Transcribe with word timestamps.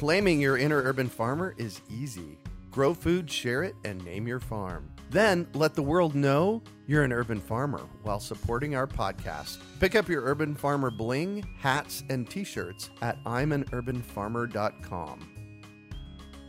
Claiming 0.00 0.40
your 0.40 0.56
inner 0.56 0.82
urban 0.82 1.10
farmer 1.10 1.54
is 1.58 1.82
easy. 1.90 2.38
Grow 2.70 2.94
food, 2.94 3.30
share 3.30 3.64
it, 3.64 3.74
and 3.84 4.02
name 4.02 4.26
your 4.26 4.40
farm. 4.40 4.90
Then 5.10 5.46
let 5.52 5.74
the 5.74 5.82
world 5.82 6.14
know 6.14 6.62
you're 6.86 7.02
an 7.02 7.12
urban 7.12 7.38
farmer 7.38 7.86
while 8.02 8.18
supporting 8.18 8.74
our 8.74 8.86
podcast. 8.86 9.58
Pick 9.78 9.94
up 9.94 10.08
your 10.08 10.22
Urban 10.22 10.54
Farmer 10.54 10.90
bling, 10.90 11.44
hats, 11.58 12.02
and 12.08 12.30
t 12.30 12.44
shirts 12.44 12.88
at 13.02 13.22
I'mAnUrbanFarmer.com. 13.24 15.28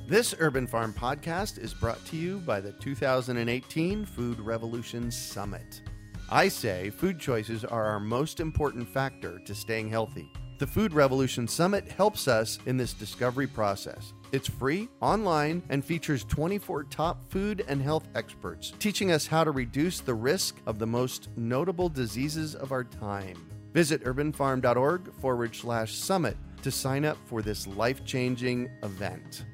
This 0.08 0.34
Urban 0.40 0.66
Farm 0.66 0.94
podcast 0.94 1.60
is 1.60 1.74
brought 1.74 2.06
to 2.06 2.16
you 2.16 2.38
by 2.38 2.62
the 2.62 2.72
2018 2.72 4.06
Food 4.06 4.40
Revolution 4.40 5.12
Summit. 5.12 5.82
I 6.30 6.48
say 6.48 6.90
food 6.90 7.20
choices 7.20 7.66
are 7.66 7.84
our 7.84 8.00
most 8.00 8.40
important 8.40 8.88
factor 8.88 9.40
to 9.40 9.54
staying 9.54 9.90
healthy. 9.90 10.32
The 10.62 10.68
Food 10.68 10.94
Revolution 10.94 11.48
Summit 11.48 11.88
helps 11.90 12.28
us 12.28 12.60
in 12.68 12.78
this 12.78 12.94
discovery 12.94 13.48
process. 13.48 14.14
It's 14.32 14.48
free, 14.48 14.90
online, 15.02 15.64
and 15.70 15.84
features 15.84 16.24
24 16.26 16.84
top 16.84 17.28
food 17.32 17.66
and 17.68 17.82
health 17.82 18.08
experts 18.14 18.72
teaching 18.78 19.12
us 19.12 19.26
how 19.26 19.44
to 19.44 19.50
reduce 19.50 20.02
the 20.02 20.14
risk 20.14 20.58
of 20.68 20.78
the 20.78 20.86
most 20.86 21.30
notable 21.36 21.90
diseases 21.90 22.54
of 22.54 22.72
our 22.72 22.84
time. 22.84 23.44
Visit 23.74 24.04
urbanfarm.org 24.04 25.12
forward 25.16 25.56
slash 25.56 25.96
summit 25.96 26.38
to 26.62 26.70
sign 26.70 27.06
up 27.06 27.18
for 27.26 27.42
this 27.42 27.66
life 27.66 28.06
changing 28.06 28.70
event. 28.84 29.46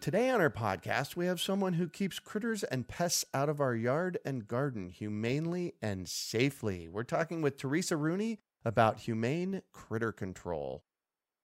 Today 0.00 0.30
on 0.30 0.40
our 0.40 0.48
podcast, 0.48 1.16
we 1.16 1.26
have 1.26 1.38
someone 1.38 1.74
who 1.74 1.86
keeps 1.86 2.18
critters 2.18 2.64
and 2.64 2.88
pests 2.88 3.26
out 3.34 3.50
of 3.50 3.60
our 3.60 3.74
yard 3.74 4.16
and 4.24 4.48
garden 4.48 4.88
humanely 4.88 5.74
and 5.82 6.08
safely. 6.08 6.88
We're 6.88 7.02
talking 7.02 7.42
with 7.42 7.58
Theresa 7.58 7.98
Rooney 7.98 8.38
about 8.64 9.00
humane 9.00 9.62
critter 9.72 10.12
control. 10.12 10.82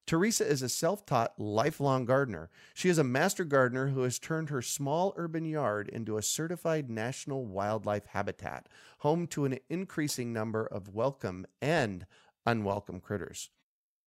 Theresa 0.07 0.47
is 0.47 0.61
a 0.61 0.69
self 0.69 1.07
taught 1.07 1.39
lifelong 1.39 2.05
gardener. 2.05 2.51
She 2.75 2.91
is 2.91 2.99
a 2.99 3.05
master 3.05 3.45
gardener 3.45 3.89
who 3.89 4.03
has 4.03 4.19
turned 4.19 4.51
her 4.51 4.61
small 4.61 5.15
urban 5.17 5.47
yard 5.47 5.89
into 5.89 6.19
a 6.19 6.23
certified 6.23 6.91
national 6.91 7.47
wildlife 7.47 8.07
habitat, 8.07 8.69
home 8.99 9.27
to 9.29 9.47
an 9.47 9.59
increasing 9.71 10.33
number 10.33 10.67
of 10.67 10.95
welcome 10.95 11.47
and 11.63 12.05
unwelcome 12.45 13.01
critters. 13.01 13.49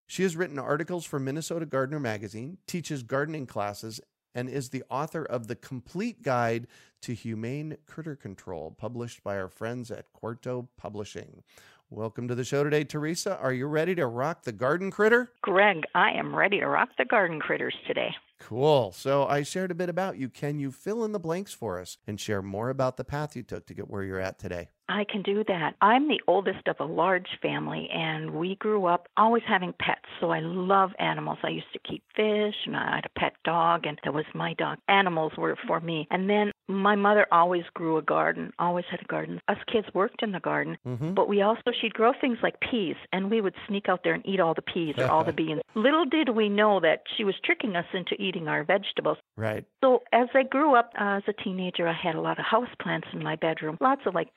She 0.06 0.22
has 0.22 0.36
written 0.36 0.58
articles 0.58 1.04
for 1.04 1.18
Minnesota 1.18 1.66
Gardener 1.66 2.00
Magazine, 2.00 2.58
teaches 2.66 3.02
gardening 3.02 3.46
classes, 3.46 4.00
and 4.34 4.48
is 4.48 4.68
the 4.68 4.84
author 4.88 5.24
of 5.24 5.48
The 5.48 5.56
Complete 5.56 6.22
Guide 6.22 6.68
to 7.02 7.12
Humane 7.12 7.76
Critter 7.86 8.14
Control, 8.14 8.70
published 8.70 9.24
by 9.24 9.36
our 9.36 9.48
friends 9.48 9.90
at 9.90 10.12
Quarto 10.12 10.68
Publishing. 10.76 11.42
Welcome 11.90 12.28
to 12.28 12.34
the 12.34 12.44
show 12.44 12.64
today, 12.64 12.84
Theresa. 12.84 13.38
Are 13.38 13.52
you 13.52 13.66
ready 13.66 13.94
to 13.94 14.06
rock 14.06 14.42
the 14.42 14.52
garden 14.52 14.90
critter? 14.90 15.32
Greg, 15.40 15.84
I 15.94 16.10
am 16.10 16.36
ready 16.36 16.60
to 16.60 16.66
rock 16.66 16.90
the 16.98 17.06
garden 17.06 17.40
critters 17.40 17.74
today. 17.86 18.10
Cool. 18.38 18.92
So 18.92 19.26
I 19.26 19.42
shared 19.42 19.70
a 19.70 19.74
bit 19.74 19.88
about 19.88 20.18
you. 20.18 20.28
Can 20.28 20.58
you 20.58 20.70
fill 20.70 21.02
in 21.02 21.12
the 21.12 21.18
blanks 21.18 21.54
for 21.54 21.80
us 21.80 21.96
and 22.06 22.20
share 22.20 22.42
more 22.42 22.68
about 22.68 22.98
the 22.98 23.04
path 23.04 23.34
you 23.34 23.42
took 23.42 23.66
to 23.68 23.74
get 23.74 23.88
where 23.88 24.02
you're 24.02 24.20
at 24.20 24.38
today? 24.38 24.68
I 24.88 25.04
can 25.04 25.22
do 25.22 25.44
that. 25.46 25.74
I'm 25.80 26.08
the 26.08 26.20
oldest 26.26 26.66
of 26.66 26.76
a 26.80 26.84
large 26.84 27.28
family, 27.42 27.88
and 27.92 28.30
we 28.30 28.56
grew 28.56 28.86
up 28.86 29.08
always 29.16 29.42
having 29.46 29.74
pets. 29.78 30.08
So 30.20 30.30
I 30.30 30.40
love 30.40 30.90
animals. 30.98 31.38
I 31.42 31.50
used 31.50 31.72
to 31.74 31.78
keep 31.78 32.02
fish, 32.16 32.54
and 32.66 32.76
I 32.76 32.96
had 32.96 33.06
a 33.06 33.20
pet 33.20 33.34
dog, 33.44 33.86
and 33.86 33.98
that 34.04 34.14
was 34.14 34.24
my 34.34 34.54
dog. 34.54 34.78
Animals 34.88 35.32
were 35.36 35.56
for 35.66 35.80
me. 35.80 36.06
And 36.10 36.28
then 36.28 36.52
my 36.68 36.96
mother 36.96 37.26
always 37.32 37.64
grew 37.74 37.96
a 37.98 38.02
garden, 38.02 38.52
always 38.58 38.84
had 38.90 39.00
a 39.00 39.04
garden. 39.04 39.40
Us 39.48 39.58
kids 39.70 39.86
worked 39.94 40.22
in 40.22 40.32
the 40.32 40.40
garden, 40.40 40.76
mm-hmm. 40.86 41.14
but 41.14 41.28
we 41.28 41.42
also, 41.42 41.70
she'd 41.80 41.94
grow 41.94 42.12
things 42.20 42.38
like 42.42 42.60
peas, 42.60 42.96
and 43.12 43.30
we 43.30 43.40
would 43.40 43.54
sneak 43.66 43.88
out 43.88 44.00
there 44.04 44.14
and 44.14 44.26
eat 44.26 44.40
all 44.40 44.54
the 44.54 44.62
peas 44.62 44.94
or 44.98 45.08
all 45.08 45.24
the 45.24 45.32
beans. 45.38 45.60
Little 45.74 46.04
did 46.04 46.30
we 46.30 46.48
know 46.48 46.80
that 46.80 47.02
she 47.16 47.24
was 47.24 47.34
tricking 47.44 47.76
us 47.76 47.86
into 47.92 48.20
eating 48.20 48.48
our 48.48 48.64
vegetables. 48.64 49.18
Right. 49.36 49.64
So 49.82 50.02
as 50.12 50.28
I 50.34 50.42
grew 50.42 50.74
up 50.74 50.92
uh, 51.00 51.18
as 51.18 51.22
a 51.28 51.32
teenager, 51.42 51.86
I 51.88 51.94
had 51.94 52.14
a 52.14 52.20
lot 52.20 52.38
of 52.38 52.44
house 52.44 52.68
plants 52.82 53.08
in 53.12 53.22
my 53.22 53.36
bedroom, 53.36 53.78
lots 53.80 54.02
of 54.06 54.14
like 54.14 54.34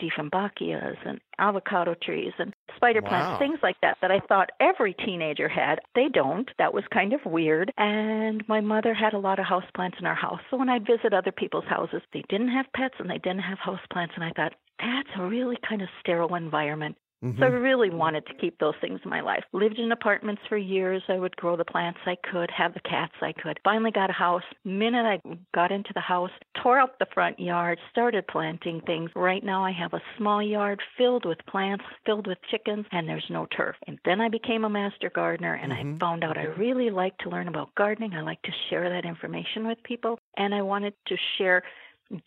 Dieffenbachias 0.49 0.97
and 1.05 1.19
avocado 1.39 1.95
trees 2.01 2.33
and 2.39 2.53
spider 2.75 3.01
plants, 3.01 3.33
Wow. 3.33 3.39
things 3.39 3.59
like 3.63 3.79
that 3.81 3.97
that 4.01 4.11
I 4.11 4.19
thought 4.19 4.51
every 4.59 4.93
teenager 4.93 5.47
had. 5.47 5.79
They 5.95 6.07
don't. 6.09 6.49
That 6.57 6.73
was 6.73 6.83
kind 6.93 7.13
of 7.13 7.25
weird. 7.25 7.71
And 7.77 8.47
my 8.47 8.61
mother 8.61 8.93
had 8.93 9.13
a 9.13 9.19
lot 9.19 9.39
of 9.39 9.45
house 9.45 9.65
plants 9.75 9.97
in 9.99 10.05
our 10.05 10.15
house. 10.15 10.41
So 10.49 10.57
when 10.57 10.69
I'd 10.69 10.85
visit 10.85 11.13
other 11.13 11.31
people's 11.31 11.65
houses, 11.65 12.01
they 12.13 12.23
didn't 12.29 12.49
have 12.49 12.65
pets 12.75 12.95
and 12.99 13.09
they 13.09 13.17
didn't 13.19 13.39
have 13.41 13.59
house 13.59 13.79
plants 13.91 14.13
and 14.15 14.23
I 14.23 14.31
thought 14.35 14.53
that's 14.79 15.09
a 15.17 15.25
really 15.25 15.57
kind 15.67 15.81
of 15.81 15.89
sterile 15.99 16.35
environment. 16.35 16.95
So 17.39 17.45
I 17.45 17.49
Mhm. 17.49 17.61
really 17.61 17.89
wanted 17.89 18.25
to 18.27 18.33
keep 18.35 18.59
those 18.59 18.75
things 18.81 18.99
in 19.03 19.09
my 19.09 19.21
life. 19.21 19.43
Lived 19.53 19.79
in 19.79 19.91
apartments 19.91 20.41
for 20.49 20.57
years. 20.57 21.01
I 21.07 21.17
would 21.19 21.35
grow 21.37 21.55
the 21.55 21.65
plants 21.65 21.99
I 22.05 22.15
could, 22.15 22.51
have 22.51 22.73
the 22.73 22.79
cats 22.81 23.13
I 23.21 23.31
could. 23.33 23.59
Finally 23.63 23.91
got 23.91 24.09
a 24.09 24.13
house. 24.13 24.43
Minute 24.65 25.05
I 25.05 25.21
got 25.53 25.71
into 25.71 25.93
the 25.93 26.01
house, 26.01 26.31
tore 26.61 26.79
up 26.79 26.99
the 26.99 27.05
front 27.13 27.39
yard, 27.39 27.79
started 27.89 28.27
planting 28.27 28.81
things. 28.81 29.11
Right 29.15 29.43
now 29.43 29.63
I 29.63 29.71
have 29.71 29.93
a 29.93 30.01
small 30.17 30.41
yard 30.43 30.81
filled 30.97 31.25
with 31.25 31.37
plants, 31.47 31.85
filled 32.05 32.27
with 32.27 32.37
chickens, 32.49 32.85
and 32.91 33.07
there's 33.07 33.29
no 33.29 33.45
turf. 33.47 33.75
And 33.87 33.97
then 34.05 34.19
I 34.21 34.29
became 34.29 34.65
a 34.65 34.69
master 34.69 35.09
gardener 35.09 35.53
and 35.55 35.71
Mhm. 35.71 35.97
I 35.97 35.99
found 35.99 36.23
out 36.23 36.37
I 36.37 36.45
really 36.45 36.89
like 36.89 37.17
to 37.19 37.29
learn 37.29 37.47
about 37.47 37.73
gardening. 37.75 38.13
I 38.13 38.21
like 38.21 38.41
to 38.43 38.51
share 38.69 38.89
that 38.89 39.05
information 39.05 39.67
with 39.67 39.81
people 39.83 40.19
and 40.37 40.53
I 40.53 40.61
wanted 40.61 40.93
to 41.07 41.17
share 41.37 41.63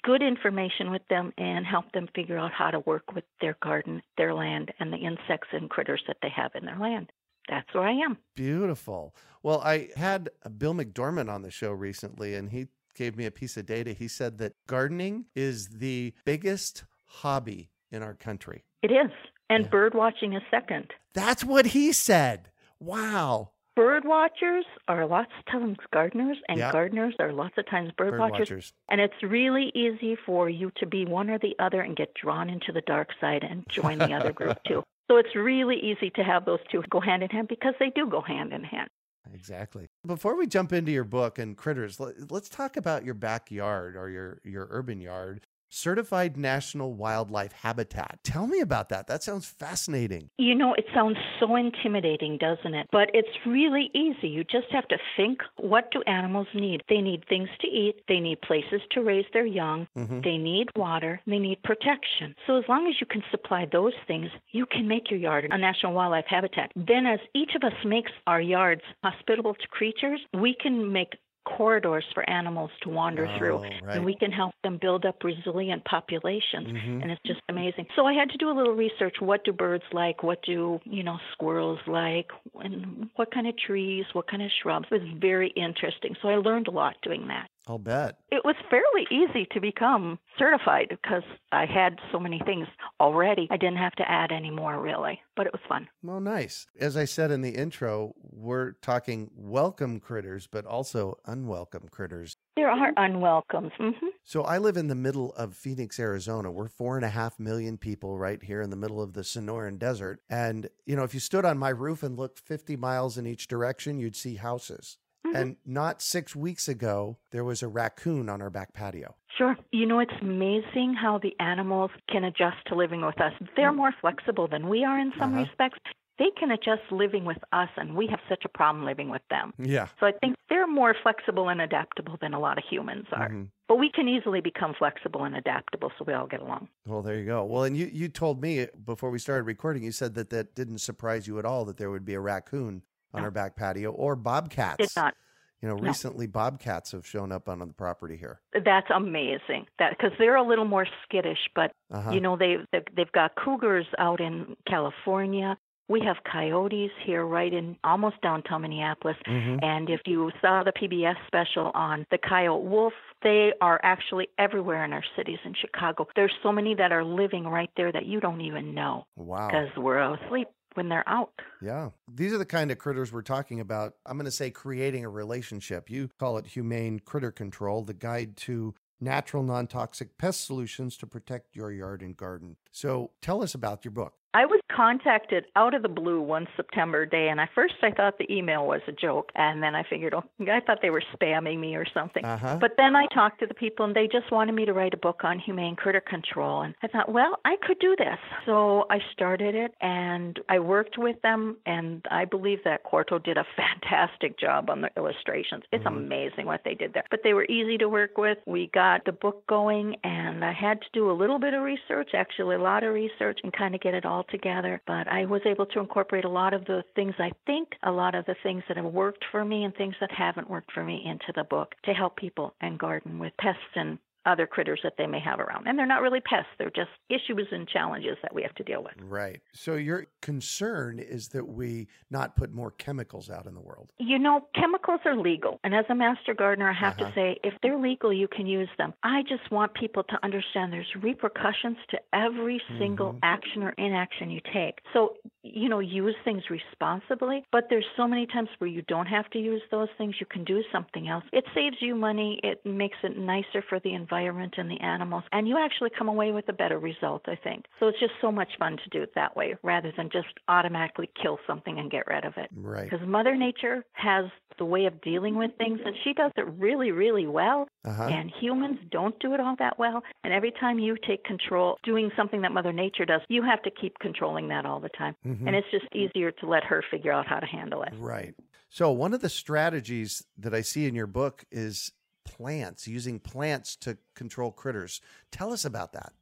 good 0.03 0.23
information 0.23 0.91
with 0.91 1.07
them 1.09 1.33
and 1.39 1.67
help 1.67 1.93
them 1.93 2.09
figure 2.15 2.39
out 2.39 2.53
how 2.53 2.71
to 2.71 2.81
work 2.81 3.15
with 3.15 3.25
their 3.41 3.57
garden, 3.63 4.03
their 4.17 4.35
land, 4.35 4.73
and 4.81 4.93
the 4.93 4.99
insects 4.99 5.49
and 5.53 5.69
critters 5.71 6.03
that 6.07 6.19
they 6.23 6.31
have 6.35 6.53
in 6.55 6.65
their 6.65 6.79
land. 6.79 7.11
That's 7.49 7.73
where 7.75 7.87
I 7.87 7.93
am. 7.93 8.17
Beautiful. 8.35 9.15
Well, 9.43 9.61
I 9.61 9.91
had 9.97 10.31
Bill 10.57 10.75
McDormand 10.75 11.31
on 11.31 11.43
the 11.43 11.51
show 11.51 11.73
recently, 11.73 12.35
and 12.35 12.51
he 12.51 12.69
gave 12.95 13.17
me 13.17 13.27
a 13.27 13.31
piece 13.31 13.57
of 13.57 13.67
data. 13.67 13.93
He 13.93 14.09
said 14.09 14.39
that 14.39 14.55
gardening 14.67 15.27
is 15.35 15.69
the 15.69 16.15
biggest 16.25 16.85
hobby 17.07 17.71
in 17.91 18.03
our 18.03 18.15
country. 18.15 18.65
It 18.83 18.91
is. 18.91 19.11
And 19.51 19.65
Yeah. 19.65 19.71
bird 19.71 19.95
watching 19.95 20.33
is 20.33 20.43
second. 20.51 20.93
That's 21.13 21.45
what 21.45 21.67
he 21.67 21.93
said. 21.93 22.51
Wow. 22.81 23.51
Bird 23.77 24.05
watchers 24.05 24.65
are 24.87 25.05
lots 25.07 25.33
of 25.39 25.45
times 25.47 25.79
gardeners, 25.93 26.39
and 26.49 26.59
Yeah. 26.59 26.71
gardeners 26.71 27.15
are 27.19 27.33
lots 27.33 27.59
of 27.59 27.67
times 27.67 27.91
bird, 27.93 28.13
Bird 28.13 28.21
watchers. 28.21 28.51
watchers. 28.51 28.73
And 28.89 29.01
it's 29.01 29.21
really 29.23 29.73
easy 29.75 30.15
for 30.15 30.49
you 30.49 30.71
to 30.77 30.87
be 30.87 31.05
one 31.05 31.29
or 31.29 31.39
the 31.39 31.57
other 31.59 31.81
and 31.81 31.97
get 31.97 32.15
drawn 32.15 32.49
into 32.49 32.71
the 32.71 32.83
dark 32.83 33.09
side 33.21 33.43
and 33.43 33.69
join 33.69 33.99
the 33.99 34.13
other 34.15 34.33
group 34.33 34.59
too. 34.65 34.83
So 35.11 35.19
it's 35.19 35.37
really 35.37 35.77
easy 35.77 36.09
to 36.17 36.25
have 36.25 36.47
those 36.47 36.61
two 36.73 36.83
go 36.89 36.99
hand 36.99 37.23
in 37.23 37.29
hand 37.29 37.47
because 37.49 37.75
they 37.79 37.91
do 37.91 38.07
go 38.07 38.23
hand 38.23 38.55
in 38.55 38.65
hand. 38.65 38.89
Exactly. 39.35 39.87
Before 40.07 40.35
we 40.35 40.47
jump 40.47 40.73
into 40.73 40.93
your 40.93 41.05
book 41.05 41.39
and 41.39 41.55
critters, 41.59 42.01
let, 42.01 42.31
let's 42.33 42.49
talk 42.49 42.79
about 42.79 43.05
your 43.05 43.13
backyard 43.13 43.97
or 43.97 44.09
your, 44.09 44.41
your 44.45 44.67
urban 44.71 45.03
yard. 45.03 45.43
Certified 45.75 46.37
National 46.37 46.93
Wildlife 46.95 47.53
Habitat. 47.53 48.21
Tell 48.23 48.47
me 48.47 48.61
about 48.61 48.91
that. 48.91 49.09
That 49.09 49.25
sounds 49.25 49.45
fascinating. 49.45 50.31
You 50.39 50.55
know, 50.55 50.73
it 50.75 50.87
sounds 50.95 51.17
so 51.41 51.57
intimidating, 51.57 52.39
doesn't 52.39 52.75
it? 52.75 52.87
But 52.93 53.11
it's 53.13 53.45
really 53.45 53.91
easy. 53.93 54.29
You 54.29 54.45
just 54.45 54.71
have 54.71 54.87
to 54.87 54.99
think 55.17 55.43
what 55.57 55.91
do 55.91 56.01
animals 56.07 56.47
need? 56.55 56.85
They 56.89 57.01
need 57.01 57.25
things 57.29 57.49
to 57.61 57.67
eat, 57.67 58.05
they 58.07 58.21
need 58.21 58.41
places 58.41 58.83
to 58.93 59.03
raise 59.03 59.27
their 59.33 59.45
young, 59.45 59.89
Mhm. 59.97 60.23
they 60.23 60.39
need 60.39 60.69
water, 60.77 61.21
they 61.27 61.41
need 61.41 61.61
protection. 61.65 62.37
So 62.47 62.57
as 62.57 62.69
long 62.69 62.87
as 62.87 63.01
you 63.01 63.07
can 63.09 63.25
supply 63.33 63.65
those 63.65 63.95
things, 64.07 64.31
you 64.53 64.67
can 64.67 64.87
make 64.87 65.11
your 65.11 65.19
yard 65.19 65.49
a 65.51 65.59
national 65.59 65.93
wildlife 65.93 66.27
habitat. 66.27 66.71
Then 66.77 67.05
as 67.05 67.19
each 67.35 67.57
of 67.57 67.65
us 67.65 67.85
makes 67.85 68.13
our 68.29 68.41
yards 68.41 68.83
hospitable 69.03 69.55
to 69.55 69.67
creatures, 69.69 70.21
we 70.33 70.55
can 70.55 70.93
make 70.93 71.17
corridors 71.45 72.05
for 72.15 72.29
animals 72.29 72.71
to 72.83 72.89
wander 72.89 73.29
through. 73.39 73.59
Oh, 73.59 73.63
right. 73.63 73.97
And 73.97 74.05
we 74.05 74.15
can 74.15 74.33
help 74.33 74.55
them 74.63 74.79
build 74.81 75.05
up 75.05 75.23
resilient 75.23 75.85
populations. 75.85 76.69
Mhm. 76.69 77.03
And 77.03 77.11
it's 77.11 77.23
just 77.27 77.41
amazing. 77.49 77.87
So 77.95 78.07
I 78.07 78.13
had 78.13 78.31
to 78.31 78.39
do 78.39 78.51
a 78.51 78.53
little 78.53 78.75
research. 78.75 79.21
What 79.21 79.45
do 79.45 79.53
birds 79.53 79.85
like? 79.93 80.23
What 80.23 80.43
do, 80.43 80.81
you 80.85 81.03
know, 81.03 81.19
squirrels 81.33 81.81
like? 81.87 82.31
And 82.61 83.11
what 83.17 83.31
kind 83.31 83.47
of 83.47 83.57
trees? 83.57 84.07
What 84.13 84.27
kind 84.27 84.43
of 84.43 84.51
shrubs? 84.63 84.87
It 84.91 85.03
was 85.03 85.11
very 85.19 85.49
interesting. 85.51 86.17
So 86.21 86.29
I 86.29 86.37
learned 86.37 86.69
a 86.69 86.73
lot 86.73 86.97
doing 87.03 87.29
that. 87.29 87.49
I'll 87.67 87.79
bet. 87.79 88.19
It 88.31 88.45
was 88.45 88.57
fairly 88.69 89.07
easy 89.11 89.47
to 89.53 89.61
become 89.61 90.19
certified 90.39 90.89
because 90.91 91.23
I 91.51 91.65
had 91.65 91.99
so 92.13 92.21
many 92.21 92.39
things 92.45 92.67
already. 93.01 93.49
I 93.51 93.57
didn't 93.57 93.79
have 93.79 93.95
to 93.95 94.11
add 94.11 94.33
any 94.33 94.51
more 94.51 94.79
really, 94.79 95.23
but 95.35 95.47
it 95.47 95.53
was 95.53 95.63
fun. 95.67 95.89
Well, 96.03 96.21
nice. 96.21 96.67
As 96.79 96.95
I 96.95 97.07
said 97.07 97.31
in 97.31 97.41
the 97.41 97.55
intro, 97.55 98.15
we're 98.35 98.73
talking 98.83 99.31
welcome 99.35 100.01
critters, 100.01 100.47
but 100.47 100.67
also 100.67 101.19
unwelcome 101.27 101.89
critters. 101.91 102.37
There 102.57 102.71
are 102.71 102.93
unwelcomes. 102.97 103.73
hmm 103.79 103.91
So 104.25 104.43
I 104.43 104.59
live 104.59 104.77
in 104.77 104.89
the 104.89 104.95
middle 104.95 105.33
of 105.35 105.55
Phoenix, 105.55 105.99
Arizona. 106.01 106.51
We're 106.51 106.69
four 106.69 106.97
and 106.97 107.05
a 107.05 107.09
half 107.11 107.39
million 107.39 107.79
people 107.79 108.19
right 108.19 108.43
here 108.43 108.61
in 108.61 108.71
the 108.71 108.77
middle 108.77 109.01
of 109.01 109.13
the 109.13 109.21
Sonoran 109.23 109.79
Desert. 109.79 110.21
And, 110.29 110.69
you 110.87 110.97
know, 110.97 111.05
if 111.05 111.15
you 111.15 111.21
stood 111.21 111.45
on 111.45 111.59
my 111.59 111.69
roof 111.71 112.03
and 112.03 112.17
looked 112.19 112.39
50 112.41 112.77
miles 112.77 113.17
in 113.19 113.27
each 113.27 113.47
direction, 113.49 113.99
you'd 113.99 114.17
see 114.17 114.35
houses. 114.37 114.99
Mhm. 115.27 115.35
And 115.35 115.57
not 115.65 116.03
six 116.03 116.37
weeks 116.37 116.69
ago, 116.69 117.19
there 117.31 117.45
was 117.45 117.63
a 117.63 117.69
raccoon 117.69 118.29
on 118.29 118.43
our 118.43 118.51
back 118.51 118.73
patio. 118.75 119.15
Sure. 119.39 119.57
You 119.73 119.87
know, 119.87 119.99
it's 119.99 120.13
amazing 120.21 120.95
how 120.95 121.19
the 121.19 121.35
animals 121.41 121.91
can 122.11 122.25
adjust 122.25 122.59
to 122.67 122.75
living 122.75 123.05
with 123.05 123.21
us. 123.21 123.33
They're 123.57 123.73
more 123.73 123.93
flexible 124.01 124.47
than 124.49 124.69
we 124.69 124.85
are 124.85 124.99
in 124.99 125.13
some 125.19 125.33
Uh-huh. 125.33 125.43
respects. 125.45 125.81
They 126.19 126.31
can 126.39 126.51
adjust 126.53 126.83
living 126.93 127.25
with 127.25 127.39
us, 127.53 127.69
and 127.77 127.97
we 127.97 128.07
have 128.07 128.21
such 128.29 128.45
a 128.45 128.49
problem 128.49 128.85
living 128.85 129.11
with 129.11 129.23
them. 129.31 129.53
Yeah. 129.59 129.89
So 129.99 130.07
I 130.07 130.13
think 130.13 130.37
they're 130.49 130.67
more 130.69 130.95
flexible 131.03 131.49
and 131.49 131.61
adaptable 131.61 132.17
than 132.21 132.35
a 132.35 132.39
lot 132.39 132.57
of 132.57 132.65
humans 132.71 133.07
are. 133.13 133.29
Mhm. 133.31 133.49
But 133.67 133.77
we 133.79 133.91
can 133.91 134.07
easily 134.09 134.41
become 134.41 134.75
flexible 134.75 135.25
and 135.25 135.35
adaptable 135.37 135.91
so 135.99 136.05
we 136.07 136.13
all 136.13 136.27
get 136.29 136.41
along. 136.41 136.69
Well, 136.87 137.03
there 137.03 137.17
you 137.19 137.25
go. 137.27 137.45
Well, 137.45 137.65
and 137.65 137.77
you, 137.77 137.87
you 137.87 138.09
told 138.09 138.41
me 138.41 138.67
before 138.85 139.11
we 139.11 139.19
started 139.19 139.43
recording, 139.45 139.83
you 139.83 139.91
said 139.91 140.15
that 140.15 140.31
that 140.31 140.55
didn't 140.55 140.79
surprise 140.79 141.27
you 141.27 141.39
at 141.41 141.45
all 141.45 141.65
that 141.65 141.79
there 141.79 141.91
would 141.91 142.05
be 142.05 142.15
a 142.15 142.21
raccoon 142.21 142.83
on 143.13 143.21
No. 143.23 143.25
our 143.25 143.31
back 143.33 143.57
patio 143.57 143.91
or 143.91 144.15
bobcats. 144.15 144.77
Did 144.79 144.91
not. 144.97 145.15
You 145.63 145.69
know, 145.71 145.77
No. 145.77 145.83
recently 145.83 146.27
bobcats 146.27 146.93
have 146.93 147.07
shown 147.07 147.33
up 147.33 147.49
on 147.49 147.59
the 147.59 147.67
property 147.69 148.17
here. 148.17 148.41
That's 148.53 148.91
amazing. 148.91 149.67
That 149.79 149.97
because 149.97 150.13
they're 150.19 150.37
a 150.37 150.43
little 150.43 150.67
more 150.67 150.87
skittish, 151.03 151.49
but 151.55 151.73
Uh-huh. 151.91 152.11
you 152.13 152.21
know 152.21 152.37
they 152.37 152.59
they've, 152.71 152.85
they've 152.95 153.13
got 153.13 153.35
cougars 153.35 153.87
out 153.99 154.21
in 154.21 154.57
California. 154.67 155.57
We 155.89 156.01
have 156.01 156.17
coyotes 156.31 156.91
here, 157.05 157.27
right 157.27 157.53
in 157.53 157.77
almost 157.85 158.21
downtown 158.23 158.63
Minneapolis. 158.63 159.17
Mhm. 159.27 159.63
And 159.63 159.91
if 159.91 160.01
you 160.07 160.31
saw 160.41 160.63
the 160.63 160.73
PBS 160.73 161.17
special 161.27 161.71
on 161.75 162.07
the 162.11 162.17
coyote 162.19 162.65
wolf, 162.65 162.95
they 163.23 163.53
are 163.61 163.79
actually 163.83 164.29
everywhere 164.39 164.85
in 164.85 164.93
our 164.95 165.05
cities 165.15 165.39
in 165.45 165.53
Chicago. 165.55 166.09
There's 166.17 166.33
so 166.43 166.53
many 166.53 166.75
that 166.77 166.91
are 166.93 167.05
living 167.05 167.47
right 167.47 167.71
there 167.77 167.93
that 167.93 168.07
you 168.07 168.19
don't 168.21 168.41
even 168.41 168.75
know 168.75 169.07
Wow. 169.17 169.47
because 169.49 169.77
we're 169.77 169.99
asleep 169.99 170.49
when 170.75 170.89
they're 170.89 171.09
out. 171.09 171.33
Yeah. 171.61 171.91
These 172.13 172.33
are 172.33 172.39
the 172.39 172.47
kind 172.47 172.71
of 172.71 172.79
critters 172.79 173.13
we're 173.13 173.23
talking 173.23 173.61
about. 173.61 173.95
I'm 174.07 174.17
going 174.17 174.25
to 174.25 174.31
say 174.31 174.51
creating 174.51 175.05
a 175.05 175.09
relationship. 175.11 175.91
You 175.91 176.09
call 176.19 176.39
it 176.39 176.47
humane 176.47 176.99
critter 177.01 177.31
control, 177.31 177.83
the 177.83 177.95
guide 177.95 178.37
to 178.39 178.75
natural 179.01 179.43
non 179.43 179.67
toxic 179.67 180.17
pest 180.17 180.47
solutions 180.47 180.97
to 180.97 181.07
protect 181.07 181.55
your 181.55 181.71
yard 181.71 182.01
and 182.03 182.17
garden. 182.17 182.57
So 182.73 183.11
tell 183.21 183.43
us 183.43 183.55
about 183.55 183.85
your 183.85 183.93
book. 183.93 184.15
I 184.35 184.47
was 184.47 184.61
contacted 184.75 185.45
out 185.55 185.75
of 185.75 185.83
the 185.83 185.89
blue 185.89 186.21
one 186.21 186.49
September 186.57 187.07
day, 187.07 187.29
and 187.29 187.39
at 187.41 187.51
first 187.55 187.75
I 187.83 187.93
thought 187.93 188.19
the 188.19 188.31
email 188.33 188.67
was 188.67 188.81
a 188.89 188.93
joke, 188.93 189.31
and 189.37 189.63
then 189.63 189.77
I 189.77 189.85
figured, 189.89 190.13
oh, 190.13 190.25
I 190.41 190.61
thought 190.61 190.79
they 190.83 190.91
were 190.91 191.05
spamming 191.15 191.61
me 191.61 191.77
or 191.77 191.87
something. 191.95 192.25
Uh 192.25 192.37
huh. 192.37 192.59
But 192.61 192.73
then 192.77 192.97
I 192.97 193.07
talked 193.15 193.39
to 193.41 193.47
the 193.47 193.55
people, 193.55 193.87
and 193.87 193.95
they 193.95 194.09
just 194.09 194.33
wanted 194.33 194.53
me 194.55 194.65
to 194.65 194.73
write 194.73 194.93
a 194.93 194.97
book 194.97 195.21
on 195.23 195.39
humane 195.39 195.77
critter 195.77 196.01
control. 196.01 196.63
And 196.63 196.75
I 196.83 196.89
thought, 196.89 197.13
well, 197.13 197.39
I 197.45 197.57
could 197.63 197.79
do 197.79 197.95
this. 197.97 198.19
So 198.45 198.87
I 198.91 198.99
started 199.13 199.55
it, 199.55 199.73
and 199.81 200.41
I 200.49 200.59
worked 200.59 200.99
with 200.99 201.21
them, 201.23 201.57
and 201.65 202.05
I 202.11 202.25
believe 202.25 202.59
that 202.65 202.83
Quarto 202.83 203.21
did 203.21 203.39
a 203.39 203.45
fantastic 203.57 204.37
job 204.39 204.69
on 204.69 204.81
the 204.81 204.91
illustrations. 204.97 205.63
It's 205.71 205.85
Mhm. 205.85 205.95
amazing 206.05 206.47
what 206.47 206.63
they 206.65 206.75
did 206.75 206.93
there. 206.93 207.05
But 207.09 207.21
they 207.23 207.35
were 207.35 207.45
easy 207.49 207.79
to 207.79 207.89
work 207.89 208.19
with. 208.19 208.39
We 208.47 208.67
got 208.75 209.05
the 209.05 209.13
book 209.13 209.47
going, 209.47 209.97
and 210.03 210.45
I 210.45 210.53
had 210.53 210.81
to 210.83 210.89
do 210.93 211.09
a 211.11 211.13
little 211.13 211.39
bit 211.39 211.55
of 211.55 211.63
research, 211.63 212.11
actually 212.15 212.57
a 212.57 212.59
lot 212.59 212.83
of 212.83 212.93
research, 212.93 213.39
and 213.45 213.53
kind 213.53 213.75
of 213.77 213.81
get 213.81 213.95
it 213.95 214.05
all 214.05 214.24
together. 214.29 214.81
But 214.87 215.09
I 215.09 215.25
was 215.25 215.43
able 215.45 215.67
to 215.67 215.81
incorporate 215.81 216.25
a 216.25 216.29
lot 216.29 216.55
of 216.55 216.65
the 216.65 216.83
things 216.95 217.15
I 217.19 217.33
think, 217.47 217.69
a 217.83 217.91
lot 217.91 218.15
of 218.15 218.27
the 218.27 218.37
things 218.43 218.63
that 218.69 218.77
have 218.77 218.87
worked 218.87 219.25
for 219.31 219.45
me, 219.45 219.65
and 219.65 219.75
things 219.75 219.95
that 220.01 220.11
haven't 220.11 220.51
worked 220.51 220.73
for 220.73 220.85
me 220.85 221.05
into 221.07 221.33
the 221.35 221.45
book 221.45 221.75
to 221.85 221.93
help 221.93 222.17
people 222.17 222.55
and 222.61 222.79
garden 222.79 223.19
with 223.19 223.33
pests 223.39 223.61
and 223.75 223.99
other 224.27 224.47
critters 224.47 224.81
that 224.83 224.95
they 224.99 225.07
may 225.07 225.21
have 225.21 225.41
around. 225.41 225.67
And 225.67 225.79
they're 225.79 225.87
not 225.87 226.03
really 226.03 226.21
pests, 226.21 226.51
they're 226.59 226.71
just 226.71 226.91
issues 227.09 227.49
and 227.51 227.69
challenges 227.69 228.17
that 228.23 228.35
we 228.35 228.43
have 228.43 228.55
to 228.55 228.65
deal 228.65 228.83
with. 228.83 228.95
Right. 228.99 229.43
So 229.53 229.75
your 229.75 230.07
concern 230.23 230.99
is 230.99 231.29
that 231.29 231.47
we 231.47 231.89
not 232.11 232.37
put 232.37 232.53
more 232.53 232.71
chemicals 232.71 233.29
out 233.31 233.47
in 233.47 233.55
the 233.55 233.61
world. 233.61 233.93
You 233.99 234.19
know, 234.19 234.47
chemicals 234.55 235.01
are 235.05 235.17
legal. 235.17 235.61
And 235.63 235.75
as 235.75 235.85
a 235.89 235.95
master 235.95 236.35
gardener, 236.35 236.71
I 236.71 236.73
have 236.73 236.95
Uh-huh. 236.99 237.11
to 237.11 237.15
say, 237.15 237.39
if 237.45 237.55
they're 237.63 237.79
legal, 237.79 238.13
you 238.13 238.29
can 238.29 238.47
use 238.47 238.69
them. 238.79 238.95
I 239.03 239.23
just 239.23 239.51
want 239.51 239.75
people 239.75 240.05
to 240.05 240.19
understand 240.23 240.73
there's 240.73 240.95
repercussions 241.03 241.77
to 241.91 242.01
every 242.13 242.63
single 242.79 243.13
Mhm. 243.13 243.19
action 243.23 243.63
or 243.63 243.71
inaction 243.71 244.31
you 244.31 244.41
take. 244.53 244.81
So, 244.93 245.17
you 245.43 245.69
know, 245.69 245.81
use 245.81 246.17
things 246.25 246.49
responsibly, 246.51 247.45
but 247.53 247.69
there's 247.69 247.87
so 247.97 248.07
many 248.09 248.27
times 248.27 248.49
where 248.59 248.69
you 248.71 248.83
don't 248.83 249.07
have 249.07 249.29
to 249.31 249.39
use 249.39 249.63
those 249.71 249.89
things. 249.99 250.15
You 250.21 250.27
can 250.27 250.45
do 250.45 250.63
something 250.73 251.09
else. 251.09 251.25
It 251.33 251.45
saves 251.55 251.77
you 251.81 251.95
money, 251.95 252.41
it 252.43 252.65
makes 252.65 252.97
it 253.03 253.17
nicer 253.19 253.61
for 253.69 253.79
the 253.81 253.93
environment 253.93 254.14
and 254.15 254.71
the 254.71 254.81
animals, 254.81 255.25
and 255.33 255.49
you 255.49 255.59
actually 255.59 255.91
come 255.97 256.09
away 256.09 256.33
with 256.33 256.49
a 256.49 256.53
better 256.53 256.79
result, 256.79 257.23
I 257.27 257.37
think. 257.37 257.67
So 257.81 257.89
it's 257.89 258.01
just 258.01 258.13
so 258.21 258.31
much 258.31 258.51
fun 258.59 258.77
to 258.77 258.91
do 258.91 259.03
it 259.03 259.13
that 259.15 259.37
way 259.37 259.55
rather 259.63 259.93
than 259.97 260.11
just 260.11 260.29
automatically 260.49 261.11
kill 261.21 261.39
something 261.47 261.79
and 261.79 261.91
get 261.91 262.07
rid 262.07 262.25
of 262.25 262.35
it. 262.37 262.51
Right. 262.55 262.89
Because 262.89 263.07
Mother 263.07 263.37
Nature 263.37 263.85
has 263.93 264.27
the 264.59 264.65
way 264.65 264.87
of 264.87 265.01
dealing 265.01 265.37
with 265.37 265.51
things, 265.59 265.81
and 265.85 265.95
she 266.05 266.13
does 266.13 266.31
it 266.37 266.47
really, 266.59 266.93
really 266.93 267.27
well. 267.27 267.67
Uh 267.85 267.93
huh. 267.93 268.05
And 268.05 268.31
humans 268.41 268.79
don't 268.91 269.19
do 269.21 269.35
it 269.35 269.41
all 269.41 269.57
that 269.59 269.79
well. 269.79 270.03
And 270.23 270.33
every 270.33 270.53
time 270.53 270.79
you 270.79 270.97
take 271.07 271.25
control 271.25 271.77
doing 271.83 272.11
something 272.17 272.43
that 272.43 272.53
Mother 272.53 272.73
Nature 272.73 273.05
does, 273.05 273.21
you 273.29 273.43
have 273.43 273.63
to 273.63 273.71
keep 273.71 273.99
controlling 273.99 274.49
that 274.49 274.65
all 274.65 274.81
the 274.81 274.91
time. 274.91 275.17
Mhm. 275.27 275.47
And 275.47 275.57
it's 275.57 275.71
just 275.71 275.87
easier 275.95 276.31
to 276.31 276.47
let 276.47 276.65
her 276.65 276.83
figure 276.91 277.13
out 277.13 277.27
how 277.27 277.41
to 277.41 277.47
handle 277.47 277.83
it. 277.83 277.93
Right. 277.97 278.35
So, 278.69 278.91
one 278.91 279.15
of 279.15 279.21
the 279.21 279.29
strategies 279.29 280.25
that 280.37 280.53
I 280.53 280.61
see 280.61 280.87
in 280.87 280.95
your 280.95 281.07
book 281.07 281.45
is 281.53 281.93
plants, 282.37 282.89
using 282.89 283.19
plants 283.21 283.77
to 283.77 283.99
control 284.15 284.51
critters. 284.51 285.01
Tell 285.31 285.53
us 285.53 285.65
about 285.65 285.93
that. 285.93 286.13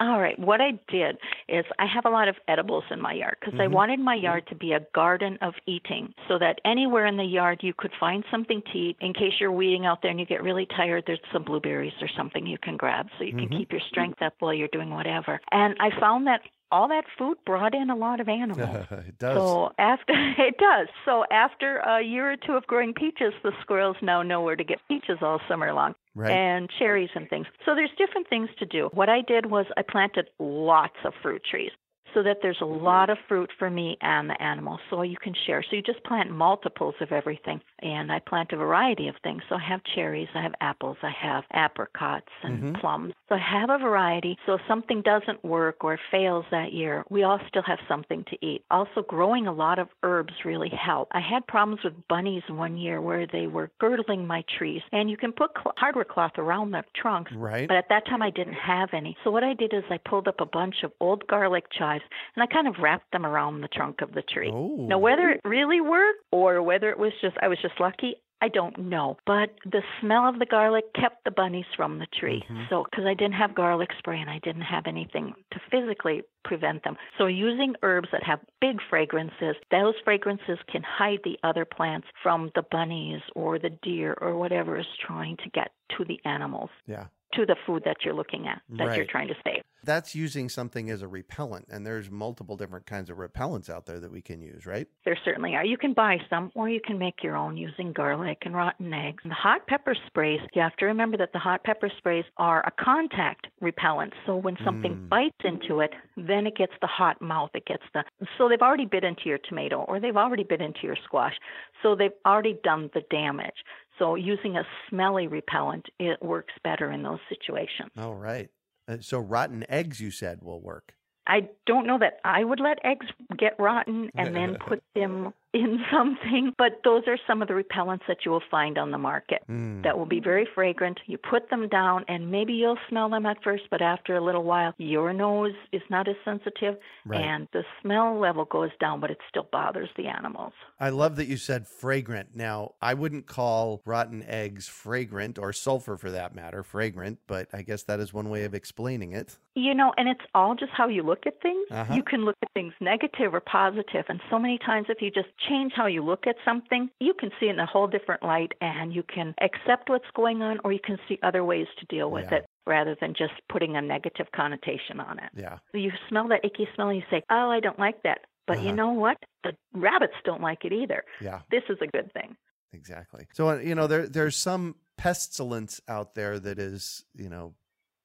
All 0.00 0.20
right. 0.20 0.36
What 0.36 0.60
I 0.60 0.72
did 0.88 1.18
is 1.48 1.64
I 1.78 1.86
have 1.86 2.04
a 2.04 2.10
lot 2.10 2.26
of 2.26 2.34
edibles 2.48 2.82
in 2.90 3.00
my 3.00 3.12
yard 3.12 3.36
because 3.38 3.60
I 3.60 3.68
Mhm. 3.68 3.72
wanted 3.72 4.00
my 4.00 4.16
yard 4.16 4.48
to 4.48 4.56
be 4.56 4.72
a 4.72 4.80
garden 4.92 5.38
of 5.40 5.54
eating 5.66 6.12
so 6.26 6.38
that 6.40 6.60
anywhere 6.64 7.06
in 7.06 7.18
the 7.18 7.24
yard 7.24 7.62
you 7.62 7.72
could 7.72 7.92
find 8.00 8.24
something 8.28 8.62
to 8.72 8.78
eat. 8.78 8.96
In 9.00 9.12
case 9.14 9.34
you're 9.38 9.52
weeding 9.52 9.86
out 9.86 10.02
there 10.02 10.10
and 10.10 10.18
you 10.18 10.26
get 10.26 10.42
really 10.42 10.66
tired, 10.66 11.04
there's 11.06 11.20
some 11.32 11.44
blueberries 11.44 11.92
or 12.00 12.08
something 12.08 12.46
you 12.46 12.58
can 12.58 12.76
grab 12.76 13.10
so 13.16 13.22
you 13.22 13.32
can 13.32 13.48
Mhm. 13.48 13.58
keep 13.58 13.70
your 13.70 13.80
strength 13.80 14.20
up 14.22 14.34
while 14.40 14.54
you're 14.54 14.66
doing 14.68 14.90
whatever. 14.90 15.40
And 15.52 15.76
I 15.78 15.90
found 16.00 16.26
that 16.26 16.40
all 16.72 16.88
that 16.88 17.04
food 17.18 17.36
brought 17.46 17.74
in 17.74 17.90
a 17.90 17.96
lot 17.96 18.18
of 18.20 18.28
animals. 18.42 18.86
it 18.90 19.18
does. 19.18 19.36
So 19.36 19.70
after 19.78 20.12
it 20.38 20.56
does. 20.58 20.88
So 21.04 21.24
after 21.30 21.76
a 21.78 22.02
year 22.02 22.32
or 22.32 22.36
two 22.36 22.54
of 22.54 22.66
growing 22.66 22.94
peaches, 22.94 23.32
the 23.44 23.52
squirrels 23.60 23.96
now 24.02 24.22
know 24.22 24.40
where 24.40 24.56
to 24.56 24.64
get 24.64 24.78
peaches 24.88 25.18
all 25.20 25.40
summer 25.48 25.72
long 25.72 25.94
right. 26.14 26.30
and 26.30 26.68
cherries 26.78 27.10
and 27.14 27.28
things. 27.28 27.46
So 27.64 27.74
there's 27.74 27.90
different 27.98 28.28
things 28.28 28.48
to 28.58 28.66
do. 28.66 28.88
What 28.92 29.08
I 29.08 29.20
did 29.20 29.46
was 29.46 29.66
I 29.76 29.82
planted 29.82 30.30
lots 30.38 30.96
of 31.04 31.12
fruit 31.22 31.42
trees 31.48 31.70
so 32.14 32.22
that 32.22 32.38
there's 32.42 32.60
a 32.60 32.66
lot 32.66 33.10
of 33.10 33.18
fruit 33.28 33.50
for 33.58 33.70
me 33.70 33.96
and 34.00 34.28
the 34.28 34.42
animals 34.42 34.80
so 34.90 35.02
you 35.02 35.16
can 35.16 35.34
share. 35.46 35.62
So 35.62 35.76
you 35.76 35.82
just 35.82 36.02
plant 36.04 36.30
multiples 36.30 36.94
of 37.00 37.12
everything. 37.12 37.60
And 37.80 38.12
I 38.12 38.18
plant 38.20 38.52
a 38.52 38.56
variety 38.56 39.08
of 39.08 39.14
things. 39.22 39.42
So 39.48 39.56
I 39.56 39.60
have 39.68 39.80
cherries, 39.94 40.28
I 40.34 40.42
have 40.42 40.54
apples, 40.60 40.96
I 41.02 41.10
have 41.10 41.44
apricots 41.52 42.28
and 42.42 42.62
Mhm. 42.62 42.80
plums. 42.80 43.14
So 43.28 43.34
I 43.34 43.38
have 43.38 43.70
a 43.70 43.78
variety. 43.78 44.38
So 44.46 44.54
if 44.54 44.60
something 44.66 45.02
doesn't 45.02 45.42
work 45.44 45.84
or 45.84 45.98
fails 46.10 46.44
that 46.50 46.72
year, 46.72 47.04
we 47.08 47.22
all 47.22 47.40
still 47.48 47.62
have 47.62 47.80
something 47.88 48.24
to 48.24 48.44
eat. 48.44 48.64
Also, 48.70 49.02
growing 49.02 49.46
a 49.46 49.52
lot 49.52 49.78
of 49.78 49.88
herbs 50.02 50.44
really 50.44 50.68
help. 50.70 51.08
I 51.12 51.20
had 51.20 51.46
problems 51.46 51.82
with 51.82 51.94
bunnies 52.08 52.42
one 52.48 52.76
year 52.76 53.00
where 53.00 53.26
they 53.26 53.46
were 53.46 53.70
girdling 53.78 54.26
my 54.26 54.42
trees. 54.42 54.82
And 54.92 55.10
you 55.10 55.16
can 55.16 55.32
put 55.32 55.50
cl- 55.56 55.74
hardware 55.76 56.04
cloth 56.04 56.38
around 56.38 56.70
the 56.72 56.84
trunks. 56.94 57.32
right. 57.32 57.66
But 57.68 57.76
at 57.76 57.88
that 57.88 58.06
time, 58.06 58.22
I 58.22 58.30
didn't 58.30 58.54
have 58.54 58.92
any. 58.92 59.16
So 59.24 59.30
what 59.30 59.44
I 59.44 59.54
did 59.54 59.72
is 59.72 59.84
I 59.90 59.98
pulled 59.98 60.28
up 60.28 60.40
a 60.40 60.46
bunch 60.46 60.82
of 60.82 60.92
old 61.00 61.26
garlic 61.26 61.70
chives 61.70 62.01
and 62.36 62.42
I 62.42 62.46
kind 62.46 62.68
of 62.68 62.76
wrapped 62.80 63.10
them 63.12 63.24
around 63.26 63.60
the 63.60 63.68
trunk 63.68 64.00
of 64.00 64.12
the 64.12 64.22
tree. 64.22 64.50
oh. 64.52 64.86
Now, 64.88 64.98
whether 64.98 65.30
it 65.30 65.40
really 65.44 65.80
worked 65.80 66.20
or 66.30 66.62
whether 66.62 66.90
it 66.90 66.98
was 66.98 67.12
just 67.20 67.36
I 67.42 67.48
was 67.48 67.58
just 67.62 67.78
lucky, 67.80 68.16
I 68.40 68.48
don't 68.48 68.76
know. 68.76 69.18
But 69.24 69.50
the 69.64 69.82
smell 70.00 70.26
of 70.28 70.40
the 70.40 70.46
garlic 70.46 70.84
kept 70.94 71.22
the 71.24 71.30
bunnies 71.30 71.66
from 71.76 72.00
the 72.00 72.06
tree. 72.18 72.42
Mhm. 72.50 72.68
So, 72.68 72.84
because 72.90 73.06
I 73.06 73.14
didn't 73.14 73.34
have 73.34 73.54
garlic 73.54 73.90
spray 73.98 74.20
and 74.20 74.28
I 74.28 74.40
didn't 74.40 74.62
have 74.62 74.88
anything 74.88 75.32
to 75.52 75.60
physically 75.70 76.22
prevent 76.44 76.82
them. 76.82 76.96
So, 77.18 77.26
using 77.26 77.76
herbs 77.82 78.08
that 78.10 78.24
have 78.24 78.40
big 78.60 78.80
fragrances, 78.90 79.54
those 79.70 79.94
fragrances 80.04 80.58
can 80.66 80.82
hide 80.82 81.20
the 81.22 81.38
other 81.44 81.64
plants 81.64 82.08
from 82.20 82.50
the 82.56 82.62
bunnies 82.62 83.22
or 83.36 83.60
the 83.60 83.70
deer 83.70 84.18
or 84.20 84.36
whatever 84.36 84.76
is 84.76 84.86
trying 85.06 85.36
to 85.36 85.48
get 85.50 85.70
to 85.96 86.04
the 86.04 86.18
animals, 86.24 86.70
Yeah. 86.86 87.06
To 87.34 87.46
the 87.46 87.56
food 87.66 87.82
that 87.84 87.98
you're 88.04 88.14
looking 88.14 88.46
at, 88.46 88.62
that 88.78 88.96
you're 88.96 89.06
trying 89.06 89.28
to 89.28 89.34
save. 89.44 89.62
That's 89.84 90.14
using 90.14 90.48
something 90.48 90.90
as 90.90 91.02
a 91.02 91.08
repellent, 91.08 91.66
and 91.68 91.84
there's 91.84 92.08
multiple 92.08 92.56
different 92.56 92.86
kinds 92.86 93.10
of 93.10 93.16
repellents 93.16 93.68
out 93.68 93.84
there 93.86 93.98
that 93.98 94.12
we 94.12 94.22
can 94.22 94.40
use, 94.40 94.64
right? 94.64 94.86
There 95.04 95.18
certainly 95.24 95.56
are. 95.56 95.64
You 95.64 95.76
can 95.76 95.92
buy 95.92 96.18
some, 96.30 96.52
or 96.54 96.68
you 96.68 96.80
can 96.84 96.98
make 96.98 97.16
your 97.24 97.36
own 97.36 97.56
using 97.56 97.92
garlic 97.92 98.38
and 98.42 98.54
rotten 98.54 98.92
eggs. 98.94 99.24
The 99.24 99.34
hot 99.34 99.66
pepper 99.66 99.96
sprays, 100.06 100.38
you 100.54 100.62
have 100.62 100.76
to 100.76 100.86
remember 100.86 101.16
that 101.16 101.32
the 101.32 101.40
hot 101.40 101.64
pepper 101.64 101.90
sprays 101.98 102.24
are 102.36 102.60
a 102.64 102.70
contact 102.84 103.48
repellent. 103.60 104.12
So 104.24 104.36
when 104.36 104.56
something 104.64 104.94
Mm. 104.94 105.08
bites 105.08 105.44
into 105.44 105.80
it, 105.80 105.94
then 106.16 106.46
it 106.46 106.54
gets 106.56 106.74
the 106.80 106.86
hot 106.86 107.20
mouth. 107.20 107.50
It 107.54 107.64
gets 107.66 107.82
the. 107.92 108.04
So 108.38 108.48
they've 108.48 108.62
already 108.62 108.86
bit 108.86 109.02
into 109.02 109.28
your 109.28 109.38
tomato, 109.38 109.80
or 109.80 109.98
they've 109.98 110.16
already 110.16 110.44
bit 110.44 110.60
into 110.60 110.80
your 110.84 110.96
squash. 111.04 111.34
So 111.82 111.96
they've 111.96 112.12
already 112.24 112.56
done 112.62 112.88
the 112.94 113.00
damage. 113.10 113.64
So 114.02 114.16
using 114.16 114.56
a 114.56 114.64
smelly 114.90 115.28
repellent, 115.28 115.86
it 116.00 116.20
works 116.20 116.52
better 116.64 116.90
in 116.90 117.04
those 117.04 117.20
situations. 117.28 117.90
All 117.96 118.16
right. 118.16 118.48
Uh, 118.88 118.96
so 119.00 119.20
rotten 119.20 119.64
eggs, 119.68 120.00
you 120.00 120.10
said, 120.10 120.42
will 120.42 120.60
work. 120.60 120.92
I 121.28 121.48
don't 121.66 121.86
know 121.86 122.00
that 122.00 122.18
I 122.24 122.42
would 122.42 122.58
let 122.58 122.84
eggs 122.84 123.06
get 123.38 123.54
rotten 123.60 124.10
and 124.16 124.34
then 124.34 124.56
put 124.68 124.82
them 124.96 125.32
in 125.52 125.80
something, 125.92 126.52
but 126.58 126.80
those 126.84 127.02
are 127.06 127.18
some 127.26 127.42
of 127.42 127.48
the 127.48 127.54
repellents 127.54 128.06
that 128.08 128.18
you 128.24 128.30
will 128.30 128.42
find 128.50 128.78
on 128.78 128.90
the 128.90 128.98
market 128.98 129.42
Mm. 129.48 129.82
that 129.82 129.98
will 129.98 130.06
be 130.06 130.20
very 130.20 130.46
fragrant. 130.54 131.00
You 131.06 131.18
put 131.18 131.50
them 131.50 131.68
down, 131.68 132.04
and 132.08 132.30
maybe 132.30 132.52
you'll 132.52 132.78
smell 132.88 133.08
them 133.08 133.26
at 133.26 133.42
first, 133.42 133.64
but 133.70 133.82
after 133.82 134.16
a 134.16 134.20
little 134.20 134.44
while, 134.44 134.72
your 134.78 135.12
nose 135.12 135.52
is 135.72 135.82
not 135.90 136.08
as 136.08 136.14
sensitive, 136.24 136.76
Right. 137.04 137.20
and 137.20 137.48
the 137.52 137.64
smell 137.80 138.18
level 138.18 138.44
goes 138.44 138.70
down, 138.80 139.00
but 139.00 139.10
it 139.10 139.18
still 139.28 139.48
bothers 139.50 139.88
the 139.96 140.06
animals. 140.06 140.52
I 140.80 140.90
love 140.90 141.16
that 141.16 141.26
you 141.26 141.36
said 141.36 141.66
fragrant. 141.66 142.30
Now, 142.34 142.72
I 142.80 142.94
wouldn't 142.94 143.26
call 143.26 143.82
rotten 143.84 144.22
eggs 144.22 144.68
fragrant 144.68 145.38
or 145.38 145.52
sulfur 145.52 145.96
for 145.96 146.10
that 146.10 146.34
matter 146.34 146.62
fragrant, 146.62 147.18
but 147.26 147.48
I 147.52 147.62
guess 147.62 147.82
that 147.84 148.00
is 148.00 148.12
one 148.14 148.30
way 148.30 148.44
of 148.44 148.54
explaining 148.54 149.12
it. 149.12 149.38
You 149.54 149.74
know, 149.74 149.92
and 149.98 150.08
it's 150.08 150.24
all 150.34 150.54
just 150.54 150.72
how 150.72 150.88
you 150.88 151.02
look 151.02 151.26
at 151.26 151.40
things. 151.42 151.66
Uh-huh. 151.70 151.92
You 151.94 152.02
can 152.02 152.24
look 152.24 152.36
at 152.42 152.48
things 152.54 152.72
negative 152.80 153.34
or 153.34 153.40
positive, 153.40 154.04
and 154.08 154.20
so 154.30 154.38
many 154.38 154.58
times 154.58 154.86
if 154.88 155.02
you 155.02 155.10
just 155.10 155.28
change 155.48 155.72
how 155.74 155.86
you 155.86 156.02
look 156.04 156.26
at 156.26 156.36
something, 156.44 156.88
you 157.00 157.14
can 157.14 157.30
see 157.38 157.46
it 157.46 157.50
in 157.50 157.58
a 157.58 157.66
whole 157.66 157.86
different 157.86 158.22
light 158.22 158.52
and 158.60 158.92
you 158.94 159.02
can 159.02 159.34
accept 159.40 159.88
what's 159.88 160.10
going 160.14 160.42
on 160.42 160.58
or 160.64 160.72
you 160.72 160.80
can 160.84 160.98
see 161.08 161.18
other 161.22 161.44
ways 161.44 161.66
to 161.78 161.86
deal 161.86 162.10
with 162.10 162.26
Yeah. 162.30 162.38
it 162.38 162.46
rather 162.66 162.96
than 163.00 163.14
just 163.14 163.34
putting 163.50 163.76
a 163.76 163.82
negative 163.82 164.26
connotation 164.34 165.00
on 165.00 165.18
it. 165.18 165.30
Yeah. 165.34 165.58
You 165.74 165.90
smell 166.08 166.28
that 166.28 166.44
icky 166.44 166.68
smell 166.74 166.88
and 166.88 166.96
you 166.98 167.04
say, 167.10 167.22
"Oh, 167.30 167.50
I 167.50 167.60
don't 167.60 167.78
like 167.78 168.02
that." 168.04 168.20
But 168.46 168.58
you 168.60 168.68
Uh-huh. 168.68 168.76
know 168.76 168.92
what? 168.92 169.16
The 169.44 169.56
rabbits 169.72 170.14
don't 170.24 170.40
like 170.42 170.64
it 170.64 170.72
either. 170.72 171.04
Yeah. 171.20 171.40
This 171.50 171.62
is 171.68 171.78
a 171.80 171.86
good 171.86 172.12
thing. 172.12 172.36
Exactly. 172.72 173.26
So 173.32 173.50
uh, 173.50 173.56
you 173.58 173.74
know 173.74 173.86
there 173.86 174.06
there's 174.08 174.36
some 174.36 174.76
pestilence 174.96 175.80
out 175.88 176.14
there 176.14 176.38
that 176.38 176.58
is 176.58 177.04
you 177.14 177.28
know 177.28 177.54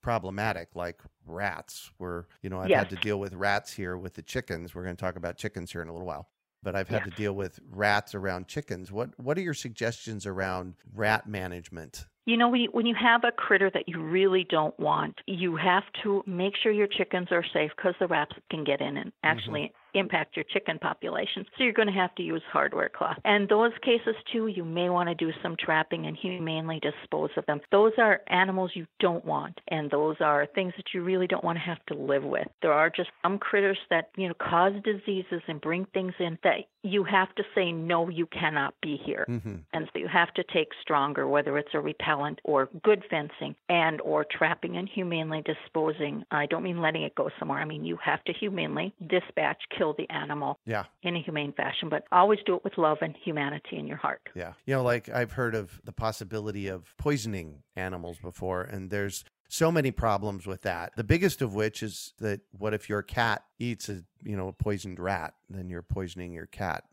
problematic, 0.01 0.69
like 0.75 1.01
rats. 1.25 1.91
Where 1.97 2.27
you 2.41 2.49
know 2.49 2.59
I've 2.59 2.69
Yes. 2.69 2.79
had 2.79 2.89
to 2.91 2.97
deal 2.97 3.19
with 3.19 3.33
rats 3.33 3.73
here 3.73 3.97
with 3.97 4.13
the 4.15 4.21
chickens. 4.23 4.73
We're 4.75 4.83
going 4.83 4.95
to 4.95 4.99
talk 4.99 5.15
about 5.15 5.37
chickens 5.37 5.71
here 5.71 5.81
in 5.81 5.87
a 5.89 5.93
little 5.93 6.07
while. 6.07 6.29
But 6.63 6.75
I've 6.75 6.89
had 6.89 7.01
Yeah. 7.01 7.05
to 7.05 7.11
deal 7.11 7.33
with 7.33 7.59
rats 7.69 8.15
around 8.15 8.47
chickens. 8.47 8.91
What 8.91 9.17
what 9.19 9.37
are 9.37 9.41
your 9.41 9.53
suggestions 9.53 10.25
around 10.25 10.75
rat 10.93 11.27
management? 11.27 12.07
You 12.25 12.35
know, 12.35 12.49
when 12.49 12.59
you, 12.59 12.69
when 12.73 12.85
you 12.85 12.95
have 12.95 13.23
a 13.23 13.31
critter 13.31 13.69
that 13.73 13.87
you 13.87 14.01
really 14.03 14.45
don't 14.49 14.77
want, 14.77 15.15
you 15.27 15.55
have 15.55 15.83
to 16.03 16.23
make 16.27 16.55
sure 16.61 16.73
your 16.73 16.87
chickens 16.87 17.29
are 17.31 17.43
safe 17.53 17.71
because 17.77 17.95
the 18.01 18.07
rats 18.07 18.33
can 18.51 18.65
get 18.65 18.81
in 18.81 18.97
and 18.97 19.11
mm-hmm. 19.11 19.27
actually 19.27 19.73
impact 19.97 20.35
your 20.35 20.45
chicken 20.53 20.79
population. 20.79 21.45
So 21.57 21.63
you're 21.63 21.73
going 21.73 21.87
to 21.87 21.93
have 21.93 22.13
to 22.15 22.23
use 22.23 22.41
hardware 22.51 22.89
cloth. 22.89 23.17
And 23.25 23.47
those 23.49 23.71
cases 23.81 24.15
too, 24.31 24.47
you 24.47 24.63
may 24.63 24.89
want 24.89 25.09
to 25.09 25.15
do 25.15 25.31
some 25.41 25.55
trapping 25.59 26.05
and 26.05 26.17
humanely 26.17 26.79
dispose 26.81 27.29
of 27.37 27.45
them. 27.45 27.59
Those 27.71 27.93
are 27.97 28.21
animals 28.27 28.71
you 28.73 28.85
don't 28.99 29.25
want, 29.25 29.59
and 29.69 29.89
those 29.91 30.17
are 30.19 30.45
things 30.55 30.73
that 30.77 30.85
you 30.93 31.03
really 31.03 31.27
don't 31.27 31.43
want 31.43 31.57
to 31.57 31.63
have 31.63 31.83
to 31.87 31.93
live 31.93 32.23
with. 32.23 32.47
There 32.61 32.73
are 32.73 32.89
just 32.89 33.09
some 33.23 33.37
critters 33.37 33.77
that 33.89 34.09
you 34.17 34.27
know 34.27 34.33
cause 34.39 34.73
diseases 34.83 35.41
and 35.47 35.61
bring 35.61 35.85
things 35.93 36.13
in 36.19 36.37
that 36.43 36.57
you 36.83 37.03
have 37.03 37.33
to 37.35 37.43
say 37.53 37.71
no, 37.71 38.07
you 38.09 38.25
cannot 38.27 38.73
be 38.81 38.99
here 39.05 39.25
Mm-hmm. 39.27 39.55
and 39.73 39.89
so 39.91 39.99
you 39.99 40.07
have 40.07 40.33
to 40.35 40.43
take 40.53 40.69
stronger 40.81 41.27
whether 41.27 41.57
it's 41.57 41.73
a 41.73 41.79
repellent 41.79 42.39
or 42.43 42.69
good 42.83 43.03
fencing 43.09 43.55
and 43.67 43.99
or 44.01 44.25
trapping 44.29 44.77
and 44.77 44.87
humanely 44.87 45.43
disposing 45.43 46.23
i 46.31 46.45
don't 46.45 46.63
mean 46.63 46.81
letting 46.81 47.03
it 47.03 47.15
go 47.15 47.29
somewhere 47.37 47.59
i 47.59 47.65
mean 47.65 47.83
you 47.83 47.97
have 48.03 48.23
to 48.23 48.33
humanely 48.33 48.93
dispatch 49.07 49.61
kill 49.77 49.86
the 49.97 50.09
animal 50.09 50.59
Yeah. 50.65 50.85
in 51.03 51.15
a 51.15 51.21
humane 51.21 51.53
fashion 51.53 51.89
but 51.89 52.03
always 52.11 52.39
do 52.45 52.55
it 52.55 52.63
with 52.63 52.77
love 52.77 52.97
and 53.01 53.15
humanity 53.23 53.77
in 53.77 53.87
your 53.87 53.97
heart 53.97 54.21
Yeah. 54.35 54.53
You 54.65 54.75
know, 54.75 54.83
like 54.83 55.09
I've 55.09 55.33
heard 55.33 55.55
of 55.55 55.81
the 55.83 55.91
possibility 55.91 56.67
of 56.67 56.93
poisoning 56.97 57.63
animals 57.75 58.17
before, 58.19 58.61
and 58.61 58.89
there's 58.89 59.23
so 59.49 59.71
many 59.71 59.91
problems 59.91 60.45
with 60.45 60.61
that. 60.63 60.93
The 60.97 61.03
biggest 61.05 61.41
of 61.41 61.53
which 61.55 61.81
is 61.81 62.13
that 62.19 62.41
what 62.51 62.73
if 62.73 62.89
your 62.89 63.01
cat 63.01 63.45
eats 63.59 63.87
a, 63.87 64.03
you 64.23 64.35
know, 64.35 64.49
a 64.49 64.53
poisoned 64.53 64.99
rat, 64.99 65.35
then 65.49 65.69
you're 65.69 65.81
poisoning 65.83 66.33
your 66.33 66.47
cat. 66.47 66.83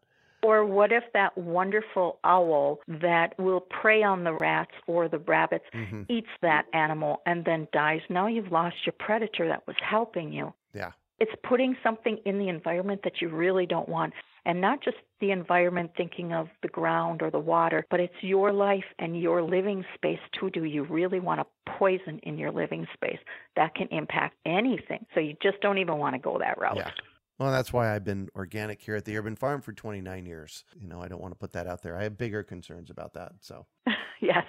or 0.45 0.65
what 0.65 0.93
if 0.93 1.05
that 1.15 1.37
wonderful 1.39 2.19
owl 2.23 2.79
that 2.87 3.35
will 3.39 3.61
prey 3.61 4.03
on 4.03 4.25
the 4.25 4.33
rats 4.35 4.73
or 4.87 5.09
the 5.09 5.19
rabbits 5.19 5.65
hmm 5.73 6.03
eats 6.09 6.29
that 6.43 6.67
animal 6.75 7.23
and 7.25 7.45
then 7.47 7.67
dies 7.73 8.03
now 8.11 8.27
you've 8.27 8.53
lost 8.53 8.77
your 8.85 8.93
predator 8.99 9.49
that 9.49 9.67
was 9.67 9.77
helping 9.81 10.33
you 10.33 10.53
Yeah. 10.75 10.93
It's 11.25 11.41
putting 11.49 11.75
something 11.83 12.19
in 12.27 12.39
the 12.39 12.51
environment 12.51 13.01
that 13.03 13.23
you 13.23 13.31
really 13.31 13.65
don't 13.65 13.89
want 13.89 14.13
and 14.45 14.61
not 14.61 14.85
just 14.85 14.99
the 15.23 15.31
environment 15.31 15.91
thinking 15.97 16.35
of 16.35 16.49
the 16.61 16.69
ground 16.69 17.23
or 17.23 17.31
the 17.31 17.39
water 17.39 17.87
but 17.89 17.99
it's 17.99 18.15
your 18.21 18.53
life 18.53 18.85
and 18.99 19.19
your 19.19 19.43
living 19.43 19.83
space 19.95 20.19
too 20.39 20.51
do 20.51 20.65
you 20.65 20.85
really 20.85 21.21
want 21.21 21.41
to 21.41 21.73
poison 21.79 22.19
in 22.25 22.37
your 22.37 22.53
living 22.53 22.87
space 22.93 23.19
that 23.57 23.75
can 23.75 23.89
impact 23.89 24.37
anything 24.45 25.07
so 25.15 25.21
you 25.21 25.35
just 25.43 25.59
don't 25.63 25.79
even 25.79 25.97
want 25.97 26.15
to 26.15 26.19
go 26.19 26.37
that 26.39 26.61
route 26.61 26.77
Yeah. 26.77 26.91
Well, 27.37 27.51
that's 27.51 27.73
why 27.73 27.93
I've 27.93 28.05
been 28.05 28.29
organic 28.37 28.81
here 28.81 28.95
at 28.95 29.05
the 29.05 29.17
Urban 29.17 29.35
Farm 29.35 29.61
for 29.61 29.73
29 29.73 30.25
years. 30.25 30.63
You 30.81 30.87
know, 30.87 31.03
I 31.03 31.09
don't 31.09 31.21
want 31.21 31.33
to 31.33 31.37
put 31.37 31.51
that 31.55 31.67
out 31.67 31.83
there. 31.83 31.99
I 31.99 32.05
have 32.05 32.17
bigger 32.17 32.45
concerns 32.45 32.91
about 32.91 33.15
that. 33.15 33.33
So, 33.41 33.67
yes 34.21 34.45